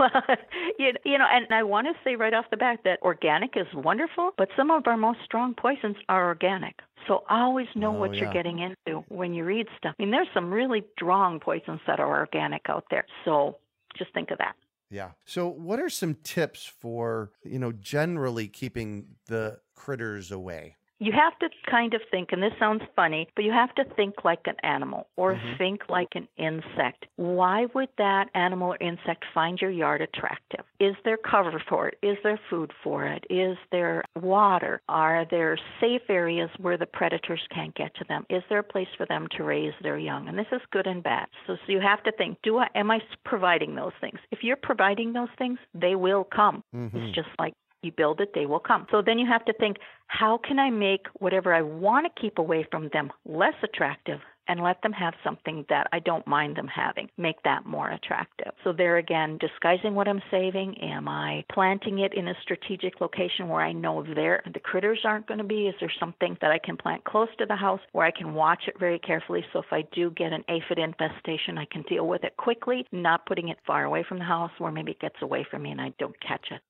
well 0.00 0.10
you, 0.78 0.92
you 1.04 1.18
know 1.18 1.26
and 1.30 1.46
i 1.52 1.62
want 1.62 1.86
to 1.86 1.92
say 2.02 2.16
right 2.16 2.34
off 2.34 2.46
the 2.50 2.56
bat 2.56 2.80
that 2.84 2.98
organic 3.02 3.56
is 3.56 3.66
wonderful 3.74 4.30
but 4.38 4.48
some 4.56 4.70
of 4.70 4.86
our 4.86 4.96
most 4.96 5.20
strong 5.24 5.54
poisons 5.54 5.96
are 6.08 6.26
organic 6.26 6.80
so 7.06 7.22
always 7.28 7.68
know 7.76 7.94
Oh, 7.94 7.98
what 8.00 8.14
yeah. 8.14 8.22
you're 8.22 8.32
getting 8.32 8.58
into 8.60 9.04
when 9.08 9.34
you 9.34 9.44
read 9.44 9.66
stuff 9.78 9.94
i 9.98 10.02
mean 10.02 10.10
there's 10.10 10.28
some 10.34 10.50
really 10.50 10.82
strong 10.96 11.38
poisons 11.40 11.80
that 11.86 12.00
are 12.00 12.18
organic 12.18 12.62
out 12.68 12.84
there 12.90 13.04
so 13.24 13.58
just 13.96 14.12
think 14.14 14.30
of 14.30 14.38
that 14.38 14.56
yeah. 14.92 15.10
So, 15.24 15.46
what 15.46 15.78
are 15.78 15.88
some 15.88 16.16
tips 16.24 16.66
for, 16.66 17.30
you 17.44 17.60
know, 17.60 17.70
generally 17.72 18.48
keeping 18.48 19.06
the 19.26 19.60
critters 19.76 20.32
away? 20.32 20.76
You 21.00 21.12
have 21.12 21.36
to 21.38 21.48
kind 21.68 21.94
of 21.94 22.02
think, 22.10 22.28
and 22.32 22.42
this 22.42 22.52
sounds 22.58 22.82
funny, 22.94 23.26
but 23.34 23.44
you 23.44 23.52
have 23.52 23.74
to 23.74 23.84
think 23.96 24.22
like 24.22 24.46
an 24.46 24.56
animal 24.62 25.08
or 25.16 25.34
Mhm. 25.34 25.56
think 25.56 25.88
like 25.88 26.14
an 26.14 26.28
insect. 26.36 27.06
Why 27.16 27.66
would 27.74 27.88
that 27.96 28.28
animal 28.34 28.74
or 28.74 28.76
insect 28.80 29.24
find 29.32 29.60
your 29.60 29.70
yard 29.70 30.02
attractive? 30.02 30.64
Is 30.78 30.94
there 31.04 31.16
cover 31.16 31.58
for 31.58 31.88
it? 31.88 31.98
Is 32.02 32.18
there 32.22 32.36
food 32.50 32.72
for 32.82 33.06
it? 33.06 33.24
Is 33.30 33.56
there 33.70 34.04
water? 34.20 34.82
Are 34.88 35.24
there 35.24 35.56
safe 35.80 36.08
areas 36.10 36.50
where 36.58 36.76
the 36.76 36.86
predators 36.86 37.40
can't 37.48 37.74
get 37.74 37.94
to 37.94 38.04
them? 38.04 38.26
Is 38.28 38.42
there 38.48 38.58
a 38.58 38.62
place 38.62 38.88
for 38.96 39.06
them 39.06 39.26
to 39.28 39.42
raise 39.42 39.74
their 39.80 39.96
young? 39.98 40.28
And 40.28 40.38
this 40.38 40.52
is 40.52 40.60
good 40.70 40.86
and 40.86 41.02
bad. 41.02 41.28
So, 41.46 41.56
so 41.56 41.72
you 41.72 41.80
have 41.80 42.02
to 42.02 42.12
think, 42.12 42.42
do 42.42 42.58
I 42.58 42.68
am 42.74 42.90
I 42.90 43.00
providing 43.24 43.74
those 43.74 43.94
things? 44.00 44.20
If 44.30 44.44
you're 44.44 44.56
providing 44.56 45.14
those 45.14 45.30
things, 45.38 45.58
they 45.72 45.94
will 45.94 46.24
come. 46.24 46.62
Mhm. 46.74 46.94
It's 46.94 47.14
just 47.14 47.30
like 47.38 47.54
you 47.82 47.92
build 47.92 48.20
it, 48.20 48.32
they 48.34 48.46
will 48.46 48.60
come. 48.60 48.86
So 48.90 49.02
then 49.02 49.18
you 49.18 49.26
have 49.26 49.44
to 49.46 49.52
think, 49.54 49.78
how 50.06 50.38
can 50.38 50.58
I 50.58 50.70
make 50.70 51.06
whatever 51.18 51.54
I 51.54 51.62
want 51.62 52.06
to 52.06 52.20
keep 52.20 52.38
away 52.38 52.66
from 52.70 52.88
them 52.92 53.10
less 53.24 53.54
attractive 53.62 54.20
and 54.48 54.60
let 54.60 54.82
them 54.82 54.92
have 54.92 55.14
something 55.22 55.64
that 55.68 55.86
I 55.92 56.00
don't 56.00 56.26
mind 56.26 56.56
them 56.56 56.66
having? 56.66 57.08
Make 57.16 57.42
that 57.44 57.64
more 57.64 57.90
attractive. 57.90 58.52
So 58.64 58.72
there 58.72 58.96
again, 58.96 59.38
disguising 59.38 59.94
what 59.94 60.08
I'm 60.08 60.22
saving. 60.30 60.76
Am 60.82 61.08
I 61.08 61.44
planting 61.52 62.00
it 62.00 62.12
in 62.12 62.28
a 62.28 62.34
strategic 62.42 63.00
location 63.00 63.48
where 63.48 63.62
I 63.62 63.72
know 63.72 64.04
there 64.14 64.42
the 64.52 64.60
critters 64.60 65.00
aren't 65.04 65.28
going 65.28 65.38
to 65.38 65.44
be? 65.44 65.68
Is 65.68 65.74
there 65.80 65.92
something 66.00 66.36
that 66.40 66.50
I 66.50 66.58
can 66.58 66.76
plant 66.76 67.04
close 67.04 67.28
to 67.38 67.46
the 67.46 67.56
house 67.56 67.80
where 67.92 68.06
I 68.06 68.10
can 68.10 68.34
watch 68.34 68.64
it 68.66 68.78
very 68.78 68.98
carefully 68.98 69.44
so 69.52 69.60
if 69.60 69.72
I 69.72 69.84
do 69.92 70.10
get 70.10 70.32
an 70.32 70.44
aphid 70.48 70.78
infestation, 70.78 71.56
I 71.56 71.66
can 71.66 71.82
deal 71.82 72.06
with 72.06 72.24
it 72.24 72.36
quickly, 72.36 72.84
not 72.92 73.26
putting 73.26 73.48
it 73.48 73.58
far 73.66 73.84
away 73.84 74.04
from 74.08 74.18
the 74.18 74.24
house 74.24 74.50
where 74.58 74.72
maybe 74.72 74.92
it 74.92 75.00
gets 75.00 75.22
away 75.22 75.46
from 75.50 75.62
me 75.62 75.70
and 75.70 75.80
I 75.80 75.92
don't 75.98 76.20
catch 76.20 76.46
it. 76.50 76.60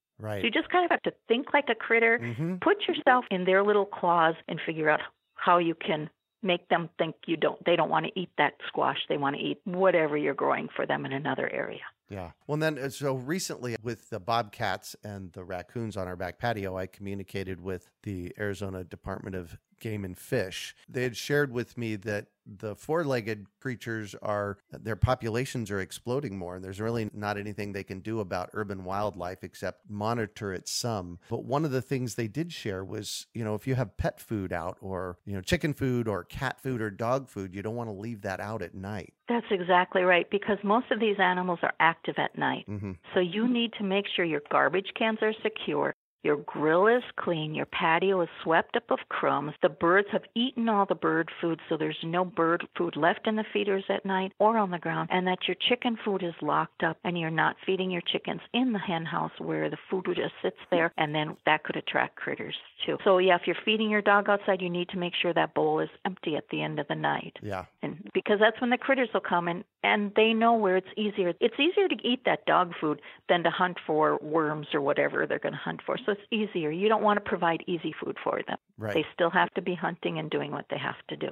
So 0.41 0.45
you 0.45 0.51
just 0.51 0.69
kind 0.71 0.85
of 0.85 0.91
have 0.91 1.03
to 1.03 1.13
think 1.29 1.53
like 1.53 1.67
a 1.71 1.75
critter, 1.75 2.19
hmm 2.19 2.57
put 2.61 2.77
yourself 2.87 3.25
in 3.31 3.45
their 3.45 3.63
little 3.63 3.87
claws, 3.87 4.35
and 4.49 4.61
figure 4.65 4.91
out 4.91 5.01
how 5.35 5.59
you 5.59 5.75
can 5.75 6.11
make 6.43 6.69
them 6.69 6.89
think 6.99 7.15
you 7.27 7.37
don't 7.37 7.63
they 7.65 7.77
don't 7.77 7.91
want 7.91 8.07
to 8.07 8.13
eat 8.19 8.31
that 8.39 8.55
squash 8.67 8.97
they 9.09 9.19
want 9.19 9.37
to 9.37 9.43
eat 9.43 9.59
whatever 9.65 10.17
you're 10.17 10.35
growing 10.35 10.69
for 10.75 10.87
them 10.87 11.05
in 11.05 11.13
another 11.13 11.51
area. 11.53 11.81
Yeah. 12.09 12.33
Well, 12.49 12.59
then, 12.59 12.77
uh, 12.77 12.89
so 12.91 13.15
recently 13.15 13.77
with 13.83 14.11
the 14.11 14.19
bobcats 14.19 14.97
and 15.05 15.33
the 15.33 15.45
raccoons 15.45 15.97
on 15.97 16.09
our 16.09 16.17
back 16.17 16.39
patio, 16.41 16.77
I 16.77 16.87
communicated 16.87 17.61
with 17.61 17.89
the 18.03 18.35
Arizona 18.37 18.83
Department 18.83 19.37
of 19.37 19.57
Game 19.81 20.05
and 20.05 20.17
Fish. 20.17 20.75
They 20.89 21.03
had 21.03 21.17
shared 21.17 21.53
with 21.53 21.77
me 21.77 21.97
that 21.97 22.27
the 22.47 22.75
four 22.75 23.05
legged 23.05 23.47
creatures 23.61 24.15
are, 24.23 24.59
their 24.73 24.97
populations 24.97 25.71
are 25.71 25.81
exploding 25.81 26.37
more. 26.37 26.57
And 26.57 26.65
there's 26.65 26.81
really 26.81 27.11
not 27.13 27.39
anything 27.39 27.73
they 27.73 27.85
can 27.85 28.01
do 28.01 28.21
about 28.21 28.51
urban 28.55 28.85
wildlife 28.85 29.45
except 29.45 29.89
monitor 29.89 30.53
it 30.53 30.69
some. 30.69 31.19
But 31.29 31.45
one 31.45 31.65
of 31.65 31.71
the 31.71 31.83
things 31.83 32.15
they 32.15 32.29
did 32.29 32.53
share 32.53 32.85
was, 32.85 33.27
you 33.35 33.45
know, 33.45 33.55
if 33.55 33.67
you 33.67 33.75
have 33.75 33.97
pet 33.97 34.21
food 34.21 34.53
out 34.53 34.79
or, 34.81 35.19
you 35.25 35.35
know, 35.35 35.41
chicken 35.41 35.75
food 35.75 36.09
or 36.09 36.25
cat 36.25 36.61
food 36.61 36.81
or 36.81 36.91
dog 36.91 37.29
food, 37.29 37.55
you 37.55 37.63
don't 37.63 37.77
want 37.77 37.89
to 37.89 37.95
leave 37.95 38.23
that 38.23 38.41
out 38.41 38.63
at 38.63 38.75
night. 38.75 39.13
That's 39.29 39.47
exactly 39.51 40.03
right 40.03 40.29
because 40.29 40.59
most 40.65 40.91
of 40.91 40.99
these 40.99 41.17
animals 41.21 41.61
are 41.63 41.75
active 41.79 42.17
at 42.19 42.37
night. 42.37 42.65
Mm-hmm. 42.69 42.93
So 43.15 43.21
you 43.21 43.47
need 43.47 43.73
to 43.79 43.85
make 43.85 44.07
sure 44.17 44.25
your 44.25 44.43
garbage 44.51 44.89
cans 44.99 45.19
are 45.23 45.35
secure. 45.43 45.95
Your 46.23 46.37
grill 46.37 46.87
is 46.87 47.03
clean. 47.17 47.55
Your 47.55 47.67
patio 47.67 48.21
is 48.21 48.29
swept 48.43 48.77
up 48.77 48.91
of 48.91 48.99
crumbs. 49.09 49.55
The 49.63 49.71
birds 49.71 50.09
have 50.13 50.23
eaten 50.35 50.69
all 50.69 50.85
the 50.85 50.95
bird 50.95 51.31
food, 51.41 51.61
so 51.69 51.77
there's 51.77 51.97
no 52.05 52.25
bird 52.25 52.67
food 52.77 52.97
left 52.97 53.27
in 53.27 53.37
the 53.37 53.45
feeders 53.53 53.85
at 53.89 54.05
night 54.05 54.33
or 54.39 54.59
on 54.59 54.71
the 54.71 54.79
ground. 54.79 55.09
And 55.11 55.27
that 55.27 55.49
your 55.49 55.57
chicken 55.69 55.97
food 56.05 56.23
is 56.23 56.35
locked 56.43 56.83
up 56.83 56.99
and 57.05 57.19
you're 57.19 57.31
not 57.31 57.57
feeding 57.65 57.91
your 57.91 58.03
chickens 58.03 58.43
in 58.53 58.73
the 58.73 58.79
hen 58.79 59.07
house 59.07 59.33
where 59.39 59.71
the 59.71 59.79
food 59.91 60.07
just 60.07 60.35
sits 60.43 60.59
there, 60.71 60.93
and 60.99 61.15
then 61.15 61.37
that 61.47 61.65
could 61.65 61.77
attract 61.77 62.17
critters 62.17 62.57
too. 62.85 62.99
So, 63.05 63.19
yeah, 63.19 63.37
if 63.37 63.47
you're 63.47 63.57
feeding 63.65 63.89
your 63.91 64.03
dog 64.03 64.29
outside, 64.29 64.61
you 64.61 64.71
need 64.71 64.91
to 64.91 64.99
make 64.99 65.15
sure 65.21 65.33
that 65.33 65.55
bowl 65.55 65.81
is 65.81 65.89
empty 66.05 66.37
at 66.37 66.45
the 66.51 66.63
end 66.63 66.79
of 66.79 66.89
the 66.89 66.95
night. 66.95 67.37
Yeah. 67.43 67.65
And 67.83 68.09
because 68.13 68.39
that's 68.41 68.61
when 68.61 68.71
the 68.71 68.79
critters 68.79 69.09
will 69.15 69.21
come 69.21 69.49
and, 69.49 69.65
and 69.83 70.13
they 70.17 70.33
know 70.35 70.55
where 70.55 70.77
it's 70.77 70.89
easier. 70.97 71.33
It's 71.41 71.59
easier 71.59 71.89
to 71.89 71.97
eat 72.07 72.25
that 72.27 72.45
dog 72.45 72.73
food 72.79 73.01
than 73.29 73.43
to 73.45 73.51
hunt 73.51 73.79
for 73.87 74.19
worms 74.19 74.67
or 74.75 74.81
whatever 74.83 75.27
they're 75.27 75.39
going 75.39 75.55
to 75.55 75.59
hunt 75.59 75.81
for. 75.87 75.97
So 76.05 76.10
it's 76.11 76.21
easier. 76.31 76.71
You 76.71 76.89
don't 76.89 77.03
want 77.03 77.17
to 77.17 77.29
provide 77.29 77.63
easy 77.67 77.95
food 78.03 78.17
for 78.23 78.41
them. 78.47 78.59
Right. 78.77 78.95
They 78.95 79.05
still 79.15 79.31
have 79.31 79.51
to 79.55 79.63
be 79.63 79.75
hunting 79.75 80.19
and 80.19 80.31
doing 80.31 80.53
what 80.53 80.67
they 80.71 80.79
have 80.79 80.97
to 81.09 81.17
do. 81.17 81.31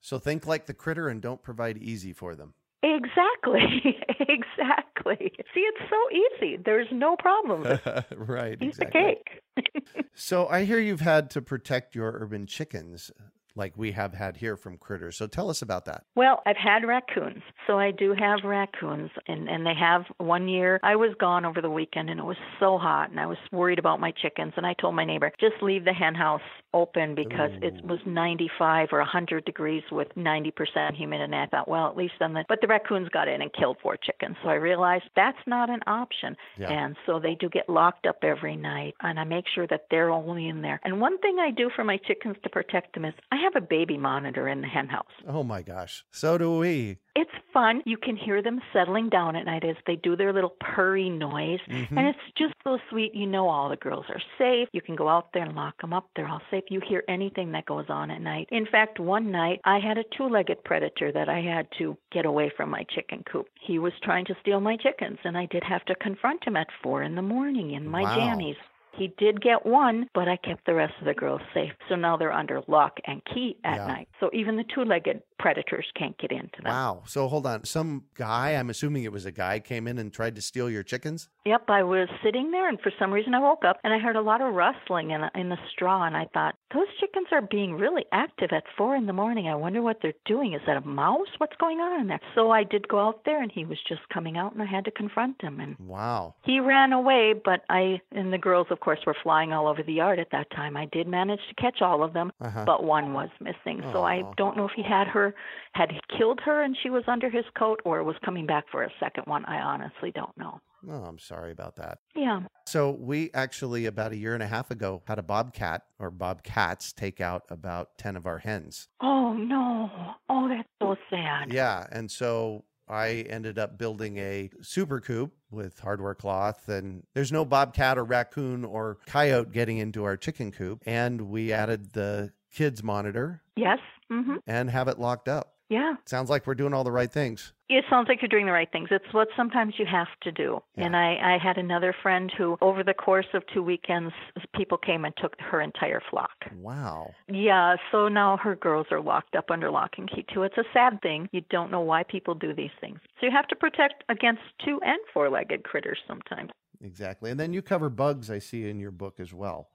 So 0.00 0.18
think 0.18 0.46
like 0.46 0.66
the 0.66 0.74
critter 0.74 1.08
and 1.08 1.20
don't 1.20 1.42
provide 1.42 1.76
easy 1.78 2.12
for 2.12 2.34
them. 2.34 2.54
Exactly. 2.82 3.96
exactly. 4.20 5.32
See, 5.54 5.60
it's 5.60 5.90
so 5.90 6.46
easy. 6.46 6.56
There's 6.64 6.88
no 6.90 7.16
problem. 7.16 7.78
right. 8.16 8.58
Piece 8.58 8.78
exactly. 8.78 9.18
of 9.56 9.64
cake. 9.66 10.06
so 10.14 10.48
I 10.48 10.64
hear 10.64 10.78
you've 10.78 11.00
had 11.00 11.30
to 11.30 11.42
protect 11.42 11.94
your 11.94 12.12
urban 12.12 12.46
chickens 12.46 13.10
like 13.54 13.76
we 13.76 13.92
have 13.92 14.14
had 14.14 14.36
here 14.36 14.56
from 14.56 14.76
critters. 14.76 15.16
So 15.16 15.26
tell 15.26 15.50
us 15.50 15.62
about 15.62 15.84
that. 15.86 16.04
Well, 16.14 16.42
I've 16.46 16.56
had 16.56 16.86
raccoons. 16.86 17.42
So 17.66 17.78
I 17.78 17.90
do 17.90 18.14
have 18.18 18.40
raccoons 18.44 19.10
and 19.26 19.48
and 19.48 19.66
they 19.66 19.74
have 19.78 20.04
one 20.18 20.48
year 20.48 20.80
I 20.82 20.96
was 20.96 21.14
gone 21.18 21.44
over 21.44 21.60
the 21.60 21.70
weekend 21.70 22.10
and 22.10 22.20
it 22.20 22.24
was 22.24 22.36
so 22.58 22.78
hot 22.78 23.10
and 23.10 23.20
I 23.20 23.26
was 23.26 23.38
worried 23.52 23.78
about 23.78 24.00
my 24.00 24.12
chickens 24.12 24.52
and 24.56 24.66
I 24.66 24.74
told 24.74 24.94
my 24.94 25.04
neighbor, 25.04 25.32
just 25.40 25.62
leave 25.62 25.84
the 25.84 25.92
hen 25.92 26.14
house 26.14 26.40
open 26.72 27.14
because 27.14 27.50
Ooh. 27.62 27.66
it 27.66 27.84
was 27.84 27.98
95 28.06 28.88
or 28.92 28.98
100 28.98 29.44
degrees 29.44 29.82
with 29.90 30.08
90% 30.16 30.96
humidity 30.96 31.24
and 31.24 31.34
I 31.34 31.46
thought, 31.46 31.68
well, 31.68 31.88
at 31.88 31.96
least 31.96 32.14
then 32.20 32.32
the 32.32 32.44
but 32.48 32.60
the 32.60 32.66
raccoons 32.66 33.08
got 33.10 33.28
in 33.28 33.42
and 33.42 33.52
killed 33.52 33.76
four 33.82 33.96
chickens. 33.96 34.36
So 34.42 34.48
I 34.48 34.54
realized 34.54 35.04
that's 35.16 35.38
not 35.46 35.70
an 35.70 35.80
option. 35.86 36.36
Yeah. 36.58 36.70
And 36.70 36.96
so 37.06 37.18
they 37.18 37.34
do 37.34 37.48
get 37.48 37.68
locked 37.68 38.06
up 38.06 38.18
every 38.22 38.56
night 38.56 38.94
and 39.00 39.18
I 39.18 39.24
make 39.24 39.44
sure 39.54 39.66
that 39.68 39.86
they're 39.90 40.10
only 40.10 40.48
in 40.48 40.62
there. 40.62 40.80
And 40.84 41.00
one 41.00 41.18
thing 41.18 41.38
I 41.38 41.50
do 41.50 41.70
for 41.74 41.84
my 41.84 41.98
chickens 41.98 42.36
to 42.42 42.48
protect 42.48 42.94
them 42.94 43.04
is 43.04 43.14
I 43.30 43.39
have 43.42 43.60
a 43.60 43.66
baby 43.66 43.96
monitor 43.96 44.48
in 44.48 44.60
the 44.60 44.68
hen 44.68 44.88
house. 44.88 45.06
Oh 45.26 45.42
my 45.42 45.62
gosh. 45.62 46.04
So 46.10 46.38
do 46.38 46.58
we. 46.58 46.98
It's 47.16 47.30
fun. 47.52 47.82
You 47.84 47.96
can 47.96 48.16
hear 48.16 48.40
them 48.40 48.60
settling 48.72 49.08
down 49.08 49.34
at 49.34 49.44
night 49.44 49.64
as 49.64 49.76
they 49.86 49.96
do 49.96 50.16
their 50.16 50.32
little 50.32 50.54
purry 50.60 51.10
noise. 51.10 51.58
Mm-hmm. 51.68 51.98
And 51.98 52.06
it's 52.06 52.18
just 52.38 52.54
so 52.62 52.78
sweet. 52.88 53.14
You 53.14 53.26
know 53.26 53.48
all 53.48 53.68
the 53.68 53.76
girls 53.76 54.06
are 54.08 54.22
safe. 54.38 54.68
You 54.72 54.80
can 54.80 54.94
go 54.94 55.08
out 55.08 55.28
there 55.34 55.44
and 55.44 55.54
lock 55.56 55.80
them 55.80 55.92
up. 55.92 56.08
They're 56.14 56.28
all 56.28 56.40
safe. 56.50 56.64
You 56.70 56.80
hear 56.88 57.02
anything 57.08 57.52
that 57.52 57.66
goes 57.66 57.86
on 57.88 58.10
at 58.10 58.20
night. 58.20 58.48
In 58.52 58.64
fact, 58.64 59.00
one 59.00 59.32
night 59.32 59.60
I 59.64 59.80
had 59.80 59.98
a 59.98 60.04
two 60.16 60.28
legged 60.28 60.62
predator 60.64 61.10
that 61.12 61.28
I 61.28 61.40
had 61.40 61.66
to 61.78 61.96
get 62.12 62.26
away 62.26 62.52
from 62.56 62.70
my 62.70 62.84
chicken 62.94 63.24
coop. 63.30 63.46
He 63.60 63.78
was 63.78 63.92
trying 64.02 64.24
to 64.26 64.36
steal 64.40 64.60
my 64.60 64.76
chickens, 64.76 65.18
and 65.24 65.36
I 65.36 65.46
did 65.46 65.64
have 65.64 65.84
to 65.86 65.94
confront 65.96 66.46
him 66.46 66.56
at 66.56 66.68
four 66.82 67.02
in 67.02 67.16
the 67.16 67.22
morning 67.22 67.72
in 67.72 67.88
my 67.88 68.02
wow. 68.02 68.16
jammies. 68.16 68.56
He 68.92 69.12
did 69.18 69.40
get 69.40 69.64
one, 69.64 70.08
but 70.14 70.28
I 70.28 70.36
kept 70.36 70.66
the 70.66 70.74
rest 70.74 70.94
of 71.00 71.06
the 71.06 71.14
girls 71.14 71.40
safe. 71.54 71.72
So 71.88 71.94
now 71.94 72.16
they're 72.16 72.32
under 72.32 72.60
lock 72.66 72.98
and 73.06 73.22
key 73.24 73.56
at 73.64 73.76
yeah. 73.76 73.86
night. 73.86 74.08
So 74.18 74.30
even 74.32 74.56
the 74.56 74.64
two 74.74 74.84
legged 74.84 75.22
predators 75.40 75.86
can't 75.96 76.16
get 76.18 76.30
into 76.30 76.62
them. 76.62 76.70
Wow. 76.70 77.02
So 77.06 77.26
hold 77.26 77.46
on. 77.46 77.64
Some 77.64 78.04
guy, 78.14 78.50
I'm 78.50 78.68
assuming 78.68 79.04
it 79.04 79.12
was 79.12 79.24
a 79.24 79.32
guy, 79.32 79.58
came 79.58 79.88
in 79.88 79.98
and 79.98 80.12
tried 80.12 80.36
to 80.36 80.42
steal 80.42 80.68
your 80.68 80.82
chickens? 80.82 81.30
Yep. 81.46 81.64
I 81.68 81.82
was 81.82 82.08
sitting 82.22 82.50
there, 82.50 82.68
and 82.68 82.78
for 82.80 82.92
some 82.98 83.10
reason 83.10 83.34
I 83.34 83.40
woke 83.40 83.64
up 83.64 83.78
and 83.82 83.92
I 83.92 83.98
heard 83.98 84.16
a 84.16 84.20
lot 84.20 84.42
of 84.42 84.54
rustling 84.54 85.12
in, 85.12 85.22
in 85.34 85.48
the 85.48 85.56
straw. 85.72 86.04
And 86.04 86.14
I 86.16 86.26
thought, 86.34 86.54
those 86.74 86.86
chickens 87.00 87.28
are 87.32 87.40
being 87.40 87.74
really 87.74 88.04
active 88.12 88.50
at 88.52 88.64
four 88.76 88.94
in 88.94 89.06
the 89.06 89.14
morning. 89.14 89.48
I 89.48 89.54
wonder 89.54 89.80
what 89.80 89.98
they're 90.02 90.12
doing. 90.26 90.52
Is 90.52 90.60
that 90.66 90.76
a 90.76 90.86
mouse? 90.86 91.28
What's 91.38 91.56
going 91.56 91.78
on 91.78 92.02
in 92.02 92.08
there? 92.08 92.20
So 92.34 92.50
I 92.50 92.62
did 92.62 92.86
go 92.86 93.00
out 93.00 93.24
there, 93.24 93.42
and 93.42 93.50
he 93.50 93.64
was 93.64 93.78
just 93.88 94.02
coming 94.12 94.36
out, 94.36 94.52
and 94.52 94.62
I 94.62 94.66
had 94.66 94.84
to 94.84 94.90
confront 94.90 95.40
him. 95.40 95.58
And 95.58 95.76
wow. 95.78 96.34
He 96.44 96.60
ran 96.60 96.92
away, 96.92 97.32
but 97.32 97.64
I, 97.70 98.00
and 98.12 98.30
the 98.30 98.38
girls, 98.38 98.66
of 98.70 98.80
course, 98.80 99.00
were 99.06 99.16
flying 99.22 99.54
all 99.54 99.66
over 99.66 99.82
the 99.82 99.94
yard 99.94 100.18
at 100.18 100.32
that 100.32 100.50
time. 100.50 100.76
I 100.76 100.84
did 100.92 101.08
manage 101.08 101.40
to 101.48 101.54
catch 101.54 101.80
all 101.80 102.02
of 102.02 102.12
them, 102.12 102.30
uh-huh. 102.42 102.64
but 102.66 102.84
one 102.84 103.14
was 103.14 103.30
missing. 103.40 103.80
So 103.92 104.04
I 104.04 104.22
don't 104.36 104.56
know 104.56 104.66
if 104.66 104.72
he 104.76 104.82
had 104.82 105.06
her 105.08 105.29
had 105.72 105.90
killed 106.16 106.40
her 106.44 106.62
and 106.62 106.76
she 106.82 106.90
was 106.90 107.04
under 107.06 107.30
his 107.30 107.44
coat 107.58 107.80
or 107.84 108.02
was 108.02 108.16
coming 108.24 108.46
back 108.46 108.64
for 108.70 108.82
a 108.82 108.90
second 108.98 109.24
one. 109.26 109.44
I 109.46 109.60
honestly 109.60 110.10
don't 110.12 110.36
know. 110.36 110.60
Oh, 110.88 111.04
I'm 111.04 111.18
sorry 111.18 111.52
about 111.52 111.76
that. 111.76 111.98
Yeah. 112.14 112.40
So 112.66 112.90
we 112.92 113.30
actually 113.34 113.86
about 113.86 114.12
a 114.12 114.16
year 114.16 114.34
and 114.34 114.42
a 114.42 114.46
half 114.46 114.70
ago 114.70 115.02
had 115.06 115.18
a 115.18 115.22
bobcat 115.22 115.82
or 115.98 116.10
bobcats 116.10 116.92
take 116.92 117.20
out 117.20 117.42
about 117.50 117.98
10 117.98 118.16
of 118.16 118.26
our 118.26 118.38
hens. 118.38 118.88
Oh 119.00 119.34
no. 119.34 119.90
Oh, 120.28 120.48
that's 120.48 120.68
so 120.80 120.96
sad. 121.10 121.52
Yeah, 121.52 121.86
and 121.92 122.10
so 122.10 122.64
I 122.88 123.26
ended 123.28 123.58
up 123.58 123.78
building 123.78 124.16
a 124.18 124.50
super 124.62 125.00
coop 125.00 125.32
with 125.50 125.78
hardware 125.80 126.14
cloth 126.14 126.68
and 126.68 127.04
there's 127.14 127.30
no 127.30 127.44
bobcat 127.44 127.98
or 127.98 128.04
raccoon 128.04 128.64
or 128.64 128.98
coyote 129.06 129.52
getting 129.52 129.78
into 129.78 130.04
our 130.04 130.16
chicken 130.16 130.50
coop 130.50 130.82
and 130.86 131.22
we 131.22 131.52
added 131.52 131.92
the 131.92 132.32
kids 132.52 132.82
monitor. 132.82 133.42
Yes. 133.56 133.78
Mm-hmm. 134.10 134.36
And 134.46 134.70
have 134.70 134.88
it 134.88 134.98
locked 134.98 135.28
up. 135.28 135.54
Yeah. 135.68 135.94
Sounds 136.04 136.28
like 136.28 136.48
we're 136.48 136.56
doing 136.56 136.74
all 136.74 136.82
the 136.82 136.90
right 136.90 137.10
things. 137.10 137.52
It 137.68 137.84
sounds 137.88 138.08
like 138.08 138.20
you're 138.20 138.28
doing 138.28 138.46
the 138.46 138.52
right 138.52 138.70
things. 138.72 138.88
It's 138.90 139.14
what 139.14 139.28
sometimes 139.36 139.74
you 139.78 139.86
have 139.86 140.08
to 140.22 140.32
do. 140.32 140.60
Yeah. 140.76 140.86
And 140.86 140.96
I, 140.96 141.36
I 141.36 141.38
had 141.40 141.58
another 141.58 141.94
friend 142.02 142.32
who, 142.36 142.58
over 142.60 142.82
the 142.82 142.92
course 142.92 143.28
of 143.34 143.44
two 143.54 143.62
weekends, 143.62 144.12
people 144.56 144.76
came 144.76 145.04
and 145.04 145.14
took 145.16 145.36
her 145.38 145.60
entire 145.60 146.02
flock. 146.10 146.32
Wow. 146.56 147.12
Yeah, 147.28 147.76
so 147.92 148.08
now 148.08 148.36
her 148.38 148.56
girls 148.56 148.88
are 148.90 149.00
locked 149.00 149.36
up 149.36 149.52
under 149.52 149.70
lock 149.70 149.92
and 149.96 150.10
key 150.10 150.24
too. 150.34 150.42
It's 150.42 150.58
a 150.58 150.64
sad 150.72 151.00
thing. 151.02 151.28
You 151.30 151.42
don't 151.50 151.70
know 151.70 151.82
why 151.82 152.02
people 152.02 152.34
do 152.34 152.52
these 152.52 152.72
things. 152.80 152.98
So 153.20 153.26
you 153.26 153.32
have 153.32 153.46
to 153.46 153.54
protect 153.54 154.02
against 154.08 154.42
two 154.64 154.80
and 154.84 154.98
four 155.14 155.30
legged 155.30 155.62
critters 155.62 156.00
sometimes. 156.08 156.50
Exactly. 156.82 157.30
And 157.30 157.38
then 157.38 157.52
you 157.52 157.62
cover 157.62 157.88
bugs, 157.88 158.28
I 158.28 158.40
see 158.40 158.68
in 158.68 158.80
your 158.80 158.90
book 158.90 159.20
as 159.20 159.32
well. 159.32 159.68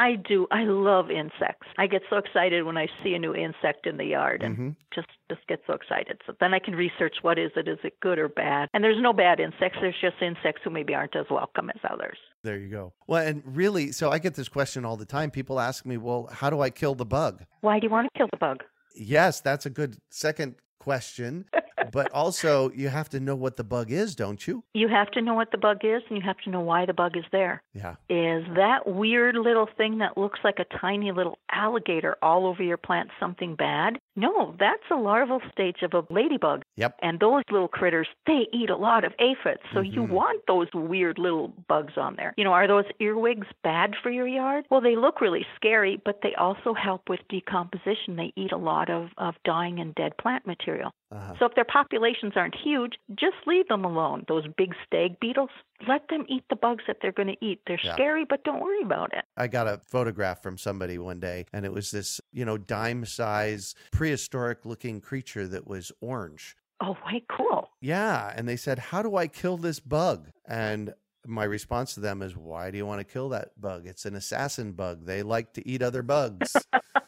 I 0.00 0.16
do. 0.16 0.46
I 0.50 0.64
love 0.64 1.10
insects. 1.10 1.66
I 1.76 1.86
get 1.86 2.00
so 2.08 2.16
excited 2.16 2.64
when 2.64 2.78
I 2.78 2.86
see 3.04 3.12
a 3.12 3.18
new 3.18 3.34
insect 3.34 3.86
in 3.86 3.98
the 3.98 4.06
yard 4.06 4.42
and 4.42 4.54
mm-hmm. 4.54 4.70
just 4.94 5.08
just 5.28 5.46
get 5.46 5.60
so 5.66 5.74
excited. 5.74 6.22
So 6.26 6.32
then 6.40 6.54
I 6.54 6.58
can 6.58 6.74
research 6.74 7.16
what 7.20 7.38
is 7.38 7.50
it? 7.54 7.68
Is 7.68 7.78
it 7.84 8.00
good 8.00 8.18
or 8.18 8.30
bad? 8.30 8.70
And 8.72 8.82
there's 8.82 9.00
no 9.00 9.12
bad 9.12 9.40
insects. 9.40 9.76
There's 9.78 9.94
just 10.00 10.16
insects 10.22 10.62
who 10.64 10.70
maybe 10.70 10.94
aren't 10.94 11.14
as 11.16 11.26
welcome 11.30 11.68
as 11.68 11.80
others. 11.92 12.16
There 12.42 12.56
you 12.56 12.70
go. 12.70 12.94
Well, 13.06 13.26
and 13.26 13.42
really, 13.44 13.92
so 13.92 14.10
I 14.10 14.18
get 14.18 14.36
this 14.36 14.48
question 14.48 14.86
all 14.86 14.96
the 14.96 15.04
time. 15.04 15.30
People 15.30 15.60
ask 15.60 15.84
me, 15.84 15.98
"Well, 15.98 16.30
how 16.32 16.48
do 16.48 16.62
I 16.62 16.70
kill 16.70 16.94
the 16.94 17.04
bug?" 17.04 17.44
Why 17.60 17.78
do 17.78 17.86
you 17.86 17.90
want 17.90 18.08
to 18.10 18.18
kill 18.18 18.28
the 18.32 18.38
bug? 18.38 18.64
Yes, 18.96 19.42
that's 19.42 19.66
a 19.66 19.70
good 19.70 19.98
second 20.08 20.54
question. 20.80 21.44
but 21.92 22.10
also, 22.12 22.70
you 22.70 22.88
have 22.88 23.08
to 23.10 23.20
know 23.20 23.36
what 23.36 23.56
the 23.56 23.64
bug 23.64 23.92
is, 23.92 24.14
don't 24.14 24.46
you? 24.46 24.64
You 24.74 24.88
have 24.88 25.10
to 25.12 25.22
know 25.22 25.34
what 25.34 25.52
the 25.52 25.58
bug 25.58 25.78
is, 25.84 26.02
and 26.08 26.18
you 26.18 26.24
have 26.24 26.38
to 26.44 26.50
know 26.50 26.60
why 26.60 26.86
the 26.86 26.92
bug 26.92 27.16
is 27.16 27.24
there. 27.30 27.62
Yeah. 27.72 27.94
Is 28.08 28.44
that 28.56 28.86
weird 28.86 29.36
little 29.36 29.68
thing 29.76 29.98
that 29.98 30.18
looks 30.18 30.40
like 30.42 30.58
a 30.58 30.78
tiny 30.78 31.12
little 31.12 31.38
alligator 31.52 32.16
all 32.22 32.46
over 32.46 32.62
your 32.62 32.76
plant 32.76 33.10
something 33.20 33.54
bad? 33.54 33.98
No, 34.16 34.54
that's 34.58 34.82
a 34.90 34.96
larval 34.96 35.40
stage 35.52 35.82
of 35.82 35.94
a 35.94 36.04
ladybug. 36.12 36.62
Yep. 36.76 36.96
And 37.02 37.20
those 37.20 37.44
little 37.50 37.68
critters, 37.68 38.08
they 38.26 38.46
eat 38.52 38.70
a 38.70 38.76
lot 38.76 39.04
of 39.04 39.12
aphids. 39.18 39.60
So 39.72 39.80
mm-hmm. 39.80 39.94
you 39.94 40.02
want 40.02 40.42
those 40.46 40.68
weird 40.74 41.18
little 41.18 41.52
bugs 41.68 41.94
on 41.96 42.16
there. 42.16 42.34
You 42.36 42.44
know, 42.44 42.52
are 42.52 42.66
those 42.66 42.84
earwigs 42.98 43.46
bad 43.62 43.94
for 44.02 44.10
your 44.10 44.26
yard? 44.26 44.66
Well, 44.70 44.80
they 44.80 44.96
look 44.96 45.20
really 45.20 45.46
scary, 45.56 46.00
but 46.04 46.20
they 46.22 46.34
also 46.34 46.74
help 46.74 47.08
with 47.08 47.20
decomposition. 47.28 48.16
They 48.16 48.32
eat 48.36 48.52
a 48.52 48.56
lot 48.56 48.90
of, 48.90 49.08
of 49.18 49.34
dying 49.44 49.78
and 49.78 49.94
dead 49.94 50.16
plant 50.18 50.46
material 50.46 50.69
material. 50.70 50.92
Uh-huh. 51.12 51.34
So 51.38 51.46
if 51.46 51.54
their 51.54 51.64
populations 51.64 52.32
aren't 52.36 52.54
huge, 52.56 52.94
just 53.10 53.36
leave 53.46 53.68
them 53.68 53.84
alone. 53.84 54.24
Those 54.28 54.44
big 54.56 54.74
stag 54.86 55.18
beetles, 55.20 55.50
let 55.88 56.08
them 56.08 56.24
eat 56.28 56.44
the 56.50 56.56
bugs 56.56 56.84
that 56.86 56.98
they're 57.02 57.12
going 57.12 57.28
to 57.28 57.44
eat. 57.44 57.60
They're 57.66 57.80
Yeah. 57.82 57.94
scary, 57.94 58.24
but 58.24 58.44
don't 58.44 58.60
worry 58.60 58.82
about 58.82 59.12
it. 59.12 59.24
I 59.36 59.46
got 59.48 59.66
a 59.66 59.78
photograph 59.78 60.42
from 60.42 60.56
somebody 60.58 60.98
one 60.98 61.20
day, 61.20 61.46
and 61.52 61.64
it 61.64 61.72
was 61.72 61.90
this, 61.90 62.20
you 62.32 62.44
know, 62.44 62.58
dime 62.58 63.04
size, 63.04 63.74
prehistoric 63.92 64.64
looking 64.64 65.00
creature 65.00 65.46
that 65.48 65.66
was 65.66 65.90
orange. 66.00 66.56
Oh, 66.82 66.96
way 67.06 67.22
cool. 67.28 67.68
Yeah. 67.80 68.32
And 68.34 68.48
they 68.48 68.56
said, 68.56 68.78
How 68.78 69.02
do 69.02 69.16
I 69.16 69.26
kill 69.26 69.56
this 69.58 69.80
bug? 69.80 70.30
And 70.48 70.94
my 71.26 71.44
response 71.44 71.92
to 71.94 72.00
them 72.00 72.22
is, 72.22 72.36
Why 72.36 72.70
do 72.70 72.78
you 72.78 72.86
want 72.86 73.00
to 73.00 73.04
kill 73.04 73.28
that 73.30 73.60
bug? 73.60 73.86
It's 73.86 74.06
an 74.06 74.14
assassin 74.14 74.72
bug. 74.72 75.04
They 75.04 75.22
like 75.22 75.52
to 75.54 75.68
eat 75.68 75.82
other 75.82 76.02
bugs. 76.02 76.56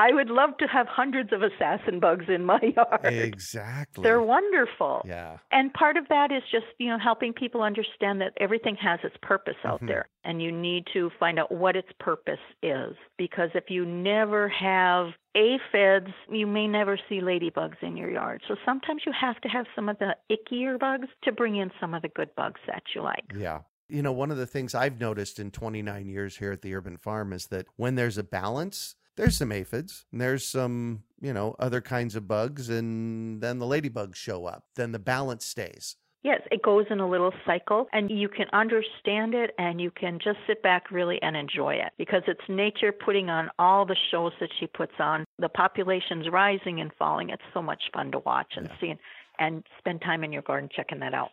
I 0.00 0.12
would 0.12 0.30
love 0.30 0.50
to 0.58 0.66
have 0.66 0.86
hundreds 0.86 1.30
of 1.32 1.42
assassin 1.42 2.00
bugs 2.00 2.24
in 2.28 2.44
my 2.44 2.60
yard. 2.76 3.04
exactly. 3.04 4.02
They're 4.02 4.22
wonderful. 4.22 5.02
yeah. 5.06 5.36
And 5.52 5.72
part 5.74 5.96
of 5.96 6.04
that 6.08 6.32
is 6.32 6.42
just, 6.50 6.66
you 6.78 6.88
know, 6.88 6.98
helping 6.98 7.32
people 7.32 7.62
understand 7.62 8.20
that 8.22 8.32
everything 8.40 8.76
has 8.76 9.00
its 9.04 9.16
purpose 9.22 9.56
out 9.64 9.80
Mhm. 9.82 9.88
there. 9.88 10.06
And 10.24 10.40
you 10.42 10.52
need 10.52 10.86
to 10.94 11.10
find 11.20 11.38
out 11.38 11.50
what 11.52 11.76
its 11.76 11.88
purpose 11.98 12.44
is. 12.62 12.94
Because 13.18 13.50
if 13.54 13.64
you 13.68 13.84
never 13.84 14.48
have 14.48 15.08
aphids, 15.34 16.08
you 16.30 16.46
may 16.46 16.66
never 16.66 16.98
see 17.08 17.20
ladybugs 17.20 17.82
in 17.82 17.96
your 17.96 18.10
yard. 18.10 18.42
So 18.48 18.56
sometimes 18.64 19.02
you 19.06 19.12
have 19.12 19.40
to 19.42 19.48
have 19.48 19.66
some 19.74 19.88
of 19.88 19.98
the 19.98 20.16
ickier 20.30 20.78
bugs 20.78 21.08
to 21.24 21.32
bring 21.32 21.56
in 21.56 21.70
some 21.80 21.94
of 21.94 22.02
the 22.02 22.08
good 22.08 22.34
bugs 22.36 22.60
that 22.66 22.82
you 22.94 23.02
like. 23.02 23.24
Yeah. 23.34 23.60
You 23.88 24.02
know, 24.02 24.12
one 24.12 24.30
of 24.30 24.36
the 24.36 24.46
things 24.46 24.74
I've 24.74 25.00
noticed 25.00 25.38
in 25.40 25.50
29 25.50 26.06
years 26.06 26.36
here 26.36 26.52
at 26.52 26.62
the 26.62 26.74
urban 26.74 26.96
farm 26.96 27.32
is 27.32 27.46
that 27.48 27.66
when 27.76 27.96
there's 27.96 28.18
a 28.18 28.22
balance, 28.22 28.94
there's 29.20 29.36
some 29.36 29.52
aphids, 29.52 30.06
and 30.12 30.20
there's 30.20 30.46
some, 30.46 31.02
you 31.20 31.32
know, 31.32 31.54
other 31.58 31.80
kinds 31.80 32.16
of 32.16 32.26
bugs, 32.26 32.68
and 32.70 33.40
then 33.42 33.58
the 33.58 33.66
ladybugs 33.66 34.14
show 34.16 34.46
up. 34.46 34.64
Then 34.76 34.92
the 34.92 34.98
balance 34.98 35.44
stays. 35.44 35.96
Yes, 36.22 36.42
it 36.50 36.62
goes 36.62 36.84
in 36.90 37.00
a 37.00 37.08
little 37.08 37.32
cycle 37.46 37.86
and 37.94 38.10
you 38.10 38.28
can 38.28 38.44
understand 38.52 39.32
it 39.32 39.52
and 39.56 39.80
you 39.80 39.90
can 39.90 40.18
just 40.22 40.36
sit 40.46 40.62
back 40.62 40.90
really 40.90 41.18
and 41.22 41.34
enjoy 41.34 41.72
it 41.76 41.92
because 41.96 42.22
it's 42.26 42.42
nature 42.46 42.92
putting 42.92 43.30
on 43.30 43.48
all 43.58 43.86
the 43.86 43.96
shows 44.10 44.32
that 44.38 44.50
she 44.60 44.66
puts 44.66 44.92
on. 44.98 45.24
The 45.38 45.48
population's 45.48 46.28
rising 46.30 46.78
and 46.78 46.90
falling. 46.98 47.30
It's 47.30 47.42
so 47.54 47.62
much 47.62 47.84
fun 47.94 48.12
to 48.12 48.18
watch 48.18 48.52
and 48.56 48.66
Yeah. 48.68 48.80
see 48.80 48.90
and, 48.90 48.98
and 49.38 49.66
spend 49.78 50.02
time 50.02 50.22
in 50.22 50.30
your 50.30 50.42
garden 50.42 50.68
checking 50.70 50.98
that 51.00 51.14
out. 51.14 51.30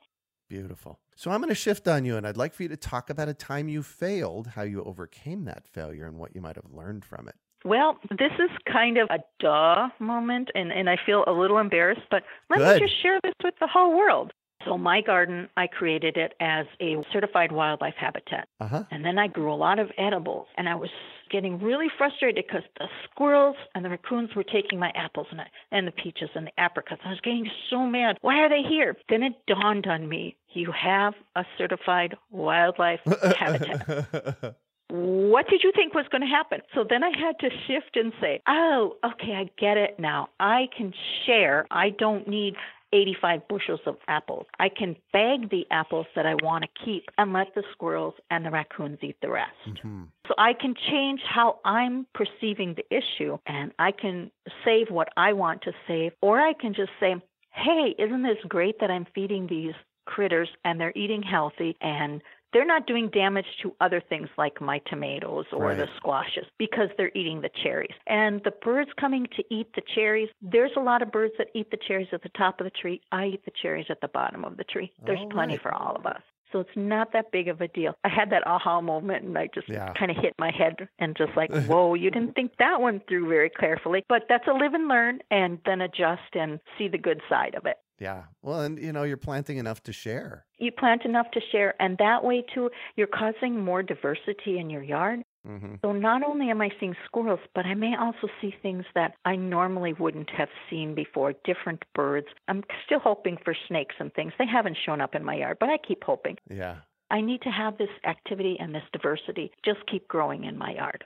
Beautiful. 0.48 1.00
So 1.18 1.32
I'm 1.32 1.42
going 1.42 1.50
to 1.50 1.56
shift 1.56 1.88
on 1.90 2.06
you, 2.06 2.16
and 2.16 2.26
I'd 2.26 2.38
like 2.38 2.54
for 2.54 2.64
you 2.64 2.70
to 2.70 2.78
talk 2.78 3.10
about 3.10 3.28
a 3.28 3.34
time 3.34 3.68
you 3.68 3.84
failed, 3.84 4.48
how 4.48 4.62
you 4.62 4.84
overcame 4.84 5.44
that 5.46 5.68
failure, 5.68 6.06
and 6.08 6.18
what 6.18 6.34
you 6.34 6.40
might 6.40 6.56
have 6.56 6.72
learned 6.72 7.04
from 7.04 7.28
it. 7.28 7.36
Well, 7.68 7.98
this 8.10 8.32
is 8.40 8.50
kind 8.72 8.98
of 8.98 9.10
a 9.10 9.20
duh 9.40 9.90
moment 10.00 10.52
and, 10.56 10.72
and 10.72 10.90
I 10.90 10.98
feel 11.06 11.26
a 11.28 11.34
little 11.34 11.58
embarrassed, 11.58 12.08
but 12.10 12.24
let 12.50 12.60
Good. 12.60 12.82
me 12.82 12.88
just 12.88 13.02
share 13.02 13.20
this 13.22 13.34
with 13.44 13.56
the 13.60 13.68
whole 13.68 13.98
world. 13.98 14.32
So 14.66 14.78
my 14.78 15.02
garden, 15.02 15.50
I 15.58 15.68
created 15.68 16.16
it 16.18 16.34
as 16.40 16.66
a 16.82 16.96
certified 17.12 17.52
wildlife 17.52 17.94
habitat. 18.00 18.48
Uh 18.60 18.68
huh. 18.68 18.84
And 18.90 19.04
then 19.04 19.18
I 19.18 19.28
grew 19.28 19.54
a 19.54 19.56
lot 19.56 19.80
of 19.80 19.92
edibles, 19.98 20.48
and 20.58 20.68
I 20.68 20.76
was 20.76 20.90
getting 21.30 21.60
really 21.60 21.88
frustrated 21.98 22.44
because 22.48 22.64
the 22.80 22.88
squirrels 23.04 23.56
and 23.76 23.86
the 23.86 23.90
raccoons 23.90 24.36
were 24.36 24.44
taking 24.44 24.80
my 24.80 24.92
apples 24.96 25.28
and, 25.32 25.42
I, 25.42 25.48
and 25.72 25.88
the 25.88 25.92
peaches 25.92 26.30
and 26.36 26.48
the 26.48 26.60
apricots. 26.60 27.02
I 27.06 27.10
was 27.10 27.22
getting 27.22 27.50
so 27.70 27.86
mad. 27.86 28.18
Why 28.22 28.40
are 28.40 28.50
they 28.50 28.68
here? 28.68 28.96
Then 29.10 29.24
it 29.24 29.34
dawned 29.46 29.88
on 29.88 30.10
me 30.10 30.36
you 30.54 30.72
have 30.72 31.14
a 31.36 31.46
certified 31.58 32.16
wildlife 32.32 33.02
habitat. 33.38 34.56
What 34.90 35.50
did 35.50 35.62
you 35.64 35.72
think 35.76 35.94
was 35.94 36.06
going 36.12 36.22
to 36.22 36.28
happen? 36.28 36.62
So 36.74 36.86
then 36.90 37.04
I 37.04 37.10
had 37.10 37.38
to 37.40 37.50
shift 37.68 37.96
and 37.96 38.14
say, 38.22 38.42
oh, 38.48 38.96
okay, 39.04 39.34
I 39.34 39.50
get 39.60 39.78
it 39.78 40.00
now. 40.00 40.30
I 40.40 40.68
can 40.76 40.94
share. 41.26 41.68
I 41.70 41.90
don't 41.90 42.28
need 42.28 42.56
85 42.94 43.48
bushels 43.50 43.82
of 43.86 43.98
apples. 44.08 44.46
I 44.60 44.70
can 44.70 44.96
bag 45.12 45.50
the 45.50 45.66
apples 45.72 46.06
that 46.16 46.26
I 46.26 46.36
want 46.36 46.64
to 46.64 46.86
keep 46.86 47.04
and 47.18 47.34
let 47.34 47.54
the 47.54 47.64
squirrels 47.74 48.14
and 48.32 48.46
the 48.46 48.52
raccoons 48.52 49.00
eat 49.02 49.18
the 49.22 49.30
rest. 49.30 49.52
Mm-hmm. 49.68 50.04
So 50.28 50.34
I 50.38 50.54
can 50.54 50.74
change 50.90 51.20
how 51.28 51.60
I'm 51.66 52.08
perceiving 52.14 52.76
the 52.76 52.86
issue 52.96 53.38
and 53.46 53.74
I 53.78 53.92
can 53.92 54.32
save 54.64 54.88
what 54.90 55.10
I 55.18 55.34
want 55.34 55.64
to 55.64 55.74
save, 55.88 56.14
or 56.22 56.40
I 56.40 56.54
can 56.54 56.74
just 56.74 56.92
say, 57.00 57.16
hey, 57.52 57.96
isn't 58.00 58.24
this 58.24 58.38
great 58.48 58.80
that 58.80 58.92
I'm 58.92 59.06
feeding 59.14 59.48
these 59.48 59.74
critters 60.06 60.50
and 60.64 60.80
they're 60.80 60.94
eating 60.96 61.22
healthy 61.22 61.76
and 61.82 62.22
they're 62.54 62.66
not 62.66 62.88
doing 62.88 63.10
damage 63.10 63.46
to 63.62 63.74
other 63.82 64.02
things 64.10 64.30
like 64.38 64.62
my 64.62 64.80
tomatoes 64.88 65.46
or 65.52 65.76
the 65.76 65.88
squashes 65.98 66.46
because 66.58 66.90
they're 66.98 67.12
eating 67.16 67.42
the 67.42 67.50
cherries. 67.64 67.94
And 68.08 68.42
the 68.44 68.52
birds 68.52 68.90
coming 69.00 69.28
to 69.36 69.44
eat 69.54 69.68
the 69.76 69.82
cherries, 69.96 70.30
there's 70.42 70.72
a 70.78 70.82
lot 70.82 71.02
of 71.02 71.12
birds 71.12 71.34
that 71.38 71.48
eat 71.54 71.70
the 71.72 71.78
cherries 71.88 72.08
at 72.14 72.24
the 72.24 72.30
top 72.38 72.60
of 72.60 72.66
the 72.66 72.72
tree. 72.72 73.02
I 73.12 73.26
eat 73.28 73.46
the 73.46 73.52
cherries 73.62 73.88
at 73.90 74.02
the 74.02 74.08
bottom 74.08 74.46
of 74.46 74.58
the 74.58 74.64
tree. 74.64 74.92
There's 75.06 75.20
All 75.20 75.30
plenty 75.30 75.54
right. 75.56 75.62
for 75.62 75.74
all 75.74 75.96
of 75.96 76.06
us. 76.06 76.22
So 76.54 76.60
it's 76.62 76.70
not 76.78 77.12
that 77.12 77.30
big 77.34 77.50
of 77.50 77.60
a 77.60 77.68
deal. 77.68 77.94
I 78.06 78.10
had 78.10 78.30
that 78.30 78.48
aha 78.48 78.80
moment 78.80 79.26
and 79.26 79.38
I 79.38 79.50
just 79.54 79.68
Yeah. 79.68 79.92
kind 80.00 80.10
of 80.10 80.16
hit 80.16 80.34
my 80.40 80.50
head 80.50 80.88
and 80.98 81.16
just 81.18 81.36
like, 81.36 81.52
whoa, 81.68 81.94
you 81.96 82.10
didn't 82.10 82.36
think 82.36 82.54
that 82.60 82.80
one 82.80 83.02
through 83.10 83.28
very 83.28 83.50
carefully. 83.50 84.06
But 84.08 84.24
that's 84.30 84.48
a 84.48 84.54
live 84.54 84.74
and 84.74 84.88
learn 84.88 85.20
and 85.30 85.60
then 85.66 85.82
adjust 85.82 86.34
and 86.36 86.62
see 86.78 86.88
the 86.88 86.98
good 86.98 87.22
side 87.28 87.56
of 87.56 87.66
it. 87.66 87.76
Yeah. 88.00 88.24
Well, 88.42 88.62
and 88.62 88.80
you 88.80 88.94
know, 88.94 89.04
you're 89.04 89.18
planting 89.18 89.58
enough 89.58 89.82
to 89.84 89.94
share. 89.94 90.46
You 90.60 90.72
plant 90.72 91.04
enough 91.06 91.32
to 91.32 91.42
share, 91.52 91.74
and 91.82 91.98
that 91.98 92.24
way 92.24 92.44
too, 92.54 92.70
you're 92.96 93.08
causing 93.08 93.64
more 93.64 93.84
diversity 93.84 94.60
in 94.60 94.70
your 94.70 94.84
yard. 94.84 95.24
Mm-hmm. 95.48 95.76
So 95.82 95.94
not 95.94 96.24
only 96.24 96.50
am 96.50 96.62
I 96.62 96.70
seeing 96.80 96.96
squirrels, 97.06 97.40
but 97.56 97.66
I 97.66 97.74
may 97.74 97.96
also 97.98 98.28
see 98.42 98.54
things 98.62 98.84
that 98.96 99.14
I 99.24 99.36
normally 99.36 99.94
wouldn't 99.94 100.30
have 100.32 100.50
seen 100.70 100.94
before, 100.94 101.34
different 101.46 101.84
birds. 101.96 102.28
I'm 102.48 102.64
still 102.86 103.00
hoping 103.00 103.38
for 103.44 103.56
snakes 103.68 103.96
and 104.00 104.14
things. 104.14 104.34
They 104.38 104.46
haven't 104.46 104.78
shown 104.86 105.00
up 105.00 105.16
in 105.16 105.24
my 105.24 105.36
yard, 105.36 105.58
but 105.60 105.70
I 105.70 105.78
keep 105.78 106.04
hoping. 106.04 106.38
Yeah. 106.50 106.78
I 107.10 107.22
need 107.22 107.42
to 107.44 107.50
have 107.50 107.78
this 107.78 107.90
activity 108.06 108.58
and 108.60 108.76
this 108.76 108.84
diversity 108.92 109.52
just 109.64 109.80
keep 109.90 110.08
growing 110.10 110.44
in 110.44 110.58
my 110.58 110.74
yard. 110.74 111.06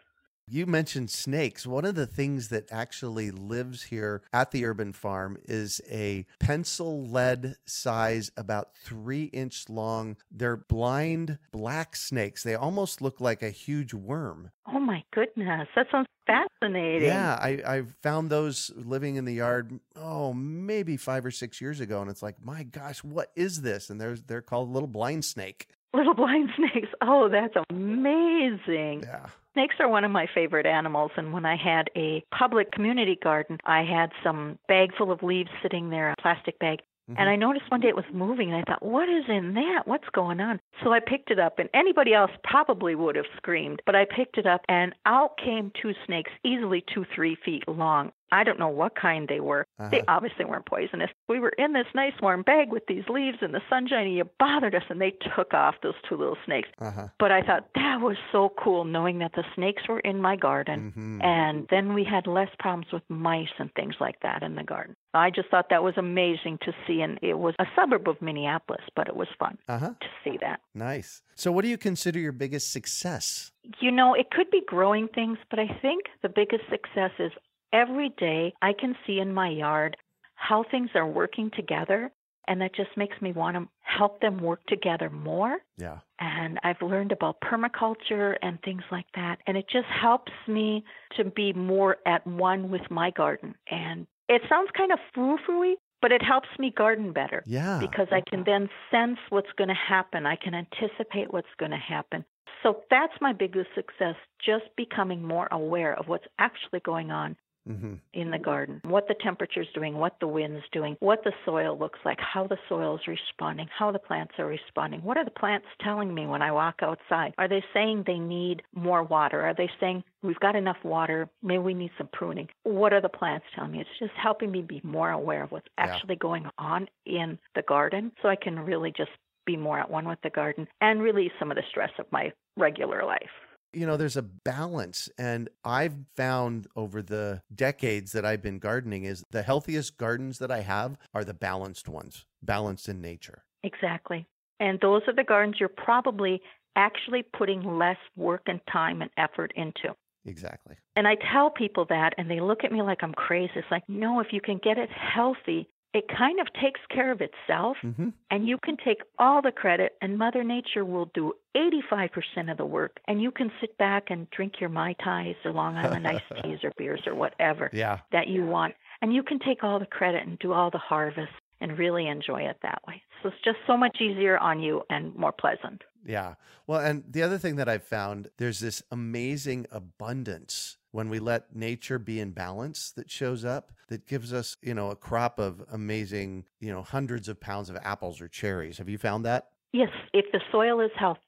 You 0.52 0.66
mentioned 0.66 1.10
snakes. 1.10 1.66
One 1.66 1.86
of 1.86 1.96
the 1.96 2.06
things 2.06 2.50
that 2.50 2.70
actually 2.74 3.32
lives 3.32 3.84
here 3.84 4.22
at 4.34 4.52
the 4.52 4.66
urban 4.66 4.92
farm 4.92 5.38
is 5.46 5.80
a 5.90 6.26
pencil 6.42 7.06
lead 7.06 7.56
size, 7.66 8.34
about 8.36 8.76
three 8.76 9.24
inch 9.26 9.70
long. 9.70 10.18
They're 10.30 10.58
blind 10.58 11.40
black 11.54 11.96
snakes. 11.96 12.44
They 12.44 12.54
almost 12.54 13.02
look 13.02 13.22
like 13.22 13.42
a 13.42 13.50
huge 13.50 13.94
worm. 13.94 14.52
Oh 14.68 14.82
my 14.82 15.06
goodness, 15.14 15.70
that 15.74 15.88
sounds 15.90 16.08
fascinating. 16.28 17.08
Yeah, 17.08 17.40
I, 17.42 17.50
I 17.66 17.84
found 18.04 18.30
those 18.30 18.72
living 18.76 19.16
in 19.16 19.24
the 19.24 19.36
yard, 19.36 19.80
oh, 19.96 20.34
maybe 20.34 20.98
five 20.98 21.26
or 21.26 21.32
six 21.32 21.62
years 21.62 21.80
ago. 21.80 22.02
And 22.02 22.12
it's 22.12 22.22
like, 22.22 22.44
my 22.44 22.64
gosh, 22.64 23.06
what 23.06 23.32
is 23.38 23.62
this? 23.62 23.90
And 23.90 24.02
they're, 24.02 24.18
they're 24.18 24.42
called 24.42 24.70
little 24.70 24.88
blind 24.90 25.24
snake. 25.24 25.70
Little 25.94 26.14
blind 26.16 26.50
snakes. 26.56 26.90
Oh, 27.02 27.30
that's 27.30 27.56
amazing. 27.70 29.04
Yeah. 29.04 29.28
Snakes 29.54 29.76
are 29.80 29.90
one 29.90 30.06
of 30.06 30.12
my 30.12 30.28
favorite 30.34 30.66
animals, 30.66 31.12
and 31.18 31.34
when 31.34 31.46
I 31.46 31.58
had 31.58 31.90
a 31.96 32.24
public 32.32 32.72
community 32.72 33.18
garden, 33.22 33.58
I 33.66 33.84
had 33.84 34.12
some 34.24 34.58
bag 34.70 34.92
full 34.98 35.12
of 35.12 35.24
leaves 35.24 35.50
sitting 35.62 35.90
there, 35.90 36.12
a 36.12 36.16
plastic 36.22 36.58
bag, 36.60 36.80
and 37.08 37.18
mm-hmm. 37.18 37.30
I 37.30 37.36
noticed 37.36 37.70
one 37.70 37.82
day 37.82 37.90
it 37.90 37.96
was 37.96 38.06
moving, 38.14 38.54
and 38.54 38.58
I 38.58 38.64
thought, 38.64 38.84
what 38.84 39.10
is 39.10 39.26
in 39.28 39.54
that? 39.56 39.84
What's 39.86 40.08
going 40.14 40.40
on? 40.40 40.62
So 40.84 40.94
I 40.94 41.00
picked 41.00 41.32
it 41.32 41.40
up, 41.40 41.60
and 41.60 41.68
anybody 41.74 42.14
else 42.14 42.32
probably 42.44 42.96
would 42.96 43.18
have 43.18 43.26
screamed, 43.36 43.82
but 43.86 43.96
I 43.96 44.06
picked 44.06 44.38
it 44.38 44.46
up, 44.46 44.62
and 44.70 44.96
out 45.06 45.38
came 45.38 45.72
two 45.82 45.94
snakes, 46.06 46.32
easily 46.46 46.84
two, 46.94 47.06
three 47.14 47.36
feet 47.44 47.68
long. 47.68 48.12
I 48.32 48.44
don't 48.44 48.60
know 48.60 48.70
what 48.70 48.96
kind 48.96 49.28
they 49.28 49.40
were. 49.40 49.66
They 49.78 50.00
Uh-huh. 50.02 50.06
obviously 50.16 50.46
weren't 50.46 50.66
poisonous. 50.66 51.10
We 51.28 51.40
were 51.40 51.54
in 51.58 51.74
this 51.74 51.88
nice 51.94 52.14
warm 52.22 52.44
bag 52.44 52.72
with 52.72 52.86
these 52.88 53.04
leaves 53.10 53.40
and 53.42 53.54
the 53.54 53.62
sunshine, 53.70 54.08
and 54.08 54.16
you 54.16 54.24
bothered 54.40 54.76
us, 54.76 54.84
and 54.90 55.02
they 55.02 55.12
took 55.36 55.54
off 55.54 55.76
those 55.82 55.96
two 56.08 56.16
little 56.16 56.38
snakes. 56.46 56.70
Uh-huh. 56.80 57.08
But 57.20 57.32
I 57.32 57.42
thought 57.42 57.68
that 57.76 58.00
was 58.02 58.18
so 58.32 58.54
cool 58.58 58.86
knowing 58.86 59.20
that 59.20 59.34
the 59.34 59.44
snakes 59.56 59.84
were 59.88 60.00
in 60.00 60.22
my 60.22 60.36
garden. 60.36 60.92
hmm 60.94 61.22
And 61.22 61.68
then 61.70 61.94
we 61.94 62.04
had 62.04 62.28
less 62.28 62.50
problems 62.60 62.92
with 62.92 63.04
mice 63.10 63.54
and 63.60 63.72
things 63.74 63.96
like 64.00 64.20
that 64.22 64.44
in 64.44 64.56
the 64.56 64.64
garden. 64.64 64.96
I 65.14 65.30
just 65.30 65.50
thought 65.50 65.70
that 65.70 65.84
was 65.84 65.96
amazing 65.98 66.60
to 66.62 66.74
see. 66.88 67.02
And 67.02 67.20
it 67.22 67.38
was 67.38 67.54
a 67.60 67.66
suburb 67.76 68.08
of 68.08 68.22
Minneapolis, 68.22 68.84
but 68.96 69.08
it 69.08 69.16
was 69.16 69.28
fun 69.38 69.58
Uh-huh. 69.68 69.90
to 70.00 70.08
see 70.24 70.38
that. 70.42 70.62
Nice. 70.74 71.22
So 71.36 71.52
what 71.52 71.64
do 71.64 71.68
you 71.70 71.78
consider 71.78 72.20
your 72.20 72.32
biggest 72.32 72.72
success? 72.72 73.52
You 73.80 73.92
know, 73.92 74.14
it 74.14 74.32
could 74.32 74.50
be 74.50 74.62
growing 74.66 75.08
things, 75.10 75.38
but 75.50 75.60
I 75.60 75.68
think 75.82 76.06
the 76.22 76.30
biggest 76.30 76.64
success 76.70 77.12
is 77.20 77.32
every 77.74 78.10
day 78.18 78.54
I 78.62 78.74
can 78.74 78.96
see 79.06 79.20
in 79.20 79.34
my 79.34 79.50
yard 79.50 79.98
how 80.36 80.64
things 80.70 80.90
are 80.96 81.08
working 81.08 81.52
together. 81.56 82.12
And 82.48 82.60
that 82.62 82.74
just 82.76 82.90
makes 82.98 83.22
me 83.22 83.32
want 83.32 83.56
to 83.56 83.68
help 83.82 84.20
them 84.20 84.40
work 84.42 84.66
together 84.68 85.10
more. 85.10 85.60
Yeah. 85.78 86.00
and 86.20 86.60
I've 86.64 86.82
learned 86.82 87.12
about 87.12 87.40
permaculture 87.42 88.36
and 88.42 88.60
things 88.62 88.84
like 88.92 89.06
that. 89.16 89.38
And 89.48 89.56
it 89.58 89.66
just 89.72 89.88
helps 89.88 90.32
me 90.48 90.84
to 91.18 91.24
be 91.24 91.54
more 91.54 91.98
at 92.06 92.26
one 92.26 92.70
with 92.72 92.90
my 92.90 93.12
garden. 93.12 93.56
And 93.70 94.08
it 94.28 94.42
sounds 94.50 94.70
kind 94.76 94.92
of 94.92 95.00
foo 95.14 95.38
fooey, 95.48 95.76
but 96.02 96.12
it 96.12 96.22
helps 96.24 96.50
me 96.60 96.72
garden 96.76 97.14
better 97.14 97.44
Yeah. 97.46 97.78
because 97.80 98.08
I 98.12 98.22
can 98.22 98.44
then 98.44 98.70
sense 98.90 99.20
what's 99.30 99.52
going 99.58 99.70
to 99.70 99.74
happen. 99.76 100.26
I 100.26 100.36
can 100.36 100.54
anticipate 100.56 101.32
what's 101.32 101.54
going 101.60 101.72
to 101.72 101.78
happen. 101.78 102.26
So 102.64 102.82
that's 102.90 103.14
my 103.22 103.34
biggest 103.34 103.70
success, 103.76 104.16
just 104.44 104.66
becoming 104.76 105.24
more 105.24 105.48
aware 105.52 105.98
of 105.98 106.08
what's 106.08 106.28
actually 106.40 106.80
going 106.82 107.12
on 107.12 107.36
mm-hmm. 107.68 107.94
in 108.14 108.32
the 108.32 108.40
garden, 108.40 108.82
what 108.86 109.08
the 109.08 109.16
temperature's 109.22 109.68
doing, 109.74 109.96
what 109.96 110.18
the 110.20 110.28
wind's 110.28 110.64
doing, 110.72 110.96
what 111.00 111.24
the 111.24 111.34
soil 111.46 111.78
looks 111.78 112.00
like, 112.06 112.20
how 112.20 112.48
the 112.48 112.58
soil 112.68 112.96
is 112.96 113.08
responding, 113.08 113.68
how 113.78 113.92
the 113.92 114.00
plants 114.00 114.34
are 114.38 114.46
responding. 114.46 115.02
What 115.02 115.18
are 115.18 115.26
the 115.26 115.32
plants 115.32 115.68
telling 115.82 116.14
me 116.14 116.26
when 116.28 116.42
I 116.42 116.52
walk 116.52 116.80
outside? 116.82 117.34
Are 117.38 117.48
they 117.48 117.64
saying 117.74 118.04
they 118.06 118.20
need 118.20 118.64
more 118.74 119.04
water? 119.04 119.42
Are 119.42 119.54
they 119.54 119.70
saying 119.80 120.04
we've 120.24 120.40
got 120.40 120.56
enough 120.56 120.78
water, 120.84 121.30
maybe 121.42 121.64
we 121.64 121.74
need 121.74 121.92
some 121.98 122.10
pruning? 122.12 122.48
What 122.64 122.94
are 122.94 123.02
the 123.02 123.10
plants 123.10 123.46
telling 123.56 123.72
me? 123.72 123.82
It's 123.82 124.00
just 124.00 124.14
helping 124.22 124.52
me 124.52 124.62
be 124.62 124.82
more 124.84 125.12
aware 125.12 125.44
of 125.44 125.52
what's 125.52 125.68
actually 125.78 126.16
going 126.16 126.46
on 126.58 126.88
in 127.06 127.38
the 127.56 127.62
garden 127.64 128.12
so 128.22 128.30
I 128.30 128.36
can 128.36 128.60
really 128.60 128.94
just 128.96 129.12
be 129.46 129.58
more 129.58 129.80
at 129.80 129.90
one 129.90 130.08
with 130.08 130.20
the 130.22 130.30
garden 130.30 130.68
and 130.82 131.02
release 131.02 131.32
some 131.40 131.52
of 131.52 131.58
the 131.58 131.64
stress 131.70 131.92
of 131.98 132.06
my 132.12 132.32
regular 132.58 133.04
life 133.04 133.30
you 133.74 133.86
know, 133.86 133.98
there's 133.98 134.18
a 134.18 134.22
balance. 134.22 135.10
And 135.18 135.50
I've 135.64 135.96
found 136.16 136.68
over 136.76 137.02
the 137.02 137.42
decades 137.54 138.12
that 138.12 138.26
I've 138.26 138.42
been 138.42 138.60
gardening 138.60 139.04
is 139.04 139.24
the 139.32 139.44
healthiest 139.44 139.98
gardens 139.98 140.40
that 140.40 140.52
I 140.52 140.62
have 140.62 140.98
are 141.14 141.24
the 141.24 141.34
balanced 141.34 141.88
ones, 141.88 142.26
balanced 142.42 142.90
in 142.90 143.02
nature. 143.02 143.44
Exactly. 143.64 144.28
And 144.60 144.80
those 144.80 145.02
are 145.08 145.14
the 145.14 145.24
gardens 145.24 145.58
you're 145.60 145.70
probably 145.70 146.42
actually 146.76 147.24
putting 147.24 147.78
less 147.78 147.98
work 148.16 148.44
and 148.48 148.62
time 148.72 149.02
and 149.02 149.12
effort 149.18 149.52
into. 149.56 149.96
Exactly. 150.26 150.76
And 150.96 151.08
I 151.08 151.16
tell 151.34 151.50
people 151.50 151.86
that, 151.90 152.14
and 152.18 152.30
they 152.30 152.40
look 152.40 152.64
at 152.64 152.72
me 152.72 152.82
like 152.82 153.00
I'm 153.02 153.14
crazy. 153.14 153.54
It's 153.56 153.68
like, 153.72 153.84
no, 153.90 154.20
if 154.20 154.28
you 154.32 154.40
can 154.40 154.60
get 154.64 154.78
it 154.78 154.90
healthy, 154.92 155.68
it 155.94 156.06
kind 156.08 156.40
of 156.40 156.48
takes 156.54 156.80
care 156.90 157.12
of 157.12 157.22
itself 157.22 157.78
mm-hmm. 157.84 158.10
and 158.30 158.48
you 158.48 158.58
can 158.64 158.78
take 158.78 159.02
all 159.20 159.42
the 159.42 159.52
credit 159.52 159.94
and 160.02 160.18
mother 160.18 160.44
nature 160.44 160.86
will 160.86 161.10
do 161.14 161.34
85% 161.56 162.52
of 162.52 162.58
the 162.58 162.66
work 162.66 163.00
and 163.08 163.22
you 163.22 163.32
can 163.32 163.52
sit 163.60 163.78
back 163.78 164.06
and 164.10 164.30
drink 164.32 164.54
your 164.60 164.70
mai 164.70 164.96
tais 165.04 165.36
or 165.44 165.52
long 165.52 165.76
island 165.76 166.08
iced 166.08 166.24
teas 166.44 166.60
or 166.64 166.72
beers 166.78 167.02
or 167.06 167.16
whatever 167.16 167.70
yeah. 167.74 168.00
that 168.12 168.28
you 168.28 168.46
want 168.46 168.74
and 169.02 169.14
you 169.14 169.24
can 169.24 169.40
take 169.40 169.64
all 169.64 169.80
the 169.80 169.86
credit 169.86 170.26
and 170.26 170.40
do 170.40 170.54
all 170.54 170.72
the 170.72 170.78
harvest 170.78 171.32
and 171.60 171.78
really 171.78 172.08
enjoy 172.08 172.42
it 172.42 172.58
that 172.64 172.82
way 172.88 173.02
so 173.22 173.30
it's 173.30 173.38
just 173.44 173.58
so 173.68 173.76
much 173.76 173.98
easier 174.02 174.38
on 174.38 174.60
you 174.60 174.82
and 174.90 175.16
more 175.16 175.32
pleasant 175.32 175.82
yeah 176.06 176.36
well 176.68 176.80
and 176.80 177.04
the 177.10 177.22
other 177.22 177.38
thing 177.38 177.56
that 177.58 177.70
i've 177.70 177.84
found 177.84 178.30
there's 178.38 178.60
this 178.60 178.82
amazing 178.92 179.66
abundance 179.72 180.78
when 180.92 181.10
we 181.10 181.20
let 181.20 181.56
nature 181.56 182.00
be 182.00 182.20
in 182.20 182.32
balance 182.32 182.92
that 182.92 183.10
shows 183.10 183.46
up 183.46 183.72
that 183.88 184.08
gives 184.08 184.34
us, 184.34 184.58
you 184.62 184.74
know, 184.74 184.92
a 184.92 184.96
crop 184.96 185.40
of 185.40 185.64
amazing, 185.72 186.46
you 186.60 186.72
know, 186.72 186.82
hundreds 186.82 187.28
of 187.28 187.40
pounds 187.40 187.70
of 187.70 187.78
apples 187.84 188.22
or 188.22 188.28
cherries. 188.28 188.78
Have 188.78 188.90
you 188.90 188.98
found 188.98 189.26
that? 189.26 189.50
Yes, 189.74 189.90
if 190.14 190.26
the 190.34 190.42
soil 190.52 190.82
is 190.82 190.92
healthy 190.98 191.22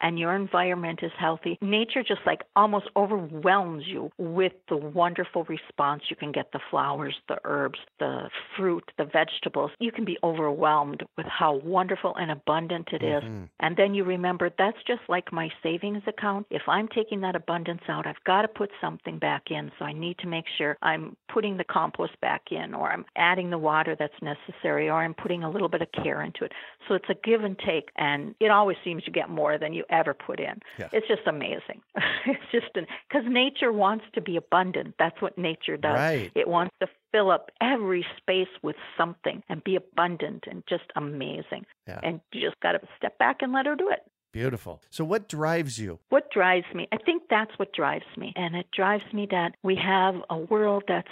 and 0.00 0.18
your 0.18 0.34
environment 0.34 1.00
is 1.02 1.12
healthy, 1.18 1.58
nature 1.60 2.02
just 2.02 2.20
like 2.26 2.42
almost 2.56 2.86
overwhelms 2.96 3.84
you 3.86 4.10
with 4.18 4.52
the 4.68 4.76
wonderful 4.76 5.44
response 5.44 6.02
you 6.08 6.16
can 6.16 6.32
get 6.32 6.52
the 6.52 6.60
flowers, 6.70 7.14
the 7.28 7.36
herbs, 7.44 7.78
the 7.98 8.28
fruit, 8.56 8.84
the 8.98 9.04
vegetables. 9.04 9.70
You 9.78 9.92
can 9.92 10.04
be 10.04 10.18
overwhelmed 10.24 11.02
with 11.16 11.26
how 11.26 11.56
wonderful 11.64 12.14
and 12.16 12.30
abundant 12.30 12.88
it 12.92 13.02
is. 13.02 13.22
Mm-hmm. 13.22 13.44
And 13.60 13.76
then 13.76 13.94
you 13.94 14.04
remember 14.04 14.50
that's 14.56 14.78
just 14.86 15.02
like 15.08 15.32
my 15.32 15.50
savings 15.62 16.02
account. 16.06 16.46
If 16.50 16.62
I'm 16.68 16.88
taking 16.88 17.20
that 17.22 17.36
abundance 17.36 17.82
out, 17.88 18.06
I've 18.06 18.22
got 18.24 18.42
to 18.42 18.48
put 18.48 18.70
something 18.80 19.18
back 19.18 19.50
in. 19.50 19.70
So 19.78 19.84
I 19.84 19.92
need 19.92 20.18
to 20.18 20.26
make 20.26 20.44
sure 20.58 20.76
I'm 20.82 21.16
putting 21.32 21.56
the 21.56 21.64
compost 21.64 22.20
back 22.20 22.42
in 22.50 22.74
or 22.74 22.90
I'm 22.90 23.04
adding 23.16 23.50
the 23.50 23.58
water 23.58 23.96
that's 23.98 24.14
necessary 24.22 24.88
or 24.88 25.02
I'm 25.02 25.14
putting 25.14 25.42
a 25.42 25.50
little 25.50 25.68
bit 25.68 25.82
of 25.82 25.88
care 25.92 26.22
into 26.22 26.44
it. 26.44 26.52
So 26.88 26.94
it's 26.94 27.08
a 27.08 27.14
give 27.24 27.44
and 27.44 27.58
take 27.58 27.90
and 27.96 28.34
it 28.40 28.50
always 28.50 28.76
seems 28.84 29.02
you 29.06 29.12
get 29.12 29.30
more 29.30 29.41
than 29.58 29.72
you 29.72 29.84
ever 29.90 30.14
put 30.14 30.40
in. 30.40 30.60
Yeah. 30.78 30.88
It's 30.92 31.06
just 31.08 31.22
amazing. 31.26 31.82
it's 32.26 32.42
just 32.50 32.66
because 32.74 33.24
nature 33.28 33.72
wants 33.72 34.04
to 34.14 34.20
be 34.20 34.36
abundant. 34.36 34.94
That's 34.98 35.20
what 35.20 35.36
nature 35.36 35.76
does. 35.76 35.98
Right. 35.98 36.32
It 36.34 36.48
wants 36.48 36.74
to 36.80 36.88
fill 37.12 37.30
up 37.30 37.50
every 37.60 38.04
space 38.16 38.48
with 38.62 38.76
something 38.96 39.42
and 39.48 39.62
be 39.64 39.76
abundant 39.76 40.44
and 40.50 40.62
just 40.68 40.84
amazing. 40.96 41.66
Yeah. 41.86 42.00
And 42.02 42.20
you 42.32 42.40
just 42.40 42.60
got 42.60 42.72
to 42.72 42.80
step 42.96 43.18
back 43.18 43.38
and 43.40 43.52
let 43.52 43.66
her 43.66 43.76
do 43.76 43.90
it. 43.90 44.00
Beautiful. 44.32 44.80
So, 44.88 45.04
what 45.04 45.28
drives 45.28 45.78
you? 45.78 45.98
What 46.08 46.30
drives 46.30 46.64
me? 46.74 46.88
I 46.90 46.96
think 46.96 47.24
that's 47.28 47.50
what 47.58 47.70
drives 47.74 48.06
me. 48.16 48.32
And 48.34 48.56
it 48.56 48.66
drives 48.74 49.04
me 49.12 49.28
that 49.30 49.56
we 49.62 49.76
have 49.76 50.14
a 50.30 50.38
world 50.38 50.84
that's, 50.88 51.08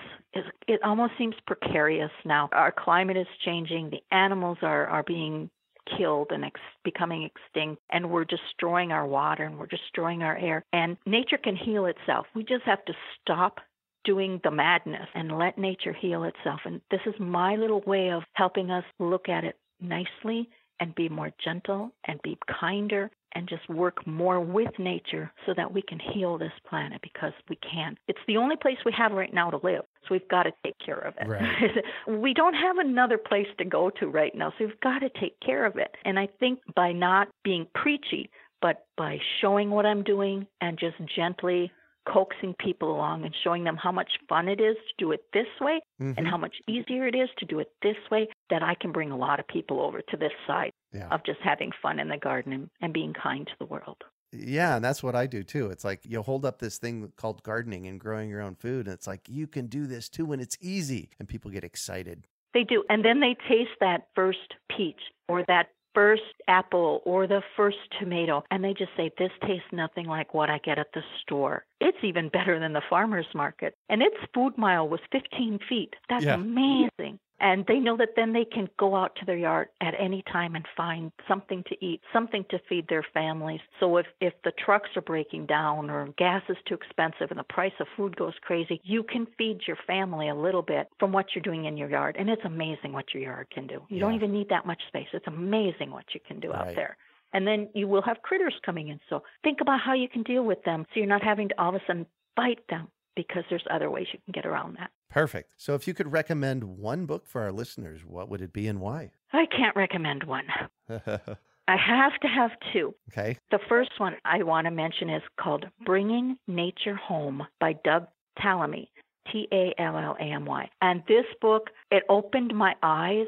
it 0.66 0.80
almost 0.82 1.12
seems 1.18 1.34
precarious 1.46 2.10
now. 2.24 2.48
Our 2.52 2.72
climate 2.72 3.18
is 3.18 3.26
changing. 3.44 3.90
The 3.90 4.00
animals 4.10 4.58
are, 4.62 4.86
are 4.86 5.02
being 5.02 5.50
killed 5.96 6.28
and 6.30 6.44
ex- 6.44 6.60
becoming 6.84 7.22
extinct, 7.22 7.82
and 7.90 8.10
we're 8.10 8.24
destroying 8.24 8.92
our 8.92 9.06
water 9.06 9.44
and 9.44 9.58
we're 9.58 9.66
destroying 9.66 10.22
our 10.22 10.36
air. 10.36 10.64
And 10.72 10.96
nature 11.06 11.38
can 11.38 11.56
heal 11.56 11.86
itself. 11.86 12.26
We 12.34 12.44
just 12.44 12.64
have 12.64 12.84
to 12.86 12.94
stop 13.20 13.60
doing 14.04 14.40
the 14.42 14.50
madness 14.50 15.08
and 15.14 15.38
let 15.38 15.58
nature 15.58 15.92
heal 15.92 16.24
itself. 16.24 16.60
And 16.64 16.80
this 16.90 17.00
is 17.06 17.14
my 17.18 17.56
little 17.56 17.82
way 17.82 18.10
of 18.10 18.22
helping 18.32 18.70
us 18.70 18.84
look 18.98 19.28
at 19.28 19.44
it 19.44 19.56
nicely 19.80 20.48
and 20.80 20.94
be 20.94 21.08
more 21.08 21.30
gentle 21.44 21.92
and 22.06 22.20
be 22.22 22.38
kinder 22.60 23.10
and 23.34 23.48
just 23.48 23.68
work 23.68 24.06
more 24.06 24.40
with 24.40 24.70
nature 24.78 25.32
so 25.46 25.54
that 25.56 25.72
we 25.72 25.82
can 25.82 25.98
heal 25.98 26.38
this 26.38 26.52
planet 26.68 27.00
because 27.02 27.32
we 27.48 27.56
can. 27.56 27.96
It's 28.08 28.18
the 28.26 28.36
only 28.36 28.56
place 28.56 28.76
we 28.84 28.92
have 28.96 29.12
right 29.12 29.32
now 29.32 29.50
to 29.50 29.58
live. 29.62 29.82
So 30.02 30.08
we've 30.12 30.28
got 30.28 30.44
to 30.44 30.52
take 30.64 30.76
care 30.84 30.98
of 30.98 31.14
it. 31.20 31.28
Right. 31.28 31.84
we 32.20 32.34
don't 32.34 32.54
have 32.54 32.78
another 32.78 33.18
place 33.18 33.46
to 33.58 33.64
go 33.64 33.90
to 34.00 34.08
right 34.08 34.34
now. 34.34 34.50
So 34.58 34.66
we've 34.66 34.80
got 34.80 35.00
to 35.00 35.10
take 35.20 35.38
care 35.40 35.64
of 35.64 35.76
it. 35.76 35.94
And 36.04 36.18
I 36.18 36.28
think 36.38 36.60
by 36.74 36.92
not 36.92 37.28
being 37.44 37.66
preachy, 37.74 38.30
but 38.60 38.86
by 38.96 39.18
showing 39.40 39.70
what 39.70 39.86
I'm 39.86 40.02
doing 40.02 40.46
and 40.60 40.78
just 40.78 40.96
gently 41.14 41.72
coaxing 42.10 42.54
people 42.58 42.92
along 42.92 43.24
and 43.24 43.34
showing 43.44 43.62
them 43.64 43.76
how 43.76 43.92
much 43.92 44.10
fun 44.28 44.48
it 44.48 44.60
is 44.60 44.76
to 44.76 45.04
do 45.04 45.12
it 45.12 45.20
this 45.32 45.46
way 45.60 45.80
mm-hmm. 46.00 46.12
and 46.16 46.26
how 46.26 46.36
much 46.36 46.54
easier 46.66 47.06
it 47.06 47.14
is 47.14 47.28
to 47.38 47.46
do 47.46 47.58
it 47.58 47.68
this 47.82 47.96
way, 48.10 48.26
that 48.48 48.62
I 48.62 48.74
can 48.74 48.90
bring 48.90 49.10
a 49.10 49.16
lot 49.16 49.38
of 49.38 49.46
people 49.48 49.80
over 49.80 50.00
to 50.00 50.16
this 50.16 50.32
side 50.46 50.72
yeah. 50.92 51.08
of 51.08 51.24
just 51.24 51.40
having 51.42 51.70
fun 51.82 51.98
in 51.98 52.08
the 52.08 52.16
garden 52.16 52.52
and, 52.52 52.70
and 52.80 52.92
being 52.92 53.12
kind 53.12 53.46
to 53.46 53.52
the 53.58 53.66
world. 53.66 54.04
Yeah, 54.32 54.76
and 54.76 54.84
that's 54.84 55.02
what 55.02 55.16
I 55.16 55.26
do 55.26 55.42
too. 55.42 55.70
It's 55.70 55.84
like 55.84 56.00
you 56.04 56.22
hold 56.22 56.44
up 56.44 56.60
this 56.60 56.78
thing 56.78 57.12
called 57.16 57.42
gardening 57.42 57.86
and 57.86 57.98
growing 57.98 58.30
your 58.30 58.40
own 58.40 58.54
food, 58.54 58.86
and 58.86 58.94
it's 58.94 59.06
like 59.06 59.22
you 59.28 59.46
can 59.46 59.66
do 59.66 59.86
this 59.86 60.08
too, 60.08 60.32
and 60.32 60.40
it's 60.40 60.56
easy, 60.60 61.10
and 61.18 61.28
people 61.28 61.50
get 61.50 61.64
excited. 61.64 62.26
They 62.54 62.64
do, 62.64 62.84
and 62.88 63.04
then 63.04 63.20
they 63.20 63.36
taste 63.48 63.78
that 63.80 64.08
first 64.14 64.54
peach 64.76 65.00
or 65.28 65.44
that 65.48 65.70
first 65.94 66.22
apple 66.48 67.02
or 67.04 67.26
the 67.26 67.42
first 67.56 67.78
tomato 67.98 68.44
and 68.50 68.62
they 68.62 68.72
just 68.72 68.90
say 68.96 69.10
this 69.18 69.30
tastes 69.42 69.66
nothing 69.72 70.06
like 70.06 70.32
what 70.34 70.50
I 70.50 70.58
get 70.58 70.78
at 70.78 70.92
the 70.94 71.02
store. 71.22 71.64
It's 71.80 71.98
even 72.02 72.28
better 72.28 72.58
than 72.60 72.72
the 72.72 72.82
farmers 72.88 73.26
market. 73.34 73.74
And 73.88 74.02
its 74.02 74.16
food 74.34 74.56
mile 74.56 74.88
was 74.88 75.00
15 75.12 75.58
feet. 75.68 75.94
That's 76.08 76.24
yeah. 76.24 76.34
amazing 76.34 77.18
and 77.40 77.64
they 77.66 77.78
know 77.78 77.96
that 77.96 78.10
then 78.16 78.32
they 78.32 78.44
can 78.44 78.68
go 78.78 78.94
out 78.94 79.16
to 79.16 79.24
their 79.24 79.36
yard 79.36 79.68
at 79.80 79.94
any 79.98 80.22
time 80.30 80.54
and 80.54 80.66
find 80.76 81.10
something 81.26 81.64
to 81.68 81.84
eat, 81.84 82.00
something 82.12 82.44
to 82.50 82.58
feed 82.68 82.86
their 82.88 83.04
families. 83.14 83.60
So 83.80 83.96
if 83.96 84.06
if 84.20 84.34
the 84.44 84.52
trucks 84.64 84.90
are 84.96 85.02
breaking 85.02 85.46
down 85.46 85.90
or 85.90 86.08
gas 86.18 86.42
is 86.48 86.56
too 86.68 86.74
expensive 86.74 87.30
and 87.30 87.38
the 87.38 87.44
price 87.44 87.72
of 87.80 87.86
food 87.96 88.16
goes 88.16 88.34
crazy, 88.42 88.80
you 88.84 89.02
can 89.02 89.26
feed 89.38 89.60
your 89.66 89.78
family 89.86 90.28
a 90.28 90.34
little 90.34 90.62
bit 90.62 90.88
from 90.98 91.12
what 91.12 91.26
you're 91.34 91.42
doing 91.42 91.64
in 91.64 91.76
your 91.76 91.88
yard. 91.88 92.16
And 92.18 92.28
it's 92.28 92.44
amazing 92.44 92.92
what 92.92 93.06
your 93.14 93.22
yard 93.22 93.48
can 93.52 93.66
do. 93.66 93.82
You 93.88 93.96
yeah. 93.96 94.00
don't 94.00 94.14
even 94.14 94.32
need 94.32 94.48
that 94.50 94.66
much 94.66 94.82
space. 94.88 95.08
It's 95.12 95.26
amazing 95.26 95.90
what 95.90 96.04
you 96.14 96.20
can 96.26 96.40
do 96.40 96.50
right. 96.50 96.68
out 96.68 96.74
there 96.74 96.96
and 97.32 97.46
then 97.46 97.68
you 97.74 97.86
will 97.86 98.02
have 98.02 98.22
critters 98.22 98.54
coming 98.66 98.88
in. 98.88 98.98
So 99.08 99.22
think 99.44 99.60
about 99.60 99.80
how 99.80 99.94
you 99.94 100.08
can 100.08 100.24
deal 100.24 100.44
with 100.44 100.62
them 100.64 100.84
so 100.88 100.98
you're 100.98 101.06
not 101.06 101.22
having 101.22 101.48
to 101.50 101.60
all 101.60 101.68
of 101.68 101.76
a 101.76 101.80
sudden 101.86 102.06
fight 102.36 102.58
them 102.68 102.88
because 103.16 103.44
there's 103.50 103.64
other 103.70 103.90
ways 103.90 104.06
you 104.12 104.18
can 104.24 104.32
get 104.32 104.46
around 104.46 104.76
that. 104.78 104.90
Perfect. 105.10 105.52
So 105.56 105.74
if 105.74 105.88
you 105.88 105.94
could 105.94 106.12
recommend 106.12 106.64
one 106.64 107.06
book 107.06 107.26
for 107.26 107.42
our 107.42 107.52
listeners, 107.52 108.02
what 108.04 108.28
would 108.28 108.40
it 108.40 108.52
be 108.52 108.68
and 108.68 108.80
why? 108.80 109.10
I 109.32 109.46
can't 109.46 109.76
recommend 109.76 110.24
one. 110.24 110.44
I 110.88 111.76
have 111.76 112.18
to 112.22 112.28
have 112.28 112.50
two. 112.72 112.94
Okay. 113.12 113.38
The 113.50 113.60
first 113.68 113.92
one 113.98 114.16
I 114.24 114.42
want 114.42 114.66
to 114.66 114.70
mention 114.70 115.08
is 115.10 115.22
called 115.40 115.66
Bringing 115.84 116.36
Nature 116.48 116.96
Home 116.96 117.46
by 117.60 117.74
Doug 117.84 118.06
Tallamy. 118.38 118.88
T 119.30 119.46
A 119.52 119.74
L 119.78 119.96
L 119.96 120.16
A 120.18 120.24
M 120.24 120.44
Y. 120.44 120.68
And 120.80 121.02
this 121.06 121.26
book, 121.40 121.70
it 121.90 122.04
opened 122.08 122.54
my 122.54 122.74
eyes 122.82 123.26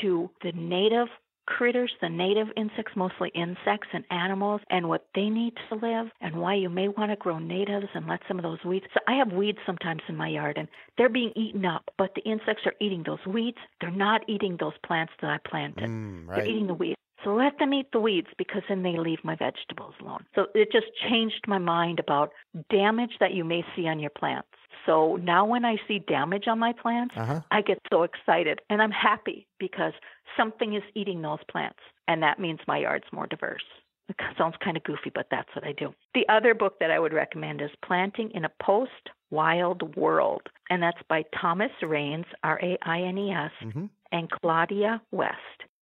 to 0.00 0.30
the 0.42 0.52
native 0.52 1.08
critters, 1.46 1.92
the 2.00 2.08
native 2.08 2.48
insects, 2.56 2.92
mostly 2.96 3.30
insects 3.34 3.88
and 3.92 4.04
animals, 4.10 4.60
and 4.70 4.88
what 4.88 5.06
they 5.14 5.28
need 5.28 5.54
to 5.68 5.74
live, 5.74 6.08
and 6.20 6.36
why 6.36 6.54
you 6.54 6.68
may 6.68 6.88
want 6.88 7.10
to 7.10 7.16
grow 7.16 7.38
natives 7.38 7.86
and 7.94 8.06
let 8.06 8.20
some 8.28 8.38
of 8.38 8.42
those 8.42 8.64
weeds. 8.64 8.86
So 8.94 9.00
I 9.06 9.14
have 9.14 9.32
weeds 9.32 9.58
sometimes 9.66 10.02
in 10.08 10.16
my 10.16 10.28
yard, 10.28 10.58
and 10.58 10.68
they're 10.96 11.08
being 11.08 11.32
eaten 11.36 11.64
up, 11.64 11.84
but 11.98 12.14
the 12.14 12.22
insects 12.22 12.62
are 12.66 12.74
eating 12.80 13.02
those 13.04 13.24
weeds. 13.26 13.58
They're 13.80 13.90
not 13.90 14.22
eating 14.28 14.56
those 14.58 14.74
plants 14.86 15.12
that 15.20 15.30
I 15.30 15.38
planted. 15.48 15.88
Mm, 15.88 16.28
right. 16.28 16.36
They're 16.36 16.46
eating 16.46 16.66
the 16.66 16.74
weeds. 16.74 16.96
So 17.24 17.34
let 17.34 17.58
them 17.58 17.72
eat 17.72 17.86
the 17.92 18.00
weeds 18.00 18.28
because 18.36 18.62
then 18.68 18.82
they 18.82 18.98
leave 18.98 19.18
my 19.24 19.34
vegetables 19.34 19.94
alone. 20.00 20.26
So 20.34 20.46
it 20.54 20.70
just 20.70 20.86
changed 21.08 21.44
my 21.46 21.58
mind 21.58 21.98
about 21.98 22.30
damage 22.70 23.12
that 23.18 23.32
you 23.32 23.44
may 23.44 23.64
see 23.74 23.88
on 23.88 23.98
your 23.98 24.10
plants. 24.10 24.48
So 24.86 25.16
now 25.16 25.44
when 25.46 25.64
I 25.64 25.76
see 25.88 25.98
damage 25.98 26.46
on 26.46 26.58
my 26.58 26.72
plants, 26.72 27.14
uh-huh. 27.16 27.40
I 27.50 27.62
get 27.62 27.78
so 27.90 28.02
excited 28.02 28.60
and 28.68 28.82
I'm 28.82 28.90
happy 28.90 29.46
because 29.58 29.92
something 30.36 30.74
is 30.74 30.82
eating 30.94 31.22
those 31.22 31.38
plants. 31.50 31.78
And 32.06 32.22
that 32.22 32.38
means 32.38 32.60
my 32.68 32.78
yard's 32.78 33.06
more 33.12 33.26
diverse. 33.26 33.62
It 34.10 34.16
sounds 34.36 34.56
kind 34.62 34.76
of 34.76 34.84
goofy, 34.84 35.10
but 35.14 35.26
that's 35.30 35.48
what 35.54 35.64
I 35.64 35.72
do. 35.72 35.94
The 36.14 36.28
other 36.28 36.52
book 36.54 36.78
that 36.80 36.90
I 36.90 36.98
would 36.98 37.14
recommend 37.14 37.62
is 37.62 37.70
Planting 37.82 38.30
in 38.34 38.44
a 38.44 38.52
Post 38.62 38.90
Wild 39.30 39.96
World. 39.96 40.42
And 40.68 40.82
that's 40.82 40.98
by 41.08 41.24
Thomas 41.40 41.70
Raines, 41.82 42.26
R 42.42 42.60
A 42.62 42.76
I 42.82 43.00
N 43.00 43.16
E 43.16 43.30
S, 43.32 43.50
Mm-hmm. 43.62 43.86
and 44.12 44.30
Claudia 44.30 45.00
West. 45.10 45.38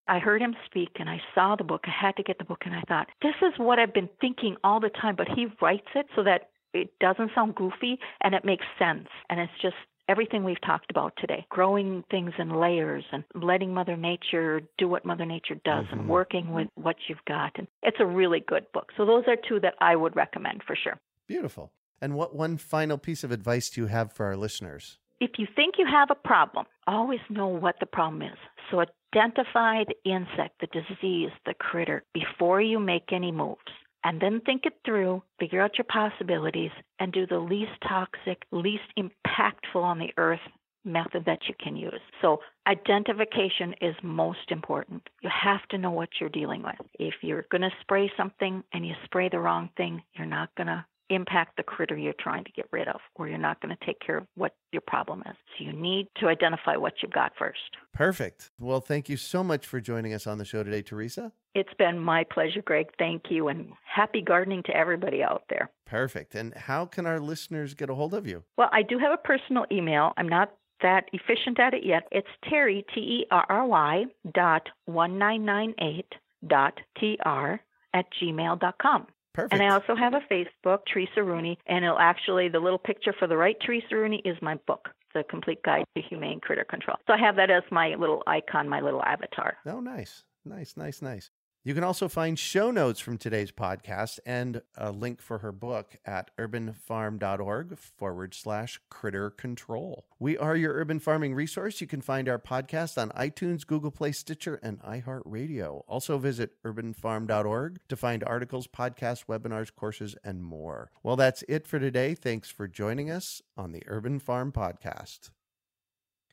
I 0.09 0.19
heard 0.21 0.41
him 0.41 0.55
speak 0.67 0.91
and 1.01 1.09
I 1.11 1.21
saw 1.35 1.57
the 1.57 1.65
book. 1.65 1.83
I 1.87 1.91
had 1.91 2.17
to 2.17 2.23
get 2.23 2.39
the 2.39 2.45
book 2.45 2.63
and 2.65 2.75
I 2.75 2.83
thought, 2.89 3.09
this 3.23 3.35
is 3.43 3.53
what 3.57 3.79
I've 3.81 3.95
been 3.95 4.09
thinking 4.21 4.57
all 4.63 4.79
the 4.81 4.91
time, 4.91 5.17
but 5.17 5.29
he 5.29 5.47
writes 5.61 5.87
it 5.95 6.07
so 6.15 6.23
that 6.25 6.51
it 6.73 6.99
doesn't 7.01 7.31
sound 7.35 7.55
goofy 7.55 7.99
and 8.21 8.35
it 8.35 8.45
makes 8.45 8.65
sense. 8.79 9.09
And 9.29 9.41
it's 9.41 9.53
just 9.61 9.77
everything 10.09 10.45
we've 10.45 10.61
talked 10.61 10.91
about 10.91 11.13
today 11.17 11.47
growing 11.49 12.05
things 12.11 12.33
in 12.39 12.51
layers 12.51 13.05
and 13.13 13.25
letting 13.35 13.73
Mother 13.73 13.97
Nature 13.97 14.61
do 14.77 14.89
what 14.89 15.05
Mother 15.05 15.25
Nature 15.25 15.55
does 15.65 15.87
Mhm. 15.87 15.93
and 15.93 16.09
working 16.09 16.53
with 16.53 16.69
what 16.75 16.97
you've 17.09 17.25
got. 17.25 17.53
And 17.57 17.69
it's 17.83 18.01
a 18.01 18.07
really 18.07 18.41
good 18.41 18.71
book. 18.73 18.93
So 18.97 19.05
those 19.05 19.27
are 19.29 19.37
two 19.37 19.61
that 19.61 19.75
I 19.81 19.97
would 19.97 20.17
recommend 20.17 20.63
for 20.65 20.77
sure. 20.77 20.99
Beautiful. 21.29 21.73
And 22.01 22.15
what 22.15 22.35
one 22.35 22.57
final 22.57 22.99
piece 22.99 23.23
of 23.23 23.31
advice 23.31 23.71
do 23.71 23.81
you 23.81 23.87
have 23.87 24.13
for 24.13 24.27
our 24.27 24.37
listeners? 24.37 24.99
If 25.21 25.39
you 25.39 25.47
think 25.47 25.79
you 25.79 25.87
have 25.87 26.11
a 26.11 26.17
problem, 26.17 26.67
always 26.89 27.21
know 27.31 27.47
what 27.47 27.79
the 27.79 27.87
problem 27.87 28.23
is. 28.23 28.37
So 28.71 28.85
identify 29.15 29.85
the 29.85 29.97
insect, 30.05 30.61
the 30.61 30.67
disease, 30.67 31.31
the 31.47 31.55
critter 31.55 32.03
before 32.13 32.61
you 32.61 32.81
make 32.81 33.13
any 33.13 33.31
moves. 33.31 33.61
And 34.05 34.21
then 34.21 34.41
think 34.41 34.67
it 34.67 34.75
through, 34.85 35.23
figure 35.39 35.61
out 35.61 35.79
your 35.79 35.85
possibilities, 35.85 36.73
and 36.99 37.13
do 37.13 37.27
the 37.27 37.39
least 37.39 37.73
toxic, 37.87 38.43
least 38.51 38.83
impactful 38.99 39.83
on 39.83 39.99
the 39.99 40.13
earth 40.17 40.41
method 40.85 41.25
that 41.27 41.39
you 41.49 41.55
can 41.63 41.77
use. 41.77 42.01
So, 42.21 42.41
identification 42.67 43.75
is 43.81 43.95
most 44.03 44.51
important. 44.51 45.03
You 45.23 45.31
have 45.31 45.67
to 45.71 45.79
know 45.79 45.93
what 45.93 46.09
you're 46.21 46.29
dealing 46.29 46.63
with. 46.63 46.75
If 46.99 47.15
you're 47.23 47.47
going 47.51 47.63
to 47.63 47.71
spray 47.81 48.11
something 48.17 48.65
and 48.73 48.87
you 48.87 48.95
spray 49.05 49.29
the 49.29 49.39
wrong 49.39 49.71
thing, 49.77 50.03
you're 50.15 50.27
not 50.27 50.55
going 50.57 50.67
to 50.67 50.85
impact 51.15 51.57
the 51.57 51.63
critter 51.63 51.97
you're 51.97 52.15
trying 52.19 52.45
to 52.45 52.53
get 52.53 52.67
rid 52.73 52.89
of, 52.89 53.01
or 53.17 53.29
you're 53.29 53.39
not 53.39 53.61
going 53.61 53.77
to 53.77 53.87
take 53.87 54.01
care 54.01 54.19
of 54.19 54.27
what 54.35 54.55
your 54.73 54.83
problem 54.87 55.23
is. 55.27 55.37
So, 55.59 55.65
you 55.65 55.73
need 55.73 56.09
to 56.21 56.29
identify 56.29 56.77
what 56.77 56.95
you've 57.03 57.13
got 57.13 57.33
first. 57.39 57.61
Perfect. 57.95 58.51
Well, 58.59 58.81
thank 58.81 59.09
you 59.09 59.17
so 59.17 59.45
much 59.45 59.67
for 59.67 59.81
joining 59.81 60.15
us 60.15 60.27
on 60.27 60.39
the 60.39 60.45
show 60.45 60.63
today, 60.63 60.83
Theresa. 60.83 61.33
It's 61.55 61.75
been 61.79 61.99
my 61.99 62.25
pleasure, 62.25 62.63
Greg. 62.63 62.87
Thank 62.99 63.25
you, 63.31 63.49
and 63.49 63.73
happy 63.85 64.23
gardening 64.23 64.63
to 64.65 64.77
everybody 64.77 65.23
out 65.23 65.45
there. 65.51 65.71
Perfect. 65.87 66.35
And 66.35 66.55
how 66.55 66.87
can 66.87 67.07
our 67.07 67.21
listeners 67.21 67.75
get 67.75 67.91
a 67.91 67.95
hold 67.95 68.15
of 68.15 68.27
you? 68.27 68.45
Well, 68.57 68.71
I 68.73 68.83
do 68.83 68.99
have 68.99 69.13
a 69.13 69.19
personal 69.19 69.67
email. 69.71 70.13
I'm 70.17 70.29
not 70.29 70.55
that 70.81 71.05
efficient 71.13 71.61
at 71.61 71.75
it 71.75 71.85
yet. 71.85 72.09
It's 72.11 72.29
Terry, 72.49 72.85
T 72.95 73.01
E 73.01 73.27
R 73.31 73.45
R 73.49 73.67
Y, 73.67 74.05
dot 74.33 74.69
1998 74.87 76.07
dot 76.49 76.75
TR 76.99 77.61
at 77.95 78.07
gmail 78.21 78.59
dot 78.61 78.77
com. 78.81 79.07
Perfect. 79.35 79.55
And 79.55 79.63
I 79.63 79.75
also 79.75 79.95
have 79.95 80.15
a 80.15 80.21
Facebook, 80.31 80.81
Theresa 80.93 81.23
Rooney, 81.23 81.59
and 81.67 81.85
it'll 81.85 81.99
actually, 81.99 82.49
the 82.49 82.61
little 82.61 82.79
picture 82.79 83.15
for 83.19 83.27
the 83.27 83.37
right 83.37 83.57
Theresa 83.65 83.97
Rooney 83.97 84.21
is 84.25 84.37
my 84.43 84.57
book, 84.67 84.91
The 85.15 85.25
Complete 85.25 85.63
Guide 85.63 85.85
to 85.97 86.03
Humane 86.03 86.41
Critter 86.41 86.65
Control. 86.65 86.97
So 87.07 87.15
I 87.15 87.19
have 87.19 87.37
that 87.37 87.51
as 87.51 87.63
my 87.71 87.95
little 87.95 88.23
icon, 88.27 88.69
my 88.69 88.81
little 88.81 89.03
avatar. 89.03 89.57
Oh, 89.67 89.81
nice. 89.81 90.25
Nice, 90.45 90.77
nice, 90.77 91.01
nice. 91.01 91.31
You 91.65 91.75
can 91.75 91.85
also 91.85 92.09
find 92.09 92.37
show 92.37 92.73
notes 92.73 92.99
from 92.99 93.19
today's 93.19 93.53
podcast 93.53 94.19
and 94.27 94.63
a 94.77 94.91
link 94.91 95.21
for 95.23 95.39
her 95.39 95.53
book 95.53 95.97
at 96.05 96.37
urbanfarm.org 96.37 97.79
forward 97.79 98.35
slash 98.35 98.81
critter 98.91 99.31
control. 99.31 100.07
We 100.19 100.37
are 100.37 100.57
your 100.57 100.75
urban 100.75 100.99
farming 100.99 101.35
resource. 101.35 101.81
You 101.81 101.87
can 101.87 102.01
find 102.01 102.29
our 102.29 102.41
podcast 102.41 103.01
on 103.01 103.11
iTunes, 103.11 103.65
Google 103.65 103.93
Play, 103.93 104.11
Stitcher, 104.11 104.59
and 104.61 104.83
iHeartRadio. 104.83 105.83
Also 105.87 106.19
visit 106.19 106.61
urbanfarm.org 106.65 107.79
to 107.89 107.97
find 107.97 108.25
articles, 108.25 108.67
podcasts, 108.67 109.27
webinars, 109.27 109.73
courses, 109.73 110.17
and 110.25 110.43
more. 110.43 110.91
Well, 111.05 111.17
that's 111.17 111.45
it 111.49 111.69
for 111.69 111.79
today. 111.79 112.17
Thanks 112.17 112.51
for 112.51 112.67
joining 112.67 113.09
us 113.09 113.41
on 113.57 113.71
the 113.71 113.85
Urban 113.87 114.19
Farm 114.19 114.51
Podcast. 114.51 115.31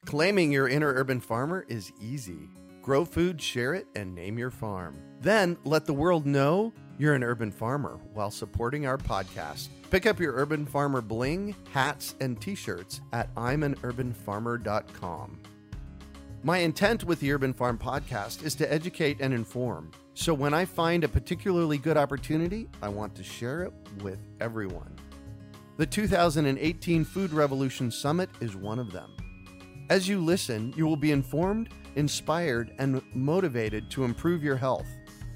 Claiming 0.06 0.52
your 0.52 0.68
inner 0.68 0.92
urban 0.96 1.20
farmer 1.20 1.66
is 1.68 1.92
easy. 2.02 2.50
Grow 2.90 3.06
food, 3.06 3.40
share 3.40 3.76
it, 3.76 3.86
and 3.96 4.16
name 4.16 4.40
your 4.40 4.50
farm. 4.50 5.00
Then 5.22 5.60
let 5.64 5.86
the 5.86 5.94
world 5.94 6.26
know 6.26 6.74
you're 6.98 7.14
an 7.14 7.24
urban 7.24 7.52
farmer 7.52 8.00
while 8.16 8.32
supporting 8.32 8.88
our 8.88 8.98
podcast. 8.98 9.68
Pick 9.92 10.08
up 10.08 10.20
your 10.20 10.34
Urban 10.34 10.66
Farmer 10.66 11.00
bling, 11.00 11.56
hats, 11.72 12.16
and 12.20 12.42
t 12.42 12.56
shirts 12.56 13.02
at 13.14 13.32
I'mAnUrbanFarmer.com. 13.36 15.40
My 16.42 16.58
intent 16.58 17.04
with 17.04 17.20
the 17.20 17.32
Urban 17.32 17.54
Farm 17.54 17.78
podcast 17.78 18.44
is 18.44 18.56
to 18.56 18.74
educate 18.74 19.22
and 19.22 19.36
inform. 19.36 19.92
So 20.16 20.34
when 20.34 20.56
I 20.56 20.66
find 20.66 21.04
a 21.04 21.08
particularly 21.08 21.78
good 21.78 21.96
opportunity, 21.96 22.68
I 22.82 22.90
want 22.90 23.14
to 23.18 23.24
share 23.24 23.62
it 23.62 23.74
with 24.02 24.18
everyone. 24.42 24.96
The 25.78 25.86
2018 25.86 27.06
Food 27.06 27.34
Revolution 27.34 27.92
Summit 27.92 28.32
is 28.42 28.56
one 28.56 28.80
of 28.80 28.92
them. 28.92 29.12
As 29.92 30.08
you 30.08 30.24
listen, 30.24 30.72
you 30.78 30.86
will 30.86 30.98
be 30.98 31.12
informed, 31.12 31.70
inspired, 31.96 32.74
and 32.78 33.02
motivated 33.14 33.90
to 33.92 34.04
improve 34.04 34.44
your 34.44 34.58
health. 34.58 34.88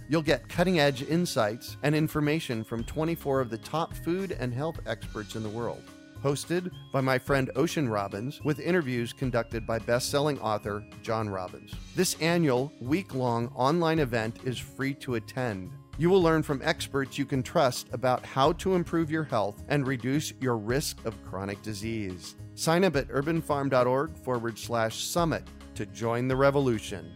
You'll 0.10 0.22
get 0.22 0.50
cutting 0.50 0.80
edge 0.80 1.02
insights 1.04 1.78
and 1.84 1.96
information 1.96 2.64
from 2.64 2.84
24 2.84 3.40
of 3.40 3.50
the 3.50 3.58
top 3.58 3.94
food 3.94 4.36
and 4.40 4.54
health 4.54 4.80
experts 4.86 5.36
in 5.36 5.44
the 5.44 5.50
world. 5.50 5.82
Hosted 6.22 6.72
by 6.92 7.02
my 7.02 7.18
friend 7.18 7.52
Ocean 7.56 7.90
Robbins, 7.90 8.42
with 8.44 8.60
interviews 8.60 9.12
conducted 9.12 9.66
by 9.66 9.80
best 9.80 10.10
selling 10.10 10.40
author 10.40 10.86
John 11.02 11.30
Robbins. 11.30 11.74
This 11.96 12.16
annual 12.22 12.72
week 12.80 13.14
long 13.14 13.48
online 13.56 14.00
event 14.00 14.40
is 14.46 14.58
free 14.58 14.94
to 14.96 15.16
attend. 15.16 15.72
You 15.98 16.10
will 16.10 16.22
learn 16.22 16.42
from 16.42 16.62
experts 16.64 17.18
you 17.18 17.26
can 17.26 17.44
trust 17.44 17.88
about 17.92 18.26
how 18.26 18.54
to 18.54 18.76
improve 18.76 19.12
your 19.12 19.24
health 19.24 19.64
and 19.68 19.86
reduce 19.86 20.34
your 20.40 20.58
risk 20.58 21.06
of 21.06 21.22
chronic 21.26 21.62
disease. 21.62 22.36
Sign 22.56 22.84
up 22.84 22.96
at 22.96 23.10
urbanfarm.org 23.10 24.16
forward 24.18 24.58
slash 24.58 25.04
summit 25.04 25.44
to 25.76 25.86
join 25.88 26.28
the 26.28 26.36
revolution. 26.36 27.14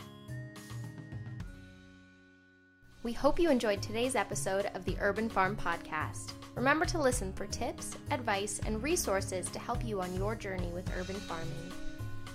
We 3.04 3.14
hope 3.14 3.40
you 3.40 3.50
enjoyed 3.50 3.82
today's 3.82 4.16
episode 4.16 4.70
of 4.74 4.84
the 4.84 4.98
Urban 5.00 5.30
Farm 5.30 5.56
Podcast. 5.56 6.34
Remember 6.56 6.86
to 6.86 7.00
listen 7.00 7.32
for 7.32 7.46
tips, 7.46 7.96
advice, 8.12 8.60
and 8.66 8.82
resources 8.82 9.50
to 9.52 9.60
help 9.60 9.86
you 9.86 10.02
on 10.02 10.16
your 10.16 10.36
journey 10.36 10.68
with 10.74 10.92
urban 10.98 11.16
farming. 11.16 11.72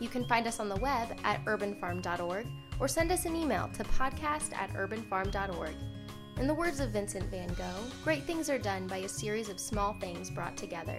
You 0.01 0.09
can 0.09 0.25
find 0.27 0.47
us 0.47 0.61
on 0.61 0.69
the 0.69 0.77
web 0.77 1.17
at 1.25 1.45
urbanfarm.org 1.45 2.47
or 2.81 2.89
send 2.89 3.13
us 3.13 3.27
an 3.27 3.37
email 3.37 3.69
to 3.75 3.85
podcast 3.85 4.55
at 4.55 4.73
urbanfarm.org. 4.75 5.75
In 6.39 6.47
the 6.47 6.55
words 6.55 6.81
of 6.81 6.91
Vincent 6.91 7.31
van 7.31 7.53
Gogh, 7.55 7.85
great 8.03 8.23
things 8.25 8.49
are 8.49 8.59
done 8.59 8.87
by 8.87 8.99
a 8.99 9.09
series 9.09 9.49
of 9.49 9.61
small 9.61 9.95
things 10.01 10.31
brought 10.31 10.57
together. 10.57 10.99